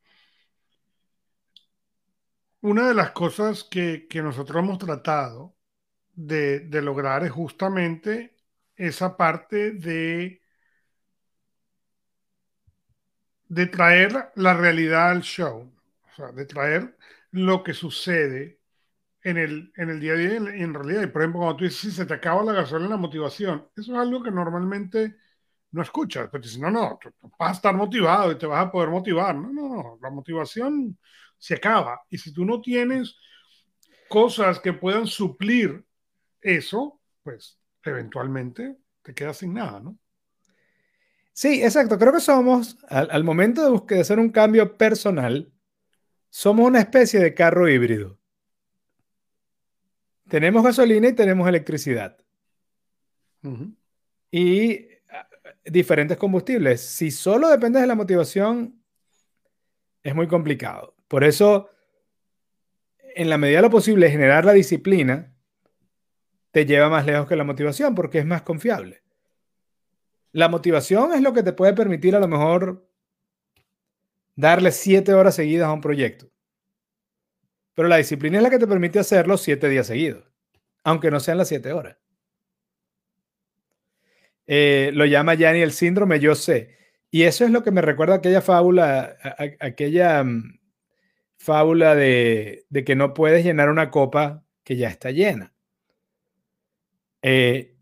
una 2.61 2.89
de 2.89 2.95
las 2.95 3.11
cosas 3.12 3.64
que, 3.64 4.07
que 4.09 4.23
nosotros 4.23 4.62
hemos 4.62 4.79
tratado 4.79 5.57
de, 6.14 6.69
lograr 6.83 7.25
es 7.25 7.33
justamente 7.33 8.37
esa 8.77 9.16
parte 9.16 9.73
de, 9.73 10.43
de 13.49 13.66
traer 13.66 14.31
la 14.37 14.55
realidad 14.55 15.11
al 15.11 15.23
show, 15.23 15.73
o 16.11 16.14
sea, 16.14 16.33
de 16.33 16.45
traer 16.47 16.97
lo 17.31 17.62
que 17.62 17.75
sucede 17.75 18.58
en 19.29 19.37
el, 19.37 19.72
en 19.76 19.91
el 19.91 20.01
día 20.01 20.12
a 20.12 20.16
día 20.16 20.33
y 20.35 20.62
en, 20.62 20.74
realidad. 20.74 21.12
Por 21.12 21.22
ejemplo, 21.22 21.41
cuando 21.41 21.57
tú 21.57 21.64
dices, 21.64 21.81
si 21.81 21.91
se 21.91 22.07
te 22.07 22.14
acaba 22.14 22.43
la 22.45 22.53
gasolina, 22.53 22.91
la 22.91 22.97
motivación, 22.97 23.68
eso 23.76 23.93
es 23.93 23.99
algo 23.99 24.22
que 24.22 24.31
normalmente 24.31 25.16
no 25.70 25.83
escuchas. 25.83 26.29
Pero 26.31 26.43
dices, 26.43 26.59
no, 26.59 26.70
no, 26.70 26.99
vas 27.39 27.51
a 27.51 27.53
estar 27.53 27.74
motivado 27.74 28.33
y 28.33 28.39
te 28.39 28.47
vas 28.47 28.66
a 28.66 28.70
poder 28.70 28.89
motivar. 28.89 29.35
No, 29.37 29.53
no, 29.53 29.68
no, 29.68 29.99
la 30.01 30.11
motivación 30.11 30.99
se 31.37 31.55
acaba. 31.55 32.01
Y 32.09 32.18
si 32.18 32.33
tú 32.33 32.45
no 32.45 32.61
tienes 32.61 33.16
cosas 34.09 34.61
que 34.61 34.72
puedan 34.72 35.07
suplir 35.07 35.85
eso, 36.41 37.01
pues 37.22 37.59
eventualmente 37.85 38.79
te 39.03 39.14
quedas 39.14 39.39
sin 39.39 39.55
nada, 39.55 39.81
¿no? 39.81 39.99
Sí, 41.33 41.62
exacto. 41.62 41.99
Creo 41.99 42.12
que 42.12 42.20
somos, 42.20 42.76
al, 42.89 43.22
momento 43.22 43.62
de, 43.62 43.70
buscar, 43.70 43.99
hacer 43.99 44.18
un 44.18 44.31
cambio 44.31 44.76
personal, 44.76 45.53
somos 46.31 46.66
una 46.66 46.81
especie 46.81 47.20
de 47.20 47.33
carro 47.35 47.68
híbrido. 47.68 48.18
Tenemos 50.29 50.62
gasolina 50.62 51.09
y 51.09 51.14
tenemos 51.14 51.49
electricidad. 51.49 52.16
Y 54.31 54.89
ah, 55.11 55.29
diferentes 55.64 56.16
combustibles. 56.16 56.81
Si 56.81 57.11
solo 57.11 57.49
dependes 57.49 57.83
de 57.83 57.89
la 57.89 57.95
motivación, 57.95 58.83
es 60.03 60.14
muy 60.14 60.29
complicado. 60.29 60.95
Por 61.09 61.24
eso, 61.24 61.70
en 63.14 63.31
la 63.31 63.39
medida 63.39 63.59
de 63.59 63.62
lo 63.62 63.70
posible, 63.70 64.11
generar 64.11 64.45
la 64.45 64.53
disciplina 64.53 65.35
te 66.51 66.66
lleva 66.66 66.89
más 66.89 67.07
lejos 67.07 67.26
que 67.26 67.37
la 67.37 67.45
motivación 67.45 67.95
porque 67.95 68.18
es 68.18 68.26
más 68.26 68.43
confiable. 68.43 69.03
La 70.33 70.49
motivación 70.49 71.12
es 71.14 71.22
lo 71.22 71.33
que 71.33 71.43
te 71.43 71.53
puede 71.53 71.72
permitir 71.72 72.14
a 72.14 72.20
lo 72.20 72.29
mejor 72.29 72.87
darle 74.37 74.72
siete 74.72 75.14
horas 75.14 75.35
seguidas 75.35 75.68
a 75.68 75.72
un 75.72 75.81
proyecto. 75.81 76.31
Pero 77.79 77.89
la 77.89 77.99
disciplina 77.99 78.39
es 78.39 78.43
la 78.43 78.51
que 78.51 78.59
te 78.59 78.66
permite 78.66 78.99
hacerlo 78.99 79.37
siete 79.37 79.68
días 79.68 79.87
seguidos, 79.87 80.24
aunque 80.83 81.12
no 81.12 81.20
sean 81.20 81.39
las 81.39 81.47
siete 81.47 81.72
horas. 81.72 81.97
Eh, 84.49 84.91
lo 84.95 85.07
llama 85.07 85.35
Yanni 85.35 85.61
el 85.61 85.70
síndrome 85.70 86.18
yo 86.18 86.35
sé. 86.35 86.76
Y 87.12 87.22
eso 87.22 87.45
es 87.45 87.53
lo 87.53 87.62
que 87.62 87.70
me 87.70 87.81
recuerda 87.81 88.16
aquella 88.16 88.41
fábula, 88.41 89.16
aquella 89.61 90.24
mm, 90.24 90.59
fábula 91.39 91.95
de 91.95 92.66
que 92.85 92.97
no 92.97 93.14
puedes 93.14 93.45
llenar 93.45 93.70
una 93.70 93.93
copa 93.93 94.45
que 94.64 94.76
ya 94.76 94.89
está 94.89 95.12
llena. 95.12 95.55
Eh, 97.22 97.76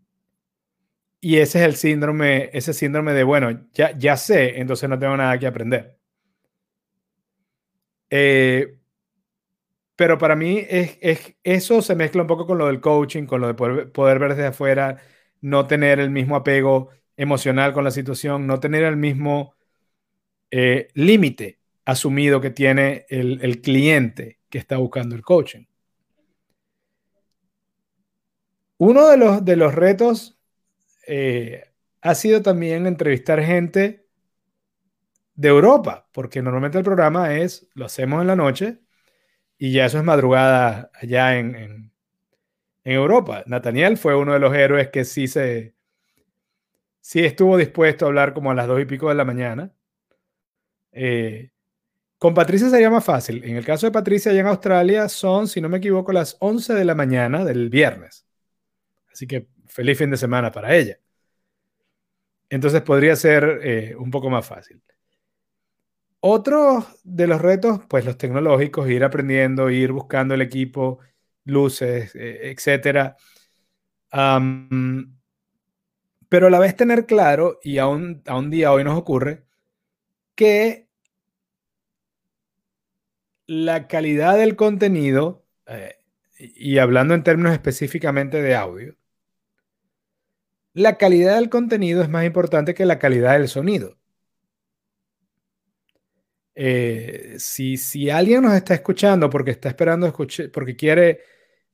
y 1.21 1.37
ese 1.37 1.57
es 1.57 1.65
el 1.65 1.75
síndrome, 1.75 2.51
ese 2.53 2.73
síndrome 2.73 3.13
de, 3.13 3.23
bueno, 3.23 3.67
ya, 3.73 3.97
ya 3.97 4.15
sé, 4.15 4.59
entonces 4.59 4.87
no 4.87 4.99
tengo 4.99 5.17
nada 5.17 5.39
que 5.39 5.47
aprender. 5.47 5.97
Eh, 8.11 8.76
pero 9.97 10.19
para 10.19 10.35
mí 10.35 10.63
es, 10.69 10.99
eso 11.43 11.81
se 11.81 11.95
mezcla 11.95 12.21
un 12.21 12.27
poco 12.27 12.45
con 12.45 12.59
lo 12.59 12.67
del 12.67 12.79
coaching, 12.79 13.25
con 13.25 13.41
lo 13.41 13.47
de 13.47 13.55
poder, 13.55 14.19
ver 14.19 14.35
desde 14.35 14.45
afuera, 14.45 15.01
no 15.41 15.65
tener 15.65 15.99
el 15.99 16.11
mismo 16.11 16.35
apego 16.35 16.89
emocional 17.17 17.73
con 17.73 17.83
la 17.83 17.89
situación, 17.89 18.45
no 18.45 18.59
tener 18.59 18.83
el 18.83 18.95
mismo 18.95 19.55
eh, 20.51 20.89
límite 20.93 21.59
asumido 21.83 22.39
que 22.39 22.51
tiene 22.51 23.07
el, 23.09 23.39
el 23.41 23.59
cliente 23.59 24.39
que 24.49 24.59
está 24.59 24.77
buscando 24.77 25.15
el 25.15 25.23
coaching. 25.23 25.65
Uno 28.77 29.07
de 29.07 29.17
los, 29.17 29.43
de 29.43 29.55
los 29.55 29.73
retos 29.73 30.39
eh, 31.07 31.63
ha 32.01 32.13
sido 32.13 32.43
también 32.43 32.85
entrevistar 32.85 33.41
gente 33.41 34.05
de 35.33 35.47
Europa, 35.47 36.07
porque 36.11 36.43
normalmente 36.43 36.77
el 36.77 36.83
programa 36.83 37.33
es, 37.35 37.67
lo 37.73 37.85
hacemos 37.85 38.21
en 38.21 38.27
la 38.27 38.35
noche 38.35 38.81
y 39.57 39.71
ya 39.71 39.85
eso 39.85 39.97
es 39.97 40.03
madrugada 40.03 40.91
allá 40.93 41.37
en, 41.37 41.55
en, 41.55 41.91
Europa. 42.83 43.43
Nathaniel 43.47 43.97
fue 43.97 44.15
uno 44.15 44.33
de 44.33 44.39
los 44.39 44.55
héroes 44.55 44.89
que 44.89 45.03
sí 45.03 45.27
se, 45.27 45.73
sí 47.01 47.25
estuvo 47.25 47.57
dispuesto 47.57 48.05
a 48.05 48.07
hablar 48.07 48.33
como 48.33 48.51
a 48.51 48.55
las 48.55 48.67
dos 48.67 48.79
y 48.81 48.85
pico 48.85 49.09
de 49.09 49.15
la 49.15 49.25
mañana. 49.25 49.73
Eh, 50.93 51.51
con 52.17 52.33
Patricia 52.33 52.69
sería 52.69 52.89
más 52.89 53.03
fácil. 53.03 53.43
En 53.43 53.57
el 53.57 53.65
caso 53.65 53.87
de 53.87 53.91
Patricia, 53.91 54.31
allá 54.31 54.41
en 54.41 54.47
Australia, 54.47 55.09
son, 55.09 55.47
si 55.47 55.61
no 55.61 55.69
me 55.69 55.79
equivoco, 55.79 56.11
las 56.13 56.37
11 56.39 56.73
de 56.73 56.85
la 56.85 56.95
mañana 56.95 57.43
del 57.43 57.69
viernes. 57.69 58.25
Así 59.11 59.27
que 59.27 59.47
feliz 59.67 59.97
fin 59.97 60.09
de 60.09 60.17
semana 60.17 60.51
para 60.51 60.75
ella. 60.75 60.97
Entonces 62.49 62.81
podría 62.81 63.15
ser 63.15 63.59
eh, 63.63 63.95
un 63.97 64.09
poco 64.09 64.29
más 64.29 64.45
fácil. 64.47 64.81
Otro 66.29 66.85
de 67.05 67.25
los 67.25 67.41
retos, 67.41 67.79
pues 67.87 68.03
los 68.03 68.17
tecnológicos, 68.17 68.89
ir 68.89 69.05
aprendiendo, 69.05 69.69
ir 69.69 69.93
buscando 69.93 70.33
el 70.33 70.41
equipo, 70.41 70.99
luces, 71.45 72.13
eh, 72.15 72.51
etcétera. 72.51 73.15
pero 76.29 76.47
a 76.47 76.49
la 76.49 76.59
vez 76.59 76.75
tener 76.75 77.05
claro, 77.05 77.59
y 77.63 77.77
a 77.77 77.87
un, 77.87 78.23
a 78.25 78.37
un 78.37 78.49
día 78.49 78.73
hoy 78.73 78.83
nos 78.83 78.97
ocurre, 78.97 79.45
que 80.35 80.89
la 83.47 83.87
calidad 83.87 84.37
del 84.37 84.57
contenido, 84.57 85.45
eh, 85.67 85.95
y 86.37 86.77
hablando 86.79 87.13
en 87.13 87.23
términos 87.23 87.53
específicamente 87.53 88.41
de 88.41 88.55
audio, 88.55 88.95
la 90.73 90.97
calidad 90.97 91.35
del 91.35 91.49
contenido 91.49 92.01
es 92.01 92.09
más 92.09 92.25
importante 92.25 92.73
que 92.73 92.85
la 92.85 92.99
calidad 92.99 93.33
del 93.33 93.47
sonido. 93.47 93.97
Eh, 96.59 97.35
si, 97.37 97.77
si, 97.77 98.09
alguien 98.09 98.41
nos 98.41 98.55
está 98.55 98.73
escuchando 98.73 99.29
porque 99.29 99.51
está 99.51 99.69
esperando 99.69 100.07
escuchar, 100.07 100.49
porque 100.51 100.75
quiere 100.75 101.21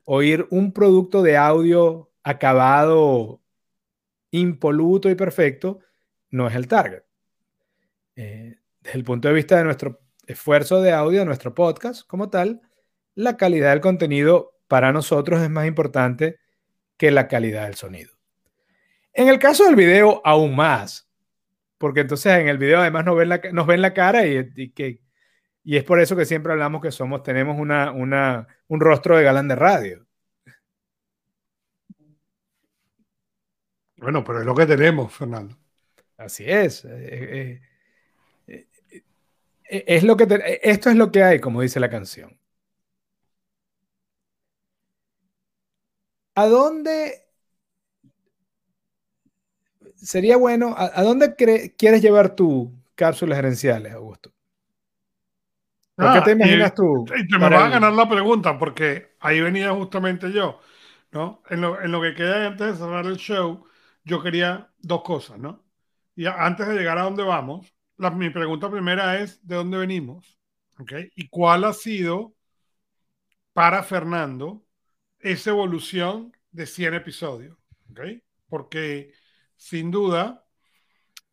oír 0.03 0.45
un 0.49 0.73
producto 0.73 1.23
de 1.23 1.37
audio 1.37 2.11
acabado, 2.21 3.41
impoluto 4.31 5.09
y 5.09 5.15
perfecto, 5.15 5.79
no 6.31 6.49
es 6.49 6.55
el 6.55 6.67
target. 6.67 7.03
Eh, 8.17 8.57
desde 8.81 8.97
el 8.97 9.05
punto 9.05 9.29
de 9.29 9.33
vista 9.33 9.57
de 9.57 9.63
nuestro 9.63 10.01
esfuerzo 10.27 10.81
de 10.81 10.91
audio, 10.91 11.23
nuestro 11.23 11.55
podcast 11.55 12.05
como 12.05 12.29
tal, 12.29 12.59
la 13.15 13.37
calidad 13.37 13.69
del 13.69 13.79
contenido 13.79 14.59
para 14.67 14.91
nosotros 14.91 15.41
es 15.41 15.49
más 15.49 15.65
importante 15.65 16.39
que 16.97 17.09
la 17.09 17.29
calidad 17.29 17.67
del 17.67 17.75
sonido. 17.75 18.11
En 19.13 19.29
el 19.29 19.39
caso 19.39 19.63
del 19.63 19.77
video, 19.77 20.21
aún 20.25 20.57
más, 20.57 21.09
porque 21.83 21.99
entonces 21.99 22.31
en 22.39 22.47
el 22.47 22.57
video 22.57 22.79
además 22.79 23.03
nos 23.03 23.17
ven 23.17 23.27
la, 23.27 23.41
nos 23.51 23.67
ven 23.67 23.81
la 23.81 23.93
cara 23.93 24.25
y, 24.25 24.71
que, 24.71 25.01
y 25.65 25.75
es 25.75 25.83
por 25.83 25.99
eso 25.99 26.15
que 26.15 26.23
siempre 26.23 26.53
hablamos 26.53 26.81
que 26.81 26.93
somos, 26.93 27.23
tenemos 27.23 27.59
una, 27.59 27.91
una, 27.91 28.47
un 28.69 28.79
rostro 28.79 29.17
de 29.17 29.23
galán 29.23 29.49
de 29.49 29.55
radio. 29.57 30.07
Bueno, 33.97 34.23
pero 34.23 34.39
es 34.39 34.45
lo 34.45 34.55
que 34.55 34.65
tenemos, 34.65 35.13
Fernando. 35.13 35.57
Así 36.15 36.45
es. 36.47 36.85
Eh, 36.85 37.61
eh, 38.47 38.67
eh, 39.69 39.83
es 39.85 40.03
lo 40.03 40.15
que 40.15 40.59
esto 40.63 40.89
es 40.89 40.95
lo 40.95 41.11
que 41.11 41.21
hay, 41.21 41.41
como 41.41 41.61
dice 41.61 41.81
la 41.81 41.89
canción. 41.89 42.39
¿A 46.35 46.47
dónde 46.47 47.22
sería 50.03 50.37
bueno, 50.37 50.75
¿a, 50.77 51.01
dónde 51.01 51.35
quieres 51.35 52.01
llevar 52.01 52.35
tu 52.35 52.71
cápsulas 52.95 53.37
gerenciales, 53.37 53.93
Augusto? 53.93 54.31
¿Por 55.95 56.11
qué 56.11 56.17
ah, 56.19 56.23
te 56.23 56.31
imaginas 56.31 56.73
tú? 56.73 57.05
te 57.05 57.37
me 57.37 57.49
vas 57.49 57.63
a 57.63 57.69
ganar 57.69 57.93
la 57.93 58.09
pregunta 58.09 58.57
porque 58.57 59.15
ahí 59.19 59.41
venía 59.41 59.71
justamente 59.71 60.31
yo, 60.31 60.59
¿no? 61.11 61.43
En 61.49 61.61
lo, 61.61 61.79
en 61.81 61.91
lo 61.91 62.01
que 62.01 62.15
queda 62.15 62.47
antes 62.47 62.67
de 62.67 62.75
cerrar 62.75 63.05
el 63.05 63.17
show, 63.17 63.65
yo 64.03 64.21
quería 64.21 64.71
dos 64.79 65.03
cosas, 65.03 65.37
¿no? 65.37 65.63
Y 66.15 66.25
antes 66.25 66.67
de 66.67 66.75
llegar 66.75 66.97
a 66.97 67.03
donde 67.03 67.23
vamos, 67.23 67.73
mi 67.97 68.29
pregunta 68.29 68.69
primera 68.69 69.19
es, 69.19 69.45
¿de 69.47 69.55
dónde 69.55 69.77
venimos? 69.77 70.39
¿Okay? 70.79 71.11
¿Y 71.15 71.29
cuál 71.29 71.63
ha 71.63 71.73
sido 71.73 72.35
para 73.53 73.83
Fernando 73.83 74.65
esa 75.19 75.51
evolución 75.51 76.35
de 76.51 76.65
100 76.65 76.95
episodios? 76.95 77.57
¿Okay? 77.91 78.23
Porque 78.49 79.13
sin 79.63 79.91
duda, 79.91 80.45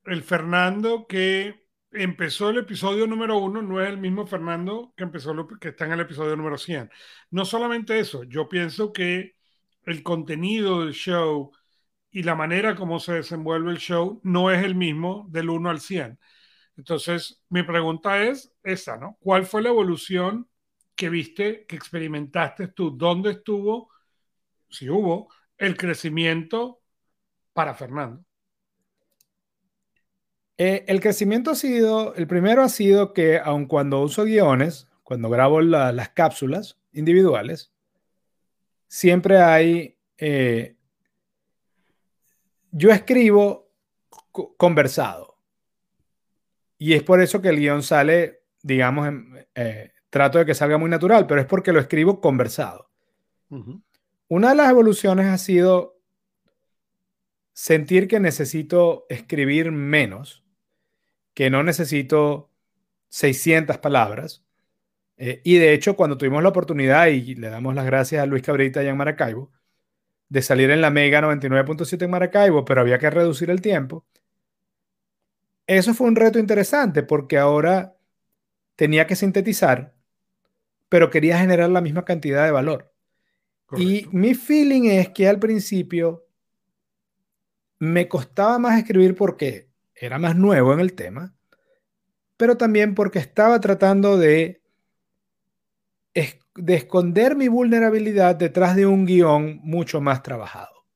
el 0.04 0.22
Fernando 0.22 1.08
que 1.08 1.66
empezó 1.90 2.50
el 2.50 2.58
episodio 2.58 3.08
número 3.08 3.36
uno 3.38 3.60
no 3.60 3.82
es 3.82 3.88
el 3.88 3.98
mismo 3.98 4.24
Fernando 4.24 4.94
que 4.96 5.02
empezó 5.02 5.34
lo, 5.34 5.48
que 5.48 5.70
está 5.70 5.86
en 5.86 5.92
el 5.92 6.00
episodio 6.00 6.36
número 6.36 6.56
100. 6.56 6.90
No 7.30 7.44
solamente 7.44 7.98
eso, 7.98 8.22
yo 8.22 8.48
pienso 8.48 8.92
que 8.92 9.34
el 9.84 10.04
contenido 10.04 10.84
del 10.84 10.92
show 10.92 11.50
y 12.12 12.22
la 12.22 12.36
manera 12.36 12.76
como 12.76 13.00
se 13.00 13.14
desenvuelve 13.14 13.72
el 13.72 13.78
show 13.78 14.20
no 14.22 14.52
es 14.52 14.64
el 14.64 14.76
mismo 14.76 15.26
del 15.30 15.50
1 15.50 15.68
al 15.68 15.80
100. 15.80 16.20
Entonces, 16.76 17.42
mi 17.48 17.64
pregunta 17.64 18.22
es 18.22 18.54
esa, 18.62 18.96
¿no? 18.96 19.18
¿Cuál 19.20 19.44
fue 19.44 19.60
la 19.62 19.70
evolución 19.70 20.48
que 20.94 21.10
viste, 21.10 21.66
que 21.66 21.74
experimentaste 21.74 22.68
tú? 22.68 22.96
¿Dónde 22.96 23.32
estuvo, 23.32 23.90
si 24.68 24.88
hubo, 24.88 25.28
el 25.58 25.76
crecimiento 25.76 26.79
para 27.52 27.74
Fernando? 27.74 28.24
Eh, 30.62 30.84
el 30.88 31.00
crecimiento 31.00 31.52
ha 31.52 31.54
sido, 31.54 32.14
el 32.16 32.26
primero 32.26 32.62
ha 32.62 32.68
sido 32.68 33.14
que 33.14 33.38
aun 33.38 33.64
cuando 33.64 34.02
uso 34.02 34.24
guiones, 34.24 34.88
cuando 35.02 35.30
grabo 35.30 35.62
las 35.62 36.10
cápsulas 36.10 36.78
individuales, 36.92 37.72
siempre 38.86 39.40
hay, 39.40 39.96
eh, 40.18 40.76
yo 42.72 42.90
escribo 42.90 43.70
conversado. 44.58 45.38
Y 46.76 46.92
es 46.92 47.02
por 47.02 47.22
eso 47.22 47.40
que 47.40 47.48
el 47.48 47.58
guion 47.58 47.82
sale, 47.82 48.42
digamos, 48.62 49.08
eh, 49.54 49.92
trato 50.10 50.38
de 50.38 50.44
que 50.44 50.54
salga 50.54 50.76
muy 50.76 50.90
natural, 50.90 51.26
pero 51.26 51.40
es 51.40 51.46
porque 51.46 51.72
lo 51.72 51.80
escribo 51.80 52.20
conversado. 52.20 52.90
Una 54.28 54.50
de 54.50 54.54
las 54.54 54.70
evoluciones 54.70 55.26
ha 55.26 55.38
sido 55.38 55.99
sentir 57.60 58.08
que 58.08 58.20
necesito 58.20 59.04
escribir 59.10 59.70
menos 59.70 60.42
que 61.34 61.50
no 61.50 61.62
necesito 61.62 62.50
600 63.10 63.76
palabras. 63.76 64.42
Eh, 65.18 65.42
y 65.44 65.58
de 65.58 65.74
hecho, 65.74 65.94
cuando 65.94 66.16
tuvimos 66.16 66.42
la 66.42 66.48
oportunidad, 66.48 67.08
y 67.08 67.34
le 67.34 67.50
damos 67.50 67.74
las 67.74 67.84
gracias 67.84 68.22
a 68.22 68.26
Luis 68.26 68.42
Cabrita 68.42 68.80
allá 68.80 68.88
en 68.88 68.96
Maracaibo, 68.96 69.52
de 70.30 70.40
salir 70.40 70.70
en 70.70 70.80
la 70.80 70.88
Mega 70.88 71.20
99.7 71.20 72.02
en 72.02 72.10
Maracaibo, 72.10 72.64
pero 72.64 72.80
había 72.80 72.98
que 72.98 73.10
reducir 73.10 73.50
el 73.50 73.60
tiempo. 73.60 74.06
Eso 75.66 75.92
fue 75.92 76.08
un 76.08 76.16
reto 76.16 76.38
interesante 76.38 77.02
porque 77.02 77.36
ahora 77.36 77.94
tenía 78.74 79.06
que 79.06 79.16
sintetizar, 79.16 79.94
pero 80.88 81.10
quería 81.10 81.38
generar 81.38 81.68
la 81.68 81.82
misma 81.82 82.06
cantidad 82.06 82.46
de 82.46 82.52
valor. 82.52 82.90
Y 83.76 84.06
mi 84.12 84.34
feeling 84.34 84.88
es 84.88 85.10
que 85.10 85.28
al 85.28 85.38
principio 85.38 86.26
me 87.80 88.08
costaba 88.08 88.58
más 88.58 88.78
escribir 88.78 89.16
porque 89.16 89.70
era 89.94 90.18
más 90.18 90.36
nuevo 90.36 90.72
en 90.72 90.80
el 90.80 90.92
tema, 90.92 91.34
pero 92.36 92.56
también 92.56 92.94
porque 92.94 93.18
estaba 93.18 93.60
tratando 93.60 94.16
de, 94.18 94.62
de 96.54 96.74
esconder 96.74 97.36
mi 97.36 97.48
vulnerabilidad 97.48 98.36
detrás 98.36 98.76
de 98.76 98.86
un 98.86 99.06
guion 99.06 99.60
mucho 99.62 100.00
más 100.00 100.22
trabajado. 100.22 100.86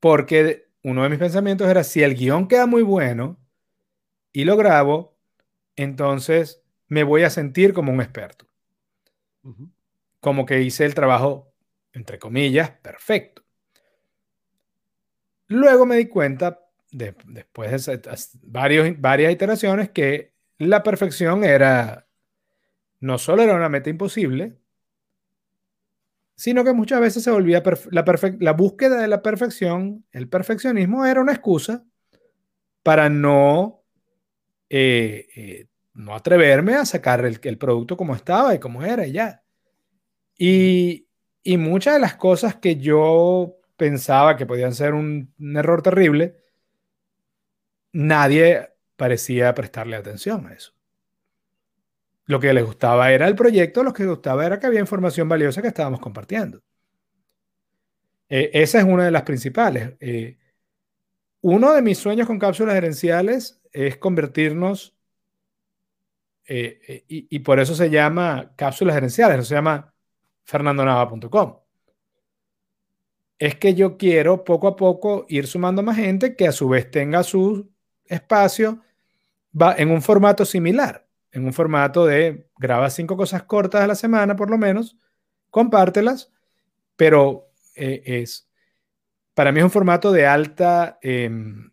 Porque 0.00 0.70
uno 0.82 1.02
de 1.02 1.10
mis 1.10 1.18
pensamientos 1.18 1.68
era, 1.68 1.84
si 1.84 2.02
el 2.02 2.14
guion 2.14 2.48
queda 2.48 2.66
muy 2.66 2.82
bueno 2.82 3.38
y 4.32 4.44
lo 4.44 4.56
grabo, 4.56 5.18
entonces 5.76 6.62
me 6.88 7.04
voy 7.04 7.24
a 7.24 7.30
sentir 7.30 7.74
como 7.74 7.92
un 7.92 8.00
experto. 8.00 8.46
Como 10.20 10.46
que 10.46 10.62
hice 10.62 10.86
el 10.86 10.94
trabajo, 10.94 11.52
entre 11.92 12.18
comillas, 12.18 12.70
perfecto. 12.70 13.41
Luego 15.48 15.86
me 15.86 15.96
di 15.96 16.06
cuenta, 16.06 16.60
después 16.90 17.86
de 17.86 18.10
varias 18.42 19.32
iteraciones 19.32 19.90
que 19.90 20.32
la 20.58 20.82
perfección 20.82 21.44
era, 21.44 22.06
no 23.00 23.18
solo 23.18 23.42
era 23.42 23.54
una 23.54 23.68
meta 23.68 23.90
imposible, 23.90 24.56
sino 26.34 26.64
que 26.64 26.72
muchas 26.72 27.00
veces 27.00 27.22
se 27.22 27.30
volvía 27.30 27.62
la, 27.90 28.52
búsqueda 28.52 29.00
de 29.00 29.08
la 29.08 29.22
perfección, 29.22 30.04
el 30.12 30.28
perfeccionismo 30.28 31.04
era 31.04 31.20
una 31.20 31.32
excusa 31.32 31.84
para 32.82 33.08
no, 33.08 33.84
eh, 34.68 35.28
eh, 35.36 35.66
no 35.94 36.14
atreverme 36.14 36.74
a 36.74 36.84
sacar 36.84 37.24
el, 37.24 37.58
producto 37.58 37.96
como 37.96 38.14
estaba 38.14 38.54
y 38.54 38.58
como 38.58 38.82
era 38.82 39.06
y 39.06 39.12
ya. 39.12 39.42
Y 40.36 41.06
muchas 41.58 41.94
de 41.94 42.00
las 42.00 42.16
cosas 42.16 42.56
que 42.56 42.76
yo 42.76 43.61
pensaba 43.82 44.36
que 44.36 44.46
podían 44.46 44.74
ser 44.74 44.94
un 44.94 45.34
error 45.56 45.82
terrible, 45.82 46.36
nadie 47.92 48.70
parecía 48.94 49.52
prestarle 49.56 49.96
atención 49.96 50.46
a 50.46 50.52
eso. 50.52 50.72
Lo 52.26 52.38
que 52.38 52.54
les 52.54 52.64
gustaba 52.64 53.10
era 53.10 53.26
el 53.26 53.34
proyecto, 53.34 53.82
lo 53.82 53.92
que 53.92 54.04
les 54.04 54.10
gustaba 54.10 54.46
era 54.46 54.60
que 54.60 54.68
había 54.68 54.78
información 54.78 55.28
valiosa 55.28 55.62
que 55.62 55.66
estábamos 55.66 55.98
compartiendo. 55.98 56.62
Eh, 58.28 58.50
esa 58.54 58.78
es 58.78 58.84
una 58.84 59.04
de 59.04 59.10
las 59.10 59.22
principales. 59.22 59.94
Eh, 59.98 60.38
uno 61.40 61.72
de 61.72 61.82
mis 61.82 61.98
sueños 61.98 62.28
con 62.28 62.38
cápsulas 62.38 62.76
gerenciales 62.76 63.60
es 63.72 63.96
convertirnos, 63.96 64.94
eh, 66.46 67.04
y, 67.08 67.26
y, 67.34 67.38
por 67.40 67.58
eso 67.58 67.74
se 67.74 67.90
llama 67.90 68.52
cápsulas 68.54 68.94
gerenciales, 68.94 69.38
no 69.38 69.42
se 69.42 69.54
llama 69.56 69.92
fernandonava.com. 70.44 71.61
Es 73.42 73.56
que 73.56 73.74
yo 73.74 73.96
quiero 73.96 74.44
poco 74.44 74.68
a 74.68 74.76
poco 74.76 75.26
ir 75.28 75.48
sumando 75.48 75.82
más 75.82 75.96
gente 75.96 76.36
que 76.36 76.46
a 76.46 76.52
su 76.52 76.68
vez 76.68 76.88
tenga 76.88 77.24
su 77.24 77.72
espacio 78.04 78.80
va 79.60 79.74
en 79.76 79.90
un 79.90 80.00
formato 80.00 80.44
similar, 80.44 81.08
en 81.32 81.46
un 81.46 81.52
formato 81.52 82.06
de 82.06 82.46
graba 82.56 82.88
cinco 82.88 83.16
cosas 83.16 83.42
cortas 83.42 83.82
a 83.82 83.88
la 83.88 83.96
semana 83.96 84.36
por 84.36 84.48
lo 84.48 84.58
menos, 84.58 84.96
compártelas, 85.50 86.30
pero 86.94 87.50
eh, 87.74 88.04
es, 88.04 88.48
para 89.34 89.50
mí 89.50 89.58
es 89.58 89.64
un 89.64 89.72
formato 89.72 90.12
de 90.12 90.24
alta, 90.24 91.00
em, 91.02 91.72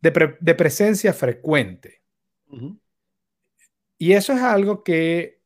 de, 0.00 0.54
presencia 0.54 1.12
frecuente. 1.12 2.00
Y 3.98 4.12
eso 4.12 4.32
es 4.32 4.40
algo 4.40 4.84
que 4.84 5.42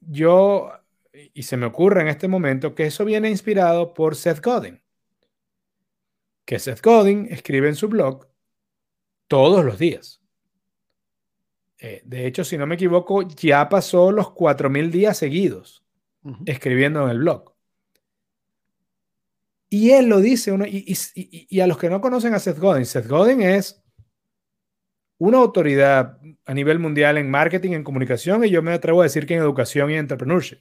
yo, 0.00 0.72
y 1.12 1.42
se 1.42 1.56
me 1.56 1.66
ocurre 1.66 2.02
en 2.02 2.08
este 2.08 2.28
momento, 2.28 2.74
que 2.74 2.86
eso 2.86 3.04
viene 3.04 3.30
inspirado 3.30 3.94
por 3.94 4.16
Seth 4.16 4.44
Godin. 4.44 4.80
Que 6.44 6.58
Seth 6.58 6.82
Godin 6.82 7.26
escribe 7.30 7.68
en 7.68 7.76
su 7.76 7.88
blog 7.88 8.26
todos 9.28 9.64
los 9.64 9.78
días. 9.78 10.20
Eh, 11.78 12.02
de 12.04 12.26
hecho, 12.26 12.44
si 12.44 12.58
no 12.58 12.66
me 12.66 12.74
equivoco, 12.74 13.22
ya 13.22 13.68
pasó 13.68 14.12
los 14.12 14.28
4.000 14.28 14.90
días 14.90 15.16
seguidos 15.16 15.84
escribiendo 16.44 17.04
en 17.04 17.10
el 17.10 17.18
blog. 17.20 17.54
Y 19.70 19.90
él 19.90 20.06
lo 20.06 20.20
dice, 20.20 20.52
uno, 20.52 20.64
y, 20.66 21.60
a 21.60 21.66
los 21.66 21.78
que 21.78 21.88
no 21.88 22.00
conocen 22.00 22.34
a 22.34 22.38
Seth 22.40 22.58
Godin, 22.58 22.84
Seth 22.84 23.06
Godin 23.06 23.40
es 23.40 23.82
una 25.16 25.38
autoridad 25.38 26.18
a 26.44 26.54
nivel 26.54 26.80
mundial 26.80 27.18
en 27.18 27.30
marketing, 27.30 27.72
en 27.72 27.84
comunicación, 27.84 28.44
y 28.44 28.50
yo 28.50 28.62
me 28.62 28.72
atrevo 28.72 29.00
a 29.00 29.04
decir 29.04 29.26
que 29.26 29.34
en 29.34 29.40
educación 29.40 29.90
y 29.90 29.94
entrepreneurship. 29.94 30.60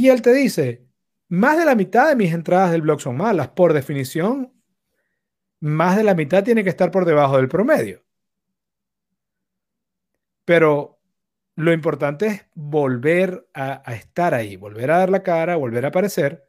Y 0.00 0.08
él 0.08 0.22
te 0.22 0.32
dice, 0.32 0.86
más 1.28 1.58
de 1.58 1.66
la 1.66 1.74
mitad 1.74 2.08
de 2.08 2.16
mis 2.16 2.32
entradas 2.32 2.70
del 2.72 2.80
blog 2.80 3.02
son 3.02 3.18
malas. 3.18 3.48
Por 3.48 3.74
definición, 3.74 4.50
más 5.60 5.94
de 5.98 6.04
la 6.04 6.14
mitad 6.14 6.42
tiene 6.42 6.64
que 6.64 6.70
estar 6.70 6.90
por 6.90 7.04
debajo 7.04 7.36
del 7.36 7.48
promedio. 7.48 8.02
Pero 10.46 11.02
lo 11.54 11.74
importante 11.74 12.26
es 12.28 12.46
volver 12.54 13.46
a, 13.52 13.82
estar 13.92 14.32
ahí, 14.32 14.56
volver 14.56 14.90
a 14.90 14.96
dar 15.00 15.10
la 15.10 15.22
cara, 15.22 15.56
volver 15.56 15.84
a 15.84 15.88
aparecer, 15.88 16.48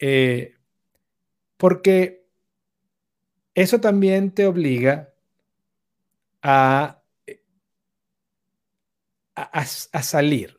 eh, 0.00 0.56
porque 1.56 2.26
eso 3.54 3.80
también 3.80 4.32
te 4.32 4.48
obliga 4.48 5.14
a, 6.42 7.04
a, 9.36 9.64
salir, 10.02 10.57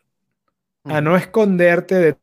a 0.90 1.02
no 1.02 1.16
esconderte 1.16 2.18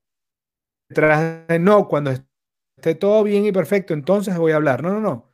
detrás 0.88 1.46
de 1.48 1.58
no, 1.58 1.88
cuando 1.88 2.10
esté 2.10 2.94
todo 2.94 3.22
bien 3.24 3.46
y 3.46 3.52
perfecto, 3.52 3.94
entonces 3.94 4.36
voy 4.36 4.52
a 4.52 4.56
hablar. 4.56 4.82
No, 4.82 4.92
no, 4.92 5.00
no. 5.00 5.32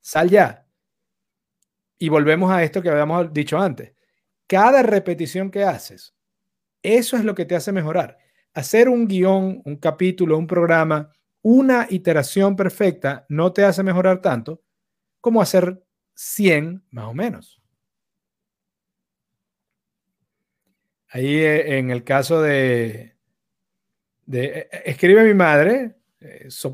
Sal 0.00 0.30
ya. 0.30 0.66
Y 1.98 2.08
volvemos 2.08 2.50
a 2.50 2.62
esto 2.62 2.82
que 2.82 2.90
habíamos 2.90 3.32
dicho 3.32 3.58
antes. 3.58 3.92
Cada 4.46 4.82
repetición 4.82 5.50
que 5.50 5.64
haces, 5.64 6.14
eso 6.82 7.16
es 7.16 7.24
lo 7.24 7.34
que 7.34 7.44
te 7.44 7.56
hace 7.56 7.72
mejorar. 7.72 8.18
Hacer 8.54 8.88
un 8.88 9.06
guion, 9.06 9.62
un 9.64 9.76
capítulo, 9.76 10.36
un 10.38 10.46
programa 10.46 11.10
una 11.42 11.86
iteración 11.88 12.54
perfecta 12.56 13.24
no 13.28 13.52
te 13.52 13.64
hace 13.64 13.82
mejorar 13.82 14.20
tanto 14.20 14.62
como 15.20 15.40
hacer 15.40 15.82
100 16.14 16.84
más 16.90 17.06
o 17.06 17.14
menos. 17.14 17.59
Ahí 21.10 21.38
eh, 21.38 21.78
en 21.78 21.90
el 21.90 22.04
caso 22.04 22.40
de, 22.40 22.90
eh, 23.00 23.14
eh, 24.32 24.68
escribe 24.84 25.24
mi 25.24 25.34
madre, 25.34 25.96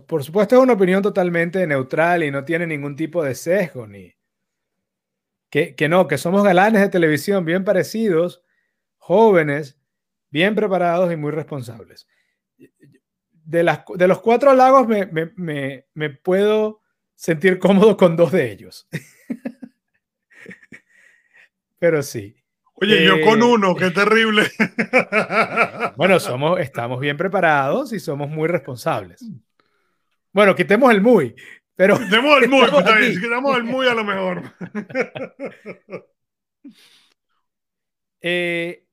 por 0.06 0.24
supuesto 0.24 0.56
es 0.56 0.62
una 0.62 0.74
opinión 0.74 1.02
totalmente 1.02 1.66
neutral 1.66 2.22
y 2.22 2.30
no 2.30 2.44
tiene 2.44 2.66
ningún 2.66 2.96
tipo 2.96 3.22
de 3.22 3.34
sesgo, 3.34 3.86
ni 3.86 4.14
que, 5.50 5.74
que 5.74 5.88
no, 5.88 6.08
que 6.08 6.18
somos 6.18 6.44
galanes 6.44 6.82
de 6.82 6.88
televisión 6.88 7.44
bien 7.44 7.64
parecidos, 7.64 8.42
jóvenes, 8.98 9.78
bien 10.30 10.54
preparados 10.54 11.12
y 11.12 11.16
muy 11.16 11.30
responsables 11.30 12.06
de, 13.46 13.62
las, 13.62 13.80
de 13.94 14.08
los 14.08 14.20
cuatro 14.20 14.52
lagos 14.54 14.86
me, 14.86 15.84
me, 15.94 16.10
puedo 16.10 16.82
sentir 17.14 17.58
cómodo 17.58 17.96
con 17.96 18.16
dos 18.16 18.32
de 18.32 18.50
ellos. 18.50 18.88
Pero 21.78 22.02
sí. 22.02 22.36
Oye, 22.78 23.04
yo 23.04 23.22
con 23.22 23.40
eh, 23.40 23.44
uno, 23.44 23.74
qué 23.74 23.90
terrible. 23.90 24.50
Bueno, 25.96 26.20
somos, 26.20 26.60
estamos 26.60 27.00
bien 27.00 27.16
preparados 27.16 27.92
y 27.94 28.00
somos 28.00 28.28
muy 28.28 28.48
responsables. 28.48 29.24
Bueno, 30.30 30.54
quitemos 30.54 30.90
el 30.92 31.00
muy, 31.00 31.34
pero. 31.74 31.98
Quitemos 31.98 32.42
el 32.42 32.48
muy, 32.50 32.66
quitemos 32.66 33.56
el 33.56 33.64
muy 33.64 33.88
a 33.88 33.94
lo 33.94 34.04
mejor. 34.04 34.42
Eh, 38.28 38.84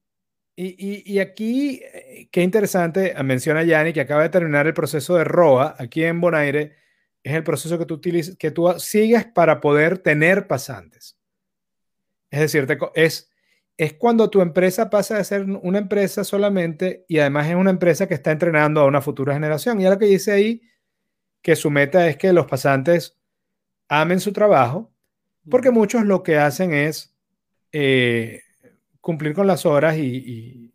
y, 0.55 1.17
aquí, 1.17 1.81
eh, 1.81 2.29
qué 2.31 2.43
interesante, 2.43 3.15
menciona 3.23 3.63
Yanni 3.63 3.93
que 3.93 4.01
acaba 4.01 4.21
de 4.21 4.29
terminar 4.29 4.67
el 4.67 4.75
proceso 4.75 5.15
de 5.15 5.23
ROA 5.23 5.75
aquí 5.79 6.03
en 6.03 6.21
Bonaire, 6.21 6.75
es 7.23 7.33
el 7.33 7.43
proceso 7.43 7.79
que 7.79 7.87
tú, 7.87 7.95
utilizas, 7.95 8.37
que 8.37 8.51
tú 8.51 8.71
sigues 8.77 9.25
para 9.25 9.59
poder 9.59 9.97
tener 9.97 10.45
pasantes. 10.45 11.17
Es 12.29 12.41
decir, 12.41 12.67
es, 12.93 13.32
es 13.77 13.93
cuando 13.93 14.29
tu 14.29 14.41
empresa 14.41 14.89
pasa 14.89 15.17
de 15.17 15.23
ser 15.23 15.43
una 15.43 15.79
empresa 15.79 16.23
solamente 16.23 17.05
y 17.07 17.19
además 17.19 17.47
es 17.47 17.55
una 17.55 17.71
empresa 17.71 18.07
que 18.07 18.13
está 18.13 18.31
entrenando 18.31 18.81
a 18.81 18.85
una 18.85 19.01
futura 19.01 19.33
generación. 19.33 19.81
Y 19.81 19.85
lo 19.85 19.97
que 19.97 20.05
dice 20.05 20.31
ahí, 20.31 20.61
que 21.41 21.55
su 21.55 21.69
meta 21.69 22.07
es 22.07 22.17
que 22.17 22.33
los 22.33 22.45
pasantes 22.45 23.17
amen 23.89 24.19
su 24.19 24.31
trabajo, 24.31 24.93
porque 25.49 25.71
muchos 25.71 26.05
lo 26.05 26.23
que 26.23 26.37
hacen 26.37 26.73
es... 26.73 27.15
Eh, 27.71 28.43
cumplir 29.03 29.33
con 29.33 29.45
las 29.47 29.65
horas 29.65 29.97
y, 29.97 30.73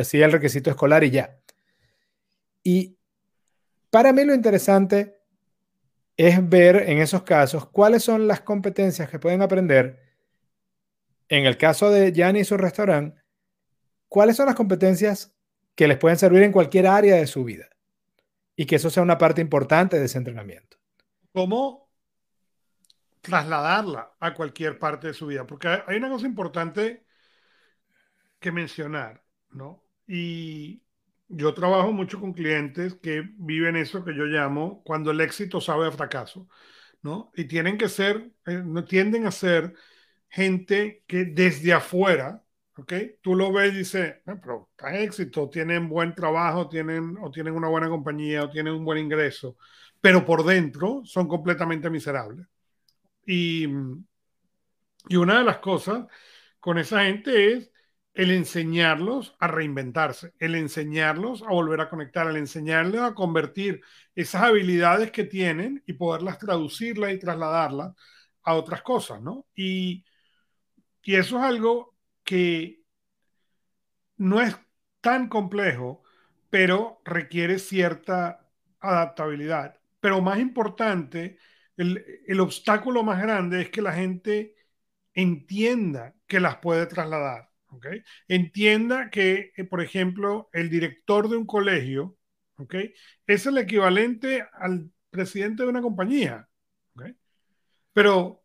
así 0.00 0.22
el 0.22 0.30
requisito 0.30 0.70
escolar 0.70 1.02
y 1.02 1.10
ya. 1.10 1.36
Y 2.62 2.96
para 3.90 4.12
mí 4.12 4.24
lo 4.24 4.32
interesante 4.32 5.18
es 6.16 6.48
ver 6.48 6.88
en 6.88 6.98
esos 6.98 7.24
casos 7.24 7.68
cuáles 7.68 8.04
son 8.04 8.28
las 8.28 8.42
competencias 8.42 9.10
que 9.10 9.18
pueden 9.18 9.42
aprender. 9.42 10.03
En 11.28 11.46
el 11.46 11.56
caso 11.56 11.90
de 11.90 12.12
Yanni 12.12 12.40
y 12.40 12.44
su 12.44 12.56
restaurante, 12.56 13.22
cuáles 14.08 14.36
son 14.36 14.46
las 14.46 14.54
competencias 14.54 15.34
que 15.74 15.88
les 15.88 15.98
pueden 15.98 16.18
servir 16.18 16.42
en 16.42 16.52
cualquier 16.52 16.86
área 16.86 17.16
de 17.16 17.26
su 17.26 17.44
vida 17.44 17.68
y 18.56 18.66
que 18.66 18.76
eso 18.76 18.90
sea 18.90 19.02
una 19.02 19.18
parte 19.18 19.40
importante 19.40 19.98
de 19.98 20.04
ese 20.04 20.18
entrenamiento. 20.18 20.76
¿Cómo 21.32 21.90
trasladarla 23.20 24.14
a 24.20 24.34
cualquier 24.34 24.78
parte 24.78 25.08
de 25.08 25.14
su 25.14 25.26
vida? 25.26 25.46
Porque 25.46 25.68
hay 25.68 25.96
una 25.96 26.10
cosa 26.10 26.26
importante 26.26 27.04
que 28.38 28.52
mencionar, 28.52 29.24
¿no? 29.50 29.82
Y 30.06 30.82
yo 31.28 31.54
trabajo 31.54 31.92
mucho 31.92 32.20
con 32.20 32.34
clientes 32.34 32.94
que 32.94 33.22
viven 33.36 33.76
eso 33.76 34.04
que 34.04 34.14
yo 34.14 34.24
llamo 34.24 34.82
cuando 34.84 35.10
el 35.10 35.20
éxito 35.20 35.60
sabe 35.60 35.88
a 35.88 35.92
fracaso, 35.92 36.48
¿no? 37.02 37.32
Y 37.34 37.46
tienen 37.46 37.78
que 37.78 37.88
ser, 37.88 38.30
eh, 38.46 38.62
no 38.64 38.84
tienden 38.84 39.26
a 39.26 39.30
ser 39.30 39.74
gente 40.34 41.04
que 41.06 41.26
desde 41.26 41.72
afuera, 41.72 42.42
¿ok? 42.76 42.92
Tú 43.22 43.36
lo 43.36 43.52
ves 43.52 43.72
y 43.72 43.78
dices, 43.78 44.16
ah, 44.26 44.36
pero 44.42 44.68
está 44.72 44.98
éxito, 44.98 45.48
tienen 45.48 45.88
buen 45.88 46.14
trabajo, 46.14 46.68
tienen 46.68 47.16
o 47.22 47.30
tienen 47.30 47.54
una 47.54 47.68
buena 47.68 47.88
compañía 47.88 48.42
o 48.44 48.50
tienen 48.50 48.74
un 48.74 48.84
buen 48.84 48.98
ingreso, 48.98 49.56
pero 50.00 50.24
por 50.24 50.44
dentro 50.44 51.02
son 51.04 51.28
completamente 51.28 51.88
miserables. 51.88 52.46
Y, 53.26 53.66
y 55.08 55.16
una 55.16 55.38
de 55.38 55.44
las 55.44 55.58
cosas 55.58 56.06
con 56.60 56.78
esa 56.78 57.04
gente 57.04 57.52
es 57.52 57.70
el 58.14 58.30
enseñarlos 58.32 59.36
a 59.38 59.46
reinventarse, 59.48 60.34
el 60.40 60.56
enseñarlos 60.56 61.42
a 61.42 61.52
volver 61.52 61.80
a 61.80 61.88
conectar, 61.88 62.26
el 62.28 62.36
enseñarles 62.36 63.00
a 63.02 63.14
convertir 63.14 63.82
esas 64.16 64.42
habilidades 64.42 65.12
que 65.12 65.24
tienen 65.24 65.82
y 65.86 65.94
poderlas 65.94 66.38
traducirlas 66.38 67.12
y 67.12 67.18
trasladarlas 67.18 67.94
a 68.42 68.54
otras 68.54 68.82
cosas, 68.82 69.22
¿no? 69.22 69.46
Y, 69.54 70.04
y 71.04 71.16
eso 71.16 71.38
es 71.38 71.44
algo 71.44 71.94
que 72.24 72.82
no 74.16 74.40
es 74.40 74.56
tan 75.00 75.28
complejo, 75.28 76.02
pero 76.50 77.00
requiere 77.04 77.58
cierta 77.58 78.48
adaptabilidad. 78.80 79.78
Pero 80.00 80.20
más 80.22 80.38
importante, 80.38 81.38
el, 81.76 82.04
el 82.26 82.40
obstáculo 82.40 83.02
más 83.02 83.20
grande 83.22 83.62
es 83.62 83.70
que 83.70 83.82
la 83.82 83.92
gente 83.92 84.54
entienda 85.14 86.14
que 86.26 86.40
las 86.40 86.58
puede 86.58 86.86
trasladar 86.86 87.50
Entienda 88.28 89.10
que, 89.10 89.52
eh, 89.56 89.64
por 89.64 89.80
ejemplo, 89.82 90.48
el 90.52 90.70
director 90.70 91.28
de 91.28 91.36
un 91.36 91.46
colegio 91.46 92.16
es 93.26 93.46
el 93.46 93.58
equivalente 93.58 94.46
al 94.52 94.90
presidente 95.10 95.62
de 95.62 95.68
una 95.68 95.82
compañía. 95.82 96.48
Pero, 97.92 98.43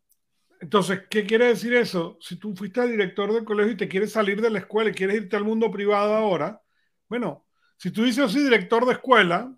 entonces, 0.60 1.02
¿qué 1.08 1.24
quiere 1.24 1.46
decir 1.46 1.72
eso? 1.74 2.18
Si 2.20 2.36
tú 2.36 2.54
fuiste 2.54 2.86
director 2.86 3.32
del 3.32 3.44
colegio 3.44 3.72
y 3.72 3.76
te 3.76 3.88
quieres 3.88 4.12
salir 4.12 4.42
de 4.42 4.50
la 4.50 4.58
escuela 4.58 4.90
y 4.90 4.94
quieres 4.94 5.16
irte 5.16 5.36
al 5.36 5.44
mundo 5.44 5.70
privado 5.70 6.14
ahora, 6.14 6.60
bueno, 7.08 7.46
si 7.78 7.90
tú 7.90 8.04
dices 8.04 8.24
así, 8.24 8.42
director 8.42 8.84
de 8.84 8.92
escuela, 8.92 9.54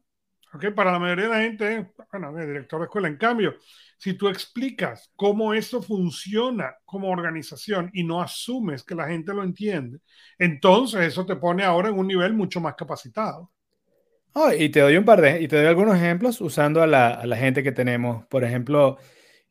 para 0.77 0.93
la 0.93 0.99
mayoría 0.99 1.25
de 1.25 1.31
la 1.31 1.41
gente, 1.41 1.93
bueno, 2.13 2.33
director 2.37 2.79
de 2.81 2.85
escuela, 2.85 3.09
en 3.09 3.17
cambio, 3.17 3.57
si 3.97 4.15
tú 4.15 4.29
explicas 4.29 5.11
cómo 5.17 5.55
eso 5.55 5.83
funciona 5.83 6.77
como 6.85 7.11
organización 7.11 7.91
y 7.95 8.05
no 8.05 8.21
asumes 8.21 8.85
que 8.85 8.95
la 8.95 9.09
gente 9.09 9.35
lo 9.35 9.43
entiende, 9.43 9.99
entonces 10.39 11.01
eso 11.01 11.27
te 11.27 11.37
pone 11.37 11.65
ahora 11.65 11.89
en 11.89 11.99
un 11.99 12.07
nivel 12.07 12.33
mucho 12.33 12.61
más 12.61 12.75
capacitado. 12.75 13.51
Oh, 14.35 14.53
y 14.53 14.69
te 14.69 14.81
doy 14.81 14.97
un 14.97 15.05
par 15.05 15.21
de, 15.21 15.43
y 15.43 15.49
te 15.49 15.57
doy 15.57 15.67
algunos 15.67 15.97
ejemplos 15.97 16.41
usando 16.41 16.81
a 16.83 16.87
la, 16.87 17.37
gente 17.37 17.63
que 17.63 17.73
tenemos. 17.73 18.25
Por 18.27 18.45
ejemplo, 18.45 18.99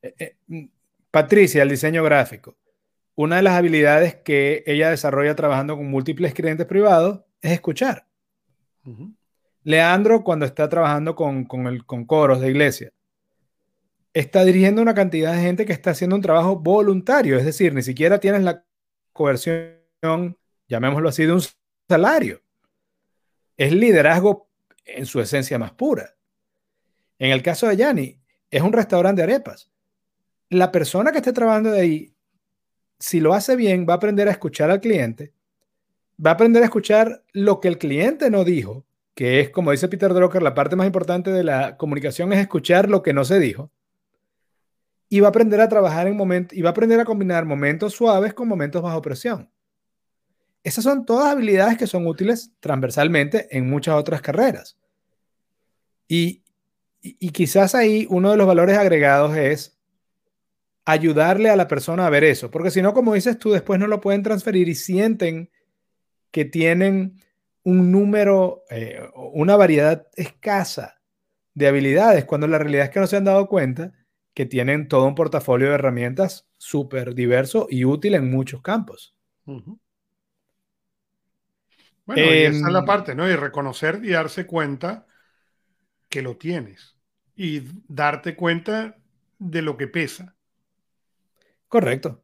eh, 0.02 0.16
eh, 0.18 0.70
Patricia, 1.12 1.64
el 1.64 1.70
diseño 1.70 2.03
gráfico. 2.03 2.57
Una 3.16 3.36
de 3.36 3.41
las 3.41 3.53
habilidades 3.53 4.16
que 4.16 4.64
ella 4.66 4.89
desarrolla 4.89 5.36
trabajando 5.36 5.76
con 5.76 5.88
múltiples 5.88 6.34
clientes 6.34 6.66
privados 6.66 7.22
es 7.41 7.51
escuchar. 7.51 8.07
Leandro, 9.64 10.24
cuando 10.24 10.45
está 10.45 10.70
trabajando 10.70 11.16
con, 11.16 11.45
el, 11.68 11.86
con 11.86 12.05
coros 12.05 12.39
de 12.39 12.49
iglesia, 12.49 12.93
está 14.14 14.43
dirigiendo 14.43 14.82
una 14.82 14.93
cantidad 14.93 15.34
de 15.34 15.41
gente 15.41 15.66
que 15.66 15.74
está 15.74 15.91
haciendo 15.91 16.16
un 16.16 16.22
trabajo 16.22 16.57
voluntario, 16.57 17.38
es 17.38 17.45
decir, 17.45 17.74
ni 17.74 17.82
siquiera 17.82 18.20
tienes 18.20 18.43
la 18.43 18.66
coerción, 19.14 20.38
llamémoslo 20.68 21.09
así, 21.09 21.26
de 21.26 21.34
un 21.34 21.41
salario. 21.88 22.41
Es 23.57 23.72
liderazgo 23.74 24.49
en 24.86 25.05
su 25.05 25.20
esencia 25.20 25.59
más 25.59 25.74
pura. 25.74 26.16
En 27.20 27.32
el 27.32 27.43
caso 27.43 27.68
de 27.68 27.78
Yanni, 27.78 28.20
es 28.49 28.62
un 28.62 28.74
restaurante 28.74 29.22
de 29.22 29.32
arepas. 29.32 29.70
La 30.52 30.72
persona 30.72 31.12
que 31.12 31.20
esté 31.20 31.32
trabajando 31.32 31.72
de 31.72 31.80
ahí, 31.80 32.14
si 32.99 33.22
lo 33.22 33.34
hace 33.34 33.56
bien, 33.56 33.86
va 33.88 33.93
a 33.93 33.95
aprender 33.95 34.28
a 34.28 34.32
escuchar 34.32 34.70
al 34.70 34.82
cliente, 34.82 35.34
va 36.24 36.32
a 36.32 36.34
aprender 36.34 36.62
a 36.62 36.66
escuchar 36.66 37.24
lo 37.32 37.62
que 37.62 37.70
el 37.70 37.78
cliente 37.78 38.30
no 38.30 38.43
dijo, 38.43 38.86
que 39.16 39.39
es, 39.39 39.49
como 39.49 39.72
dice 39.72 39.88
Peter 39.88 40.14
Drucker, 40.14 40.43
la 40.43 40.54
parte 40.54 40.76
más 40.76 40.86
importante 40.86 41.32
de 41.32 41.45
la 41.45 41.78
comunicación 41.78 42.34
es 42.34 42.39
escuchar 42.39 42.89
lo 42.89 43.02
que 43.02 43.14
no 43.14 43.24
se 43.24 43.39
dijo 43.39 43.72
y 45.08 45.22
va 45.22 45.28
a 45.28 45.30
aprender 45.30 45.60
a 45.62 45.70
trabajar 45.70 46.08
en 46.08 46.18
momentos, 46.18 46.58
y 46.58 46.62
va 46.62 46.70
a 46.70 46.72
aprender 46.72 46.99
a 46.99 47.06
combinar 47.06 47.45
momentos 47.45 47.93
suaves 47.93 48.34
con 48.34 48.47
momentos 48.47 48.82
bajo 48.82 49.02
presión. 49.02 49.49
Esas 50.64 50.84
son 50.84 51.06
todas 51.06 51.32
habilidades 51.32 51.78
que 51.78 51.88
son 51.88 52.08
útiles 52.08 52.52
transversalmente 52.60 53.47
en 53.58 53.70
muchas 53.70 53.95
otras 53.95 54.22
carreras. 54.22 54.78
Y, 56.08 56.43
y, 57.02 57.30
quizás 57.32 57.74
ahí 57.74 58.06
uno 58.10 58.32
de 58.32 58.38
los 58.38 58.47
valores 58.47 58.78
agregados 58.78 59.36
es 59.36 59.80
ayudarle 60.86 61.49
a 61.49 61.55
la 61.55 61.67
persona 61.67 62.05
a 62.05 62.09
ver 62.09 62.23
eso, 62.23 62.49
porque 62.49 62.71
si 62.71 62.82
no, 62.82 62.93
como 62.93 63.13
dices 63.13 63.38
tú, 63.38 63.51
después 63.51 63.79
no 63.79 63.88
lo 63.88 64.01
pueden 64.01 64.23
transferir 64.23 64.67
y 64.67 64.75
sienten 64.75 65.49
que 66.32 66.45
tienen 66.45 67.21
un 67.63 67.91
número, 67.91 68.63
eh, 68.69 69.01
una 69.34 69.55
variedad 69.55 70.07
escasa 70.15 71.01
de 71.53 71.67
habilidades, 71.67 72.25
cuando 72.25 72.47
la 72.47 72.57
realidad 72.57 72.86
es 72.86 72.91
que 72.91 72.99
no 72.99 73.07
se 73.07 73.17
han 73.17 73.25
dado 73.25 73.47
cuenta 73.47 73.91
que 74.34 74.45
tienen 74.45 74.88
todo 74.88 75.05
un 75.05 75.15
portafolio 75.15 75.69
de 75.69 75.75
herramientas 75.75 76.47
súper 76.57 77.13
diverso 77.13 77.67
y 77.69 77.86
útil 77.86 78.15
en 78.15 78.32
muchos 78.32 78.61
campos. 78.61 79.15
Bueno, 82.05 82.21
y 82.21 82.43
esa 82.43 82.67
es 82.67 82.73
la 82.73 82.79
em, 82.79 82.86
parte, 82.86 83.13
¿no? 83.13 83.29
Y 83.29 83.36
reconocer 83.36 83.99
y 84.03 84.09
darse 84.11 84.47
cuenta 84.47 85.05
que 86.09 86.21
lo 86.21 86.38
tienes 86.38 86.97
y 87.36 87.63
darte 87.88 88.36
cuenta 88.36 88.97
de 89.38 89.61
lo 89.61 89.77
que 89.77 89.88
pesa. 89.88 90.36
Correcto. 91.72 92.22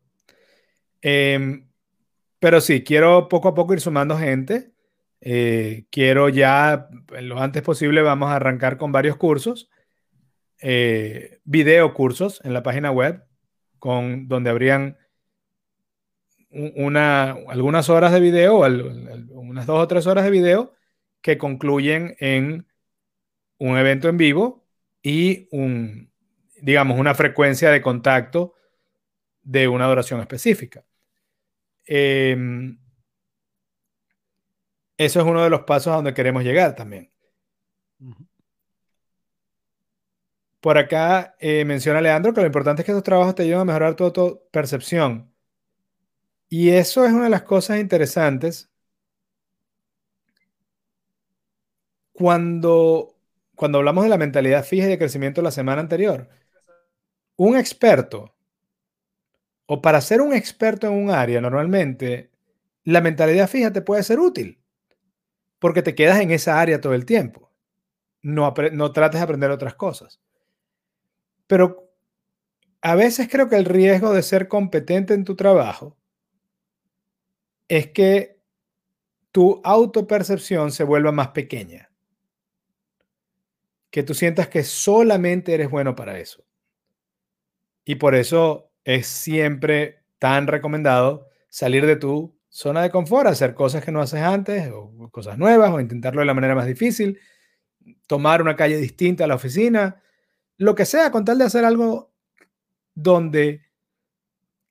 Em, 1.02 1.70
pero 2.38 2.60
sí, 2.60 2.84
quiero 2.84 3.30
poco 3.30 3.48
a 3.48 3.56
poco 3.56 3.74
ir 3.74 3.80
sumando 3.80 4.18
gente. 4.18 4.74
Eh, 5.22 5.86
quiero 5.90 6.28
ya, 6.28 6.90
lo 7.22 7.40
antes 7.40 7.64
posible, 7.64 8.02
vamos 8.02 8.30
a 8.30 8.36
arrancar 8.36 8.78
con 8.78 8.92
varios 8.92 9.16
cursos, 9.16 9.70
eh, 10.62 11.40
video 11.46 11.94
cursos 11.94 12.42
en 12.44 12.54
la 12.54 12.62
página 12.62 12.92
web, 12.92 13.24
con, 13.80 14.28
donde 14.28 14.50
habrían 14.50 14.98
una, 16.50 17.32
algunas 17.48 17.90
horas 17.90 18.12
de 18.12 18.20
video, 18.20 18.60
unas 19.30 19.66
dos 19.66 19.80
o 19.82 19.88
tres 19.88 20.08
horas 20.08 20.26
de 20.26 20.32
video 20.32 20.74
que 21.22 21.38
concluyen 21.38 22.18
en 22.20 22.68
un 23.60 23.78
evento 23.78 24.10
en 24.10 24.18
vivo 24.18 24.68
y 25.02 25.48
un, 25.52 26.12
digamos, 26.62 27.00
una 27.00 27.16
frecuencia 27.16 27.72
de 27.72 27.82
contacto 27.82 28.54
de 29.48 29.68
una 29.68 29.88
duración 29.88 30.20
específica. 30.20 30.84
Em, 31.86 32.78
eso 34.98 35.20
es 35.20 35.26
uno 35.26 35.44
de 35.44 35.50
los 35.50 35.62
pasos 35.62 35.88
a 35.94 35.96
donde 35.98 36.14
queremos 36.14 36.44
llegar 36.44 36.76
también. 36.76 37.12
Por 40.60 40.78
acá 40.78 41.36
eh, 41.40 41.64
menciona 41.66 42.02
Leandro 42.02 42.34
que 42.34 42.42
lo 42.42 42.48
importante 42.48 42.82
es 42.82 42.86
que 42.86 42.92
estos 42.92 43.04
trabajos 43.04 43.36
te 43.36 43.44
ayuden 43.44 43.62
a 43.62 43.66
mejorar 43.66 43.96
tu, 43.96 44.12
tu 44.12 44.42
percepción. 44.52 45.34
Y 46.50 46.70
eso 46.72 47.06
es 47.06 47.14
una 47.14 47.26
de 47.26 47.30
las 47.30 47.44
cosas 47.44 47.80
interesantes. 47.80 48.70
Cuando, 52.12 53.16
cuando 53.56 53.78
hablamos 53.78 54.04
de 54.04 54.10
la 54.10 54.18
mentalidad 54.18 54.66
fija 54.66 54.88
y 54.88 54.90
de 54.90 54.98
crecimiento 54.98 55.42
la 55.42 55.52
semana 55.52 55.82
anterior, 55.82 56.28
un 57.38 57.58
experto, 57.58 58.37
o 59.68 59.82
para 59.82 60.02
ser 60.02 60.22
un 60.22 60.34
experto 60.34 60.88
en 60.88 60.94
un 60.94 61.12
área, 61.12 61.40
normalmente 61.42 62.32
la 62.84 63.02
mentalidad 63.02 63.50
fija 63.50 63.72
te 63.72 63.82
puede 63.82 64.02
ser 64.02 64.20
útil, 64.20 64.60
porque 65.60 65.82
te 65.84 65.94
quedas 65.94 66.20
en 66.22 66.32
esa 66.32 66.60
área 66.60 66.82
todo 66.82 66.94
el 66.94 67.06
tiempo. 67.06 67.52
No, 68.22 68.54
no 68.72 68.92
trates 68.94 69.20
de 69.20 69.24
aprender 69.24 69.52
otras 69.52 69.76
cosas. 69.76 70.22
Pero 71.48 71.92
a 72.82 72.96
veces 72.96 73.28
creo 73.30 73.50
que 73.50 73.58
el 73.58 73.66
riesgo 73.66 74.14
de 74.14 74.24
ser 74.24 74.48
competente 74.48 75.14
en 75.14 75.26
tu 75.26 75.36
trabajo 75.36 75.98
es 77.68 77.92
que 77.92 78.40
tu 79.32 79.62
autopercepción 79.64 80.72
se 80.72 80.86
vuelva 80.86 81.12
más 81.12 81.30
pequeña. 81.30 81.92
Que 83.90 84.04
tú 84.04 84.14
sientas 84.14 84.48
que 84.48 84.64
solamente 84.64 85.54
eres 85.54 85.70
bueno 85.70 85.96
para 85.96 86.20
eso. 86.20 86.46
Y 87.84 87.96
por 87.96 88.16
eso 88.16 88.67
es 88.88 89.06
siempre 89.08 90.00
tan 90.18 90.48
recomendado 90.48 91.28
salir 91.50 91.86
de 91.86 91.98
tu 91.98 92.40
zona 92.48 92.82
de 92.82 92.90
confort, 92.90 93.28
hacer 93.28 93.54
cosas 93.54 93.84
que 93.84 93.92
no 93.92 94.00
haces 94.00 94.22
antes, 94.22 94.72
o 94.74 95.10
cosas 95.12 95.38
nuevas, 95.38 95.72
o 95.72 95.82
intentarlo 95.82 96.22
de 96.22 96.26
la 96.26 96.34
manera 96.34 96.56
más 96.56 96.66
difícil, 96.66 97.20
tomar 98.08 98.42
una 98.42 98.56
calle 98.56 98.78
distinta 98.78 99.26
a 99.26 99.28
la 99.28 99.36
oficina, 99.36 100.02
lo 100.56 100.74
que 100.74 100.86
sea, 100.86 101.12
con 101.12 101.26
tal 101.26 101.38
de 101.38 101.44
hacer 101.44 101.66
algo 101.66 102.14
donde 102.96 103.66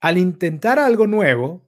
al 0.00 0.16
intentar 0.16 0.78
algo 0.78 1.06
nuevo, 1.06 1.62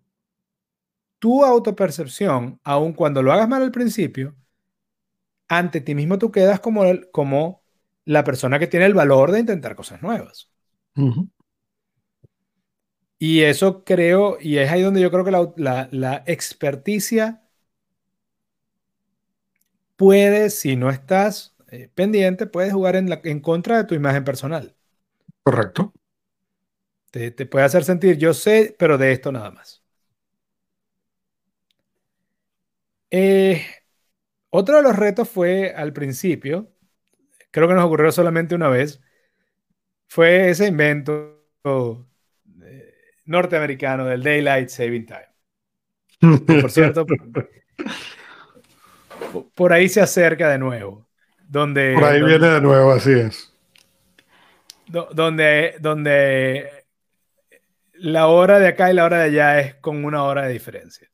tu 1.19 1.45
autopercepción, 1.45 2.61
aun 2.65 2.95
cuando 2.95 3.23
lo 3.23 3.31
hagas 3.31 3.49
mal 3.49 3.61
al 3.61 3.73
principio, 3.73 4.35
ante 5.49 5.83
ti 5.83 5.95
mismo 5.95 6.19
tú 6.19 6.33
quedas 6.33 6.61
como, 6.61 6.83
como 7.13 7.63
la 8.07 8.25
persona 8.25 8.59
que 8.59 8.69
tiene 8.69 8.87
el 8.87 8.95
valor 8.95 9.33
de 9.33 9.41
intentar 9.41 9.77
cosas 9.77 10.01
nuevas. 10.01 10.51
Y 13.19 13.43
eso 13.43 13.85
creo, 13.85 14.39
y 14.41 14.59
es 14.59 14.71
ahí 14.71 14.83
donde 14.83 15.01
yo 15.01 15.11
creo 15.11 15.25
que 15.25 15.31
la, 15.33 15.89
la, 15.91 16.23
experticia 16.27 17.43
puede, 19.97 20.51
si 20.51 20.77
no 20.77 20.91
estás 20.91 21.57
eh, 21.71 21.91
pendiente, 21.95 22.47
puedes 22.47 22.73
jugar 22.73 22.97
en, 22.97 23.11
la, 23.11 23.21
en 23.25 23.41
contra 23.41 23.79
de 23.79 23.85
tu 23.85 23.95
imagen 23.95 24.25
personal. 24.25 24.77
Correcto. 25.43 25.93
Te, 27.11 27.31
te 27.31 27.47
puede 27.47 27.65
hacer 27.65 27.85
sentir, 27.85 28.19
yo 28.19 28.35
sé, 28.35 28.77
pero 28.79 28.99
de 28.99 29.13
esto 29.13 29.33
nada 29.33 29.51
más. 29.51 29.83
Eh, 33.11 33.65
otro 34.51 34.77
de 34.77 34.83
los 34.83 34.97
retos 34.97 35.29
fue 35.29 35.73
al 35.75 35.93
principio, 35.93 36.73
creo 37.51 37.69
que 37.69 37.75
nos 37.75 37.85
ocurrió 37.85 38.13
solamente 38.13 38.55
una 38.55 38.69
vez, 38.69 39.01
fue 40.09 40.51
ese 40.51 40.67
invento 40.67 41.45
norteamericano 43.29 44.07
del 44.07 44.23
Daylight 44.23 44.71
Saving 44.71 45.07
Time. 45.07 46.61
por 46.61 46.71
cierto, 46.71 47.07
por 49.55 49.73
ahí 49.73 49.89
se 49.89 50.01
acerca 50.01 50.49
de 50.49 50.59
nuevo. 50.59 51.07
Donde, 51.47 51.95
por 51.95 52.05
ahí 52.05 52.23
viene 52.23 52.47
de 52.47 52.61
nuevo, 52.61 52.93
así 52.93 53.13
es. 53.13 53.55
donde, 54.87 55.77
donde 55.81 56.85
la 57.95 58.27
hora 58.27 58.59
de 58.59 58.69
acá 58.69 58.91
y 58.91 58.95
la 58.95 59.05
hora 59.05 59.19
de 59.19 59.25
allá 59.25 59.61
es 59.61 59.75
con 59.77 60.05
una 60.05 60.25
hora 60.25 60.47
de 60.47 60.53
diferencia. 60.53 61.09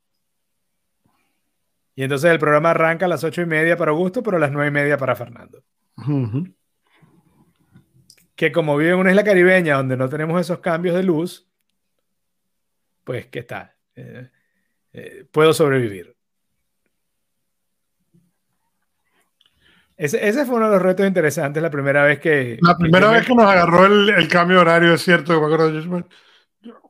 Y 1.97 2.03
entonces 2.03 2.31
el 2.31 2.41
programa 2.41 2.71
arranca 2.71 3.07
a 3.07 3.09
las 3.09 3.23
ocho 3.23 3.43
y 3.43 3.47
media 3.47 3.77
para 3.77 3.93
Augusto, 3.93 4.23
pero 4.23 4.37
a 4.37 4.41
las 4.41 4.51
nueve 4.51 4.69
y 4.69 4.73
media 4.73 4.99
para 4.99 5.15
Fernando. 5.15 5.63
Que 8.35 8.51
como 8.51 8.77
vive 8.77 8.93
en 8.93 8.99
una 8.99 9.11
isla 9.11 9.23
caribeña 9.23 9.77
donde 9.77 9.97
no 9.97 10.09
tenemos 10.09 10.41
esos 10.41 10.59
cambios 10.59 10.97
de 10.97 11.05
luz, 11.05 11.49
pues, 13.05 13.27
¿qué 13.27 13.43
tal? 13.43 13.73
Eh, 13.95 14.31
eh, 14.93 15.27
puedo 15.31 15.53
sobrevivir. 15.53 16.17
Ese, 19.97 20.27
ese, 20.27 20.45
fue 20.45 20.57
uno 20.57 20.67
de 20.67 20.73
los 20.73 20.83
retos 20.83 21.07
interesantes 21.07 21.63
la 21.63 21.71
primera 21.71 22.03
vez 22.03 22.19
que... 22.19 22.59
La 22.61 22.77
primera 22.77 23.11
vez 23.11 23.25
que 23.25 23.35
nos 23.35 23.47
agarró 23.47 23.87
el, 23.87 24.29
cambio 24.29 24.57
de 24.57 24.63
horario, 24.63 24.95
es 24.95 25.03
cierto, 25.03 25.41
me 25.41 25.47
acuerdo, 25.47 26.05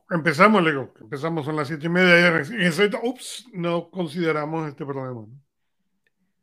empezamos, 0.09 0.63
le 0.63 0.71
digo, 0.71 0.93
empezamos 0.99 1.47
a 1.47 1.51
las 1.51 1.67
siete 1.67 1.85
y 1.85 1.89
media 1.89 2.43
y 2.49 2.65
en 2.65 2.91
ups, 3.03 3.47
no 3.53 3.89
consideramos 3.89 4.67
este 4.67 4.85
problema. 4.85 5.25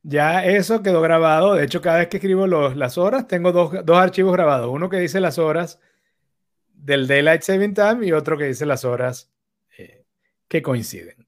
Ya 0.04 0.44
eso 0.44 0.82
quedó 0.82 1.00
grabado. 1.00 1.54
De 1.54 1.64
hecho, 1.64 1.80
cada 1.80 1.98
vez 1.98 2.08
que 2.08 2.16
escribo 2.16 2.46
los, 2.46 2.76
las 2.76 2.98
horas, 2.98 3.28
tengo 3.28 3.52
dos, 3.52 3.72
dos, 3.84 3.98
archivos 3.98 4.32
grabados. 4.32 4.68
Uno 4.70 4.88
que 4.88 4.98
dice 4.98 5.20
las 5.20 5.38
horas 5.38 5.80
del 6.74 7.06
Daylight 7.06 7.42
Saving 7.42 7.74
Time 7.74 8.06
y 8.06 8.12
otro 8.12 8.36
que 8.36 8.46
dice 8.46 8.66
las 8.66 8.84
horas 8.84 9.32
que 10.52 10.60
coinciden. 10.60 11.26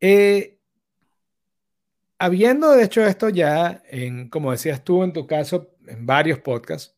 Eh, 0.00 0.58
habiendo 2.18 2.78
hecho 2.78 3.06
esto 3.06 3.30
ya, 3.30 3.82
en, 3.88 4.28
como 4.28 4.52
decías 4.52 4.84
tú 4.84 5.02
en 5.02 5.14
tu 5.14 5.26
caso, 5.26 5.74
en 5.86 6.04
varios 6.04 6.40
podcasts, 6.40 6.94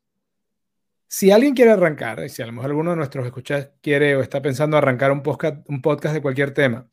si 1.07 1.31
alguien 1.31 1.55
quiere 1.55 1.71
arrancar, 1.71 2.29
si 2.31 2.43
a 2.43 2.47
lo 2.47 2.53
mejor 2.53 2.71
alguno 2.71 2.91
de 2.91 2.97
nuestros 2.97 3.25
escuchas 3.25 3.71
quiere 3.81 4.17
o 4.17 4.23
está 4.23 4.43
pensando 4.43 4.77
arrancar 4.77 5.13
un 5.13 5.23
podcast, 5.23 5.65
un 5.69 5.81
podcast 5.81 6.17
de 6.17 6.23
cualquier 6.23 6.53
tema, 6.53 6.91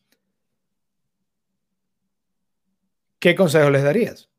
¿qué 3.17 3.34
consejo 3.34 3.71
les 3.71 3.82
darías? 3.82 4.30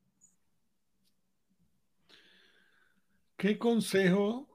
¿Qué 3.36 3.58
consejo 3.58 4.48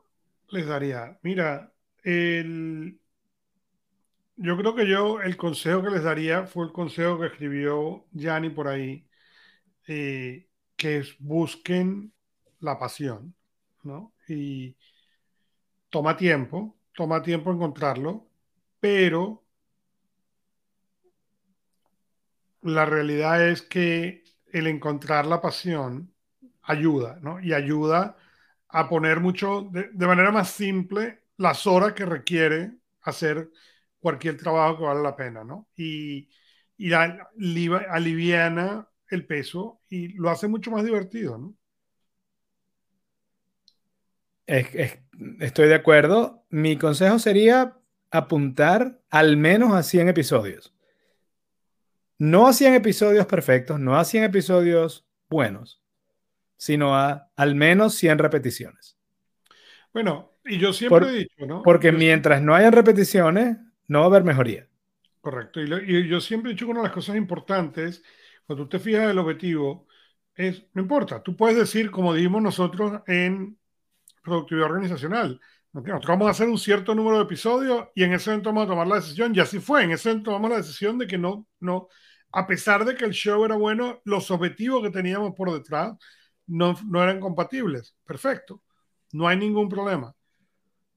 les 0.47 0.67
daría? 0.67 1.19
Mira, 1.21 1.73
el, 2.03 3.02
yo 4.35 4.57
creo 4.57 4.75
que 4.75 4.87
yo 4.87 5.21
el 5.21 5.37
consejo 5.37 5.83
que 5.83 5.91
les 5.91 6.03
daría 6.03 6.45
fue 6.47 6.65
el 6.65 6.71
consejo 6.71 7.19
que 7.19 7.27
escribió 7.27 8.05
Yanni 8.11 8.49
por 8.49 8.67
ahí, 8.67 9.07
eh, 9.87 10.47
que 10.75 10.97
es 10.99 11.15
busquen 11.19 12.13
la 12.59 12.79
pasión, 12.79 13.35
¿no? 13.83 14.13
Y, 14.27 14.75
toma 15.93 16.17
tiempo, 16.17 16.75
toma 16.95 17.21
tiempo 17.21 17.51
encontrarlo, 17.51 18.27
pero 18.79 19.43
la 22.63 22.85
realidad 22.85 23.47
es 23.47 23.61
que 23.61 24.23
el 24.51 24.65
encontrar 24.67 25.27
la 25.27 25.39
pasión 25.39 26.11
ayuda, 26.63 27.19
¿no? 27.21 27.39
Y 27.39 27.53
ayuda 27.53 28.17
a 28.69 28.89
poner 28.89 29.19
mucho, 29.19 29.69
de, 29.71 30.07
manera 30.07 30.31
más 30.31 30.49
simple, 30.49 31.23
las 31.37 31.67
horas 31.67 31.93
que 31.93 32.05
requiere 32.07 32.71
hacer 33.03 33.51
cualquier 34.03 34.37
trabajo 34.37 34.77
que 34.77 34.83
vale 34.83 35.01
la 35.01 35.15
pena, 35.15 35.43
¿no? 35.45 35.69
Y, 35.77 36.29
y 36.77 36.91
aliviana 36.91 38.87
el 39.09 39.25
peso 39.25 39.79
y 39.89 40.09
lo 40.09 40.29
hace 40.29 40.47
mucho 40.47 40.69
más 40.71 40.83
divertido, 40.83 41.37
¿no? 41.37 41.55
estoy 44.45 45.69
de 45.69 45.75
acuerdo. 45.75 46.43
Mi 46.49 46.77
consejo 46.77 47.17
sería 47.17 47.77
apuntar 48.11 48.99
al 49.09 49.37
menos 49.37 49.73
a 49.73 49.83
100 49.83 50.09
episodios. 50.09 50.75
No 52.17 52.47
a 52.47 52.53
100 52.53 52.73
episodios 52.75 53.25
perfectos, 53.25 53.79
no 53.79 53.95
a 53.95 54.03
100 54.03 54.25
episodios 54.25 55.07
buenos, 55.29 55.81
sino 56.57 56.93
a 56.95 57.31
al 57.37 57.55
menos 57.55 57.95
100 57.95 58.19
repeticiones. 58.19 58.97
Bueno, 59.93 60.33
y 60.43 60.57
yo 60.57 60.73
siempre 60.73 61.07
he 61.07 61.13
dicho, 61.19 61.45
¿no? 61.47 61.63
Porque 61.63 61.91
mientras 61.93 62.41
no 62.41 62.53
hayan 62.53 62.73
repeticiones, 62.73 63.57
no 63.93 63.99
va 63.99 64.05
a 64.05 64.07
haber 64.07 64.23
mejoría. 64.23 64.67
Correcto. 65.21 65.61
Y, 65.61 66.07
yo 66.07 66.19
siempre 66.19 66.49
he 66.49 66.53
dicho 66.53 66.65
que 66.65 66.71
una 66.71 66.81
de 66.81 66.87
las 66.87 66.95
cosas 66.95 67.15
importantes, 67.15 68.03
cuando 68.47 68.63
tú 68.63 68.69
te 68.69 68.79
fijas 68.79 69.09
el 69.09 69.19
objetivo, 69.19 69.87
es, 70.33 70.65
no 70.73 70.81
importa, 70.81 71.21
tú 71.21 71.37
puedes 71.37 71.55
decir, 71.55 71.91
como 71.91 72.15
dijimos 72.15 72.41
nosotros 72.41 73.03
en 73.05 73.55
productividad 74.23 74.65
organizacional, 74.71 75.39
nosotros 75.71 76.07
vamos 76.07 76.27
a 76.27 76.31
hacer 76.31 76.49
un 76.49 76.57
cierto 76.57 76.95
número 76.95 77.17
de 77.17 77.23
episodios 77.23 77.87
y 77.93 78.03
en 78.03 78.13
ese 78.13 78.31
momento 78.31 78.49
vamos 78.49 78.65
a 78.65 78.69
tomar 78.69 78.87
la 78.87 78.95
decisión, 78.95 79.33
y 79.35 79.39
así 79.39 79.59
fue, 79.59 79.83
en 79.83 79.91
ese 79.91 80.09
momento 80.09 80.31
tomamos 80.31 80.49
la 80.49 80.57
decisión 80.57 80.97
de 80.97 81.05
que 81.05 81.19
no, 81.19 81.47
no, 81.59 81.87
a 82.31 82.47
pesar 82.47 82.85
de 82.85 82.95
que 82.95 83.05
el 83.05 83.13
show 83.13 83.45
era 83.45 83.55
bueno, 83.55 84.01
los 84.05 84.31
objetivos 84.31 84.81
que 84.81 84.89
teníamos 84.89 85.33
por 85.35 85.53
detrás 85.53 85.93
no, 86.47 86.75
no 86.87 87.03
eran 87.03 87.19
compatibles. 87.19 87.95
Perfecto, 88.03 88.63
no 89.11 89.27
hay 89.27 89.37
ningún 89.37 89.69
problema. 89.69 90.15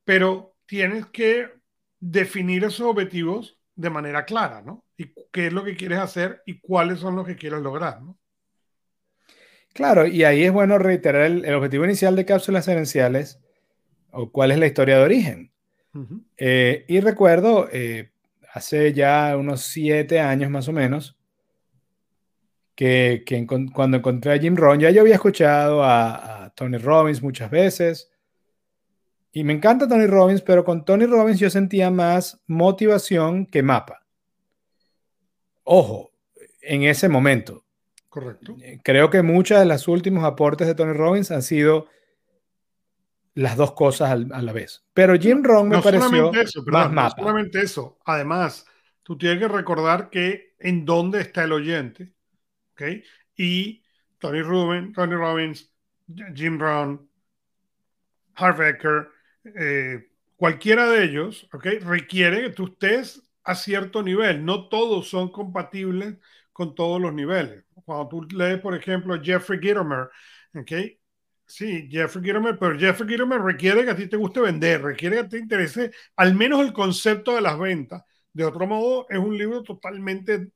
Pero 0.04 0.54
tienes 0.66 1.06
que 1.06 1.56
definir 2.00 2.64
esos 2.64 2.86
objetivos 2.86 3.58
de 3.74 3.90
manera 3.90 4.24
clara, 4.24 4.62
¿no? 4.62 4.84
Y 4.96 5.12
qué 5.30 5.48
es 5.48 5.52
lo 5.52 5.64
que 5.64 5.76
quieres 5.76 5.98
hacer 5.98 6.42
y 6.46 6.60
cuáles 6.60 7.00
son 7.00 7.16
los 7.16 7.26
que 7.26 7.36
quieres 7.36 7.60
lograr, 7.60 8.02
¿no? 8.02 8.18
Claro, 9.72 10.06
y 10.06 10.24
ahí 10.24 10.44
es 10.44 10.52
bueno 10.52 10.78
reiterar 10.78 11.22
el, 11.22 11.54
objetivo 11.54 11.84
inicial 11.84 12.16
de 12.16 12.24
cápsulas 12.24 12.66
herenciales 12.66 13.38
o 14.10 14.32
cuál 14.32 14.52
es 14.52 14.58
la 14.58 14.66
historia 14.66 14.96
de 14.96 15.04
origen. 15.04 15.52
Eh, 16.38 16.84
y 16.88 17.00
recuerdo, 17.00 17.68
eh, 17.70 18.10
hace 18.52 18.94
ya 18.94 19.36
unos 19.36 19.62
siete 19.62 20.20
años 20.20 20.50
más 20.50 20.68
o 20.68 20.72
menos, 20.72 21.16
que, 22.74 23.24
cuando 23.74 23.98
encontré 23.98 24.32
a 24.32 24.38
Jim 24.38 24.56
Rohn, 24.56 24.80
ya 24.80 24.90
yo 24.90 25.02
había 25.02 25.14
escuchado 25.14 25.82
a, 25.82 26.44
a, 26.44 26.50
Tony 26.50 26.78
Robbins 26.78 27.22
muchas 27.22 27.50
veces, 27.50 28.10
y 29.36 29.44
me 29.44 29.52
encanta 29.52 29.86
Tony 29.86 30.06
Robbins, 30.06 30.40
pero 30.40 30.64
con 30.64 30.82
Tony 30.86 31.04
Robbins 31.04 31.38
yo 31.38 31.50
sentía 31.50 31.90
más 31.90 32.40
motivación 32.46 33.44
que 33.44 33.62
mapa. 33.62 34.00
Ojo, 35.62 36.10
en 36.62 36.84
ese 36.84 37.10
momento. 37.10 37.62
Correcto. 38.08 38.56
Eh, 38.62 38.80
creo 38.82 39.10
que 39.10 39.20
muchos 39.20 39.58
de 39.58 39.66
los 39.66 39.88
últimos 39.88 40.24
aportes 40.24 40.66
de 40.66 40.74
Tony 40.74 40.94
Robbins 40.94 41.30
han 41.32 41.42
sido 41.42 41.86
las 43.34 43.58
dos 43.58 43.72
cosas 43.72 44.12
a 44.12 44.16
la 44.16 44.52
vez. 44.54 44.86
Pero 44.94 45.14
Jim 45.18 45.42
Rohn 45.44 45.68
me 45.68 45.82
pareció 45.82 46.32
eso, 46.32 46.62
más 46.68 46.90
mapa. 46.90 47.16
No 47.18 47.24
solamente 47.24 47.60
eso. 47.60 47.98
Además, 48.06 48.64
tú 49.02 49.18
tienes 49.18 49.38
que 49.38 49.48
recordar 49.48 50.08
que 50.08 50.54
en 50.58 50.86
dónde 50.86 51.20
está 51.20 51.44
el 51.44 51.52
oyente. 51.52 52.10
¿Ok? 52.72 53.04
Y 53.36 53.82
Tony, 54.18 54.40
Rubin, 54.40 54.94
Tony 54.94 55.14
Robbins, 55.14 55.70
Jim 56.34 56.58
Rohn, 56.58 57.06
Harvecker, 58.34 59.14
eh, 59.56 60.08
cualquiera 60.36 60.88
de 60.90 61.04
ellos, 61.04 61.48
¿ok? 61.52 61.66
Requiere 61.82 62.42
que 62.42 62.50
tú 62.50 62.66
estés 62.66 63.22
a 63.44 63.54
cierto 63.54 64.02
nivel. 64.02 64.44
No 64.44 64.68
todos 64.68 65.08
son 65.08 65.30
compatibles 65.30 66.16
con 66.52 66.74
todos 66.74 67.00
los 67.00 67.12
niveles. 67.12 67.64
Cuando 67.84 68.08
tú 68.08 68.22
lees, 68.36 68.60
por 68.60 68.74
ejemplo, 68.74 69.20
Jeffrey 69.22 69.60
Gitomer, 69.60 70.08
¿ok? 70.54 70.72
Sí, 71.46 71.88
Jeffrey 71.90 72.24
Gitomer, 72.24 72.58
pero 72.58 72.78
Jeffrey 72.78 73.08
Gitomer 73.08 73.40
requiere 73.40 73.84
que 73.84 73.90
a 73.90 73.96
ti 73.96 74.08
te 74.08 74.16
guste 74.16 74.40
vender, 74.40 74.82
requiere 74.82 75.16
que 75.18 75.24
te 75.24 75.38
interese 75.38 75.92
al 76.16 76.34
menos 76.34 76.60
el 76.60 76.72
concepto 76.72 77.34
de 77.34 77.40
las 77.42 77.58
ventas. 77.58 78.02
De 78.32 78.44
otro 78.44 78.66
modo, 78.66 79.06
es 79.08 79.18
un 79.18 79.36
libro 79.38 79.62
totalmente 79.62 80.50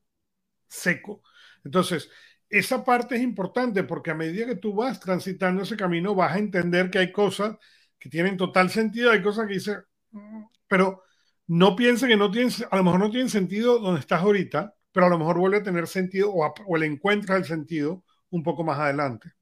seco. 0.68 1.22
Entonces, 1.64 2.10
esa 2.48 2.84
parte 2.84 3.16
es 3.16 3.22
importante 3.22 3.84
porque 3.84 4.10
a 4.10 4.14
medida 4.14 4.46
que 4.46 4.56
tú 4.56 4.74
vas 4.74 5.00
transitando 5.00 5.62
ese 5.62 5.76
camino, 5.76 6.14
vas 6.14 6.34
a 6.34 6.38
entender 6.38 6.90
que 6.90 6.98
hay 6.98 7.12
cosas 7.12 7.56
que 8.00 8.08
tienen 8.08 8.36
total 8.36 8.70
sentido, 8.70 9.10
hay 9.10 9.22
cosas 9.22 9.46
que 9.46 9.54
dice, 9.54 9.76
mm", 10.10 10.44
pero 10.66 11.02
no 11.46 11.76
piense 11.76 12.08
que 12.08 12.16
no 12.16 12.30
tienen, 12.30 12.52
a 12.70 12.76
lo 12.76 12.84
mejor 12.84 13.00
no 13.00 13.10
tienen 13.10 13.28
sentido 13.28 13.78
donde 13.78 14.00
estás 14.00 14.22
ahorita, 14.22 14.74
pero 14.90 15.06
a 15.06 15.08
lo 15.10 15.18
mejor 15.18 15.38
vuelve 15.38 15.58
a 15.58 15.62
tener 15.62 15.86
sentido 15.86 16.32
o, 16.32 16.54
o 16.66 16.76
le 16.76 16.86
encuentras 16.86 17.38
el 17.38 17.44
sentido 17.44 18.02
un 18.30 18.42
poco 18.42 18.64
más 18.64 18.78
adelante. 18.78 19.32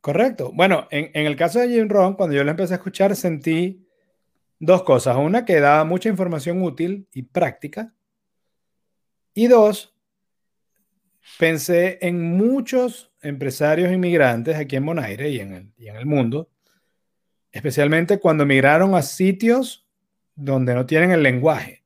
Correcto. 0.00 0.50
Bueno, 0.52 0.88
en, 0.90 1.10
en, 1.14 1.26
el 1.26 1.36
caso 1.36 1.60
de 1.60 1.68
Jim 1.68 1.88
Rohn, 1.88 2.14
cuando 2.14 2.34
yo 2.34 2.44
lo 2.44 2.50
empecé 2.50 2.74
a 2.74 2.76
escuchar, 2.76 3.14
sentí 3.14 3.86
dos 4.58 4.82
cosas. 4.82 5.16
Una, 5.16 5.44
que 5.44 5.60
daba 5.60 5.84
mucha 5.84 6.08
información 6.08 6.62
útil 6.62 7.06
y 7.12 7.22
práctica. 7.22 7.94
Y 9.34 9.46
dos, 9.46 9.94
pensé 11.38 11.98
en 12.00 12.36
muchos 12.36 13.12
empresarios 13.20 13.92
inmigrantes 13.92 14.56
aquí 14.56 14.76
en 14.76 14.86
Bonaire 14.86 15.30
y 15.30 15.40
en 15.40 15.72
el 15.78 16.06
mundo 16.06 16.48
especialmente 17.52 18.18
cuando 18.18 18.46
migraron 18.46 18.94
a 18.94 19.02
sitios 19.02 19.86
donde 20.34 20.74
no 20.74 20.86
tienen 20.86 21.10
el 21.10 21.22
lenguaje. 21.22 21.84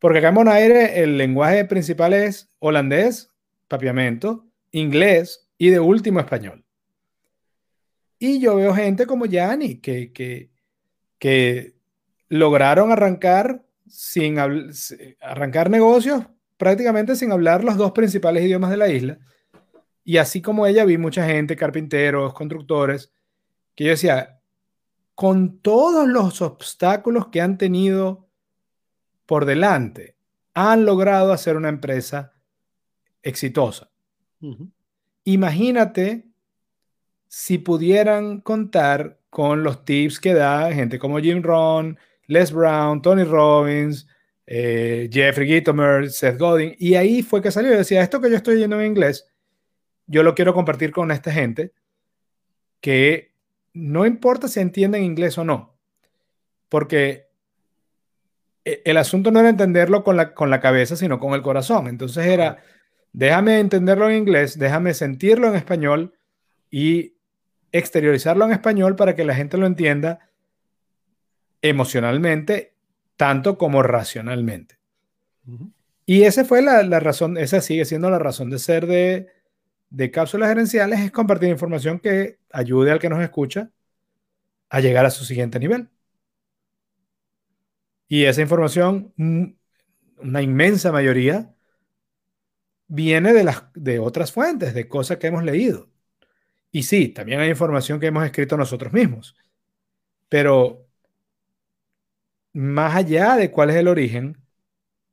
Porque 0.00 0.18
acá 0.18 0.28
en 0.30 0.34
Bonaire 0.34 1.02
el 1.02 1.16
lenguaje 1.16 1.64
principal 1.64 2.12
es 2.12 2.48
holandés, 2.58 3.30
papiamento, 3.68 4.46
inglés 4.72 5.48
y 5.56 5.70
de 5.70 5.78
último 5.78 6.18
español. 6.18 6.64
Y 8.18 8.40
yo 8.40 8.56
veo 8.56 8.74
gente 8.74 9.06
como 9.06 9.26
Yanni 9.26 9.76
que, 9.76 10.12
que, 10.12 10.50
que 11.18 11.74
lograron 12.28 12.90
arrancar 12.90 13.64
sin 13.86 14.38
arrancar 15.20 15.70
negocios 15.70 16.24
prácticamente 16.56 17.16
sin 17.16 17.32
hablar 17.32 17.64
los 17.64 17.76
dos 17.76 17.92
principales 17.92 18.44
idiomas 18.44 18.70
de 18.70 18.76
la 18.76 18.88
isla. 18.88 19.18
Y 20.04 20.18
así 20.18 20.42
como 20.42 20.66
ella 20.66 20.84
vi 20.84 20.98
mucha 20.98 21.26
gente, 21.26 21.56
carpinteros, 21.56 22.34
constructores, 22.34 23.12
que 23.74 23.84
yo 23.84 23.90
decía, 23.90 24.40
con 25.14 25.58
todos 25.58 26.08
los 26.08 26.42
obstáculos 26.42 27.28
que 27.28 27.40
han 27.40 27.58
tenido 27.58 28.28
por 29.26 29.44
delante, 29.44 30.16
han 30.54 30.84
logrado 30.84 31.32
hacer 31.32 31.56
una 31.56 31.68
empresa 31.68 32.32
exitosa. 33.22 33.90
Imagínate 35.24 36.26
si 37.28 37.58
pudieran 37.58 38.40
contar 38.40 39.18
con 39.30 39.64
los 39.64 39.84
tips 39.84 40.20
que 40.20 40.34
da 40.34 40.72
gente 40.72 40.98
como 40.98 41.18
Jim 41.18 41.42
Rohn, 41.42 41.98
Les 42.26 42.52
Brown, 42.52 43.02
Tony 43.02 43.24
Robbins, 43.24 44.06
eh, 44.46 45.08
Jeffrey 45.12 45.48
Gitomer, 45.48 46.10
Seth 46.10 46.38
Godin. 46.38 46.76
Y 46.78 46.94
ahí 46.94 47.22
fue 47.22 47.42
que 47.42 47.50
salió. 47.50 47.76
decía, 47.76 48.02
esto 48.02 48.20
que 48.20 48.30
yo 48.30 48.36
estoy 48.36 48.58
yendo 48.58 48.80
en 48.80 48.86
inglés, 48.86 49.26
yo 50.06 50.22
lo 50.22 50.34
quiero 50.34 50.54
compartir 50.54 50.92
con 50.92 51.10
esta 51.10 51.32
gente 51.32 51.72
que 52.80 53.33
no 53.74 54.06
importa 54.06 54.48
si 54.48 54.60
entienden 54.60 55.02
inglés 55.02 55.36
o 55.36 55.44
no, 55.44 55.76
porque 56.68 57.28
e, 58.64 58.82
el 58.84 58.96
asunto 58.96 59.30
no 59.30 59.40
era 59.40 59.50
entenderlo 59.50 60.04
con 60.04 60.16
la, 60.16 60.32
con 60.32 60.48
la 60.48 60.60
cabeza, 60.60 60.96
sino 60.96 61.18
con 61.18 61.34
el 61.34 61.42
corazón. 61.42 61.88
Entonces 61.88 62.26
era, 62.26 62.62
déjame 63.12 63.58
entenderlo 63.58 64.08
en 64.08 64.16
inglés, 64.16 64.58
déjame 64.58 64.94
sentirlo 64.94 65.48
en 65.48 65.56
español 65.56 66.14
y 66.70 67.14
exteriorizarlo 67.72 68.44
en 68.44 68.52
español 68.52 68.96
para 68.96 69.16
que 69.16 69.24
la 69.24 69.34
gente 69.34 69.58
lo 69.58 69.66
entienda 69.66 70.30
emocionalmente, 71.60 72.74
tanto 73.16 73.58
como 73.58 73.82
racionalmente. 73.82 74.78
Y 76.06 76.22
esa 76.22 76.44
fue 76.44 76.62
la, 76.62 76.82
la, 76.84 77.00
razón, 77.00 77.36
esa 77.36 77.60
sigue 77.60 77.84
siendo 77.84 78.10
la 78.10 78.18
razón 78.18 78.50
de 78.50 78.58
ser 78.58 78.86
de, 78.86 79.33
de 79.94 80.10
cápsulas 80.10 80.48
gerenciales 80.48 81.00
es 81.00 81.12
compartir 81.12 81.48
información 81.50 82.00
que 82.00 82.38
ayude 82.50 82.90
al 82.90 82.98
que 82.98 83.08
nos 83.08 83.22
escucha 83.22 83.70
a 84.68 84.80
llegar 84.80 85.06
a 85.06 85.10
su 85.10 85.24
siguiente 85.24 85.60
nivel. 85.60 85.88
Y 88.08 88.24
esa 88.24 88.42
información, 88.42 89.12
mm, 89.16 89.44
una 90.18 90.42
inmensa 90.42 90.92
mayoría, 90.92 91.54
viene 92.88 93.32
de, 93.32 93.44
las, 93.44 93.64
de 93.74 93.98
otras 93.98 94.32
fuentes, 94.32 94.74
de 94.74 94.88
cosas 94.88 95.18
que 95.18 95.28
hemos 95.28 95.44
leído. 95.44 95.90
Y 96.72 96.84
sí, 96.84 97.08
también 97.08 97.40
hay 97.40 97.50
información 97.50 98.00
que 98.00 98.06
hemos 98.08 98.24
escrito 98.24 98.56
nosotros 98.56 98.92
mismos. 98.92 99.36
Pero 100.28 100.88
más 102.52 102.96
allá 102.96 103.36
de 103.36 103.50
cuál 103.50 103.70
es 103.70 103.76
el 103.76 103.88
origen, 103.88 104.38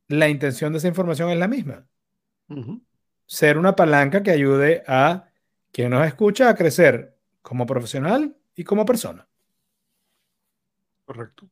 la 0.08 0.28
intención 0.28 0.72
de 0.72 0.78
esa 0.78 0.88
información 0.88 1.30
es 1.30 1.38
la 1.38 1.48
misma 1.48 1.86
ser 3.32 3.56
una 3.56 3.74
palanca 3.74 4.22
que 4.22 4.30
ayude 4.30 4.84
a 4.86 5.24
quien 5.72 5.88
nos 5.88 6.06
escucha 6.06 6.50
a 6.50 6.54
crecer 6.54 7.16
como 7.40 7.64
profesional 7.64 8.36
y 8.54 8.62
como 8.62 8.84
persona. 8.84 9.26
Correcto. 11.06 11.48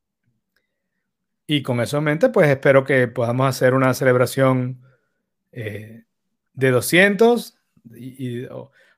Y 1.47 1.63
con 1.63 1.81
eso 1.81 1.97
en 1.97 2.05
mente, 2.05 2.29
pues 2.29 2.51
espero 2.51 2.85
que 2.85 3.09
podamos 3.09 3.49
hacer 3.49 3.73
una 3.73 3.95
celebración 3.95 4.83
eh, 5.53 6.05
de 6.53 6.71
200 6.71 7.59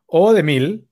o, 0.06 0.32
de 0.32 0.42
1000. 0.42 0.88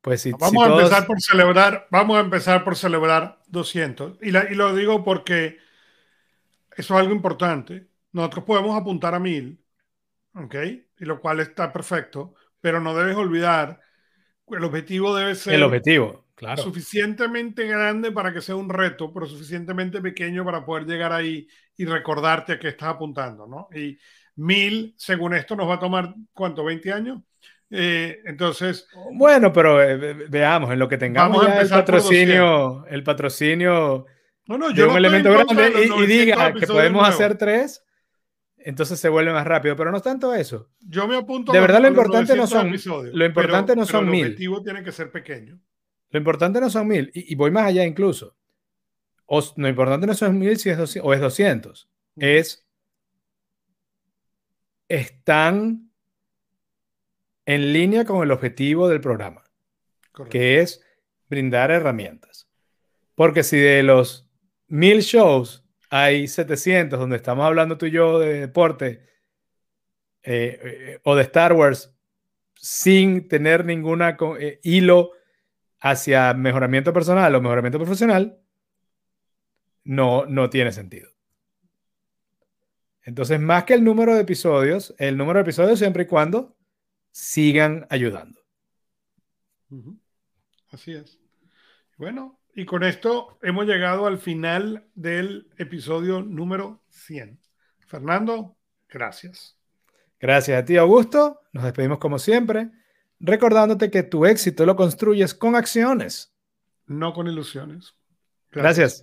Pues 0.00 0.22
si, 0.22 0.30
vamos 0.30 0.64
a 0.64 0.70
empezar 0.76 1.06
por 1.08 1.20
celebrar, 1.20 1.88
vamos 1.90 2.18
a 2.18 2.20
empezar 2.20 2.62
por 2.62 2.76
celebrar 2.76 3.40
200. 3.48 4.18
Y, 4.22 4.28
y 4.28 4.54
lo 4.54 4.76
digo 4.76 5.02
porque 5.02 5.58
eso 6.76 6.94
es 6.94 7.00
algo 7.00 7.12
importante. 7.12 7.88
Nosotros 8.12 8.44
podemos 8.44 8.80
apuntar 8.80 9.12
a 9.16 9.18
1000, 9.18 9.63
¿ok? 10.34 10.54
Y 10.98 11.04
lo 11.04 11.20
cual 11.20 11.40
está 11.40 11.72
perfecto, 11.72 12.34
pero 12.60 12.80
no 12.80 12.94
debes 12.94 13.16
olvidar, 13.16 13.80
el 14.48 14.64
objetivo 14.64 15.14
debe 15.16 15.34
ser 15.34 15.54
el 15.54 15.62
objetivo, 15.62 16.26
claro. 16.34 16.62
suficientemente 16.62 17.66
grande 17.66 18.12
para 18.12 18.32
que 18.32 18.40
sea 18.40 18.56
un 18.56 18.68
reto, 18.68 19.12
pero 19.12 19.26
suficientemente 19.26 20.00
pequeño 20.00 20.44
para 20.44 20.64
poder 20.64 20.86
llegar 20.86 21.12
ahí 21.12 21.46
y 21.76 21.84
recordarte 21.84 22.52
a 22.52 22.58
qué 22.58 22.68
estás 22.68 22.90
apuntando, 22.90 23.46
¿no? 23.46 23.68
Y 23.74 23.98
mil, 24.36 24.94
según 24.96 25.34
esto, 25.34 25.56
nos 25.56 25.68
va 25.68 25.74
a 25.74 25.80
tomar, 25.80 26.14
¿cuánto? 26.32 26.64
¿20 26.64 26.92
años? 26.92 27.20
Eh, 27.70 28.20
entonces. 28.26 28.86
Bueno, 29.12 29.52
pero 29.52 29.82
eh, 29.82 30.28
veamos, 30.28 30.70
en 30.70 30.78
lo 30.78 30.88
que 30.88 30.98
tengamos 30.98 31.46
ya 31.46 31.60
el 31.60 31.68
patrocinio, 31.68 32.86
el 32.86 33.02
patrocinio 33.02 34.06
no, 34.46 34.58
no, 34.58 34.70
yo 34.70 34.84
de 34.84 34.90
un 34.90 34.96
elemento 34.98 35.32
grande 35.32 35.86
y, 35.86 36.06
diga 36.06 36.52
que 36.52 36.66
podemos 36.66 37.08
hacer 37.08 37.38
tres, 37.38 37.82
entonces 38.64 38.98
se 38.98 39.10
vuelve 39.10 39.32
más 39.32 39.46
rápido. 39.46 39.76
Pero 39.76 39.90
no 39.90 39.98
es 39.98 40.02
tanto 40.02 40.34
eso. 40.34 40.70
Yo 40.80 41.06
me 41.06 41.16
apunto. 41.16 41.52
De 41.52 41.60
verdad, 41.60 41.80
lo 41.80 41.88
importante 41.88 42.34
no 42.34 42.46
son. 42.46 42.74
lo 43.12 43.24
importante 43.26 43.76
no 43.76 43.84
son 43.84 44.08
mil. 44.08 44.24
El 44.24 44.32
objetivo 44.32 44.62
tiene 44.62 44.82
que 44.82 44.90
ser 44.90 45.12
pequeño. 45.12 45.60
Lo 46.10 46.18
importante 46.18 46.60
no 46.60 46.70
son 46.70 46.88
mil. 46.88 47.10
Y, 47.14 47.34
voy 47.34 47.50
más 47.50 47.66
allá 47.66 47.84
incluso. 47.84 48.36
O, 49.26 49.42
lo 49.56 49.68
importante 49.68 50.06
no 50.06 50.14
son 50.14 50.38
mil 50.38 50.56
si 50.56 50.70
es 50.70 50.78
200, 50.78 51.08
o 51.08 51.12
es 51.12 51.20
200. 51.20 51.90
Es. 52.16 52.66
Están 54.88 55.90
en 57.46 57.72
línea 57.72 58.04
con 58.04 58.22
el 58.22 58.30
objetivo 58.30 58.88
del 58.88 59.00
programa, 59.00 59.44
que 60.30 60.60
es 60.60 60.82
brindar 61.28 61.70
herramientas. 61.70 62.48
Porque 63.14 63.42
si 63.42 63.58
de 63.58 63.82
los 63.82 64.30
mil 64.68 65.00
shows 65.00 65.63
hay 65.96 66.26
700 66.26 66.98
donde 66.98 67.14
estamos 67.14 67.46
hablando 67.46 67.78
tú 67.78 67.86
y 67.86 67.92
yo 67.92 68.18
de 68.18 68.40
deporte 68.40 69.08
eh, 70.24 70.58
eh, 70.60 71.00
o 71.04 71.14
de 71.14 71.22
Star 71.22 71.52
Wars 71.52 71.94
sin 72.56 73.28
tener 73.28 73.64
ningún 73.64 74.02
eh, 74.02 74.58
hilo 74.64 75.12
hacia 75.78 76.34
mejoramiento 76.34 76.92
personal 76.92 77.32
o 77.32 77.40
mejoramiento 77.40 77.78
profesional, 77.78 78.40
no, 79.84 80.26
no 80.26 80.50
tiene 80.50 80.72
sentido. 80.72 81.08
Entonces, 83.02 83.38
más 83.38 83.62
que 83.62 83.74
el 83.74 83.84
número 83.84 84.16
de 84.16 84.22
episodios, 84.22 84.96
el 84.98 85.16
número 85.16 85.38
de 85.38 85.42
episodios 85.42 85.78
siempre 85.78 86.02
y 86.02 86.06
cuando 86.06 86.56
sigan 87.12 87.86
ayudando. 87.88 88.40
Así 90.72 90.92
es. 90.92 91.20
Bueno, 91.98 92.40
y 92.54 92.64
con 92.66 92.84
esto 92.84 93.38
hemos 93.42 93.66
llegado 93.66 94.06
al 94.06 94.18
final 94.18 94.86
del 94.94 95.48
episodio 95.58 96.22
número 96.22 96.80
100. 96.90 97.38
Fernando, 97.80 98.56
gracias. 98.88 99.56
Gracias 100.20 100.62
a 100.62 100.64
ti, 100.64 100.76
Augusto. 100.76 101.40
Nos 101.52 101.64
despedimos 101.64 101.98
como 101.98 102.18
siempre, 102.18 102.70
recordándote 103.18 103.90
que 103.90 104.04
tu 104.04 104.24
éxito 104.24 104.64
lo 104.66 104.76
construyes 104.76 105.34
con 105.34 105.56
acciones. 105.56 106.32
No 106.86 107.12
con 107.12 107.26
ilusiones. 107.26 107.94
gracias. 108.52 109.02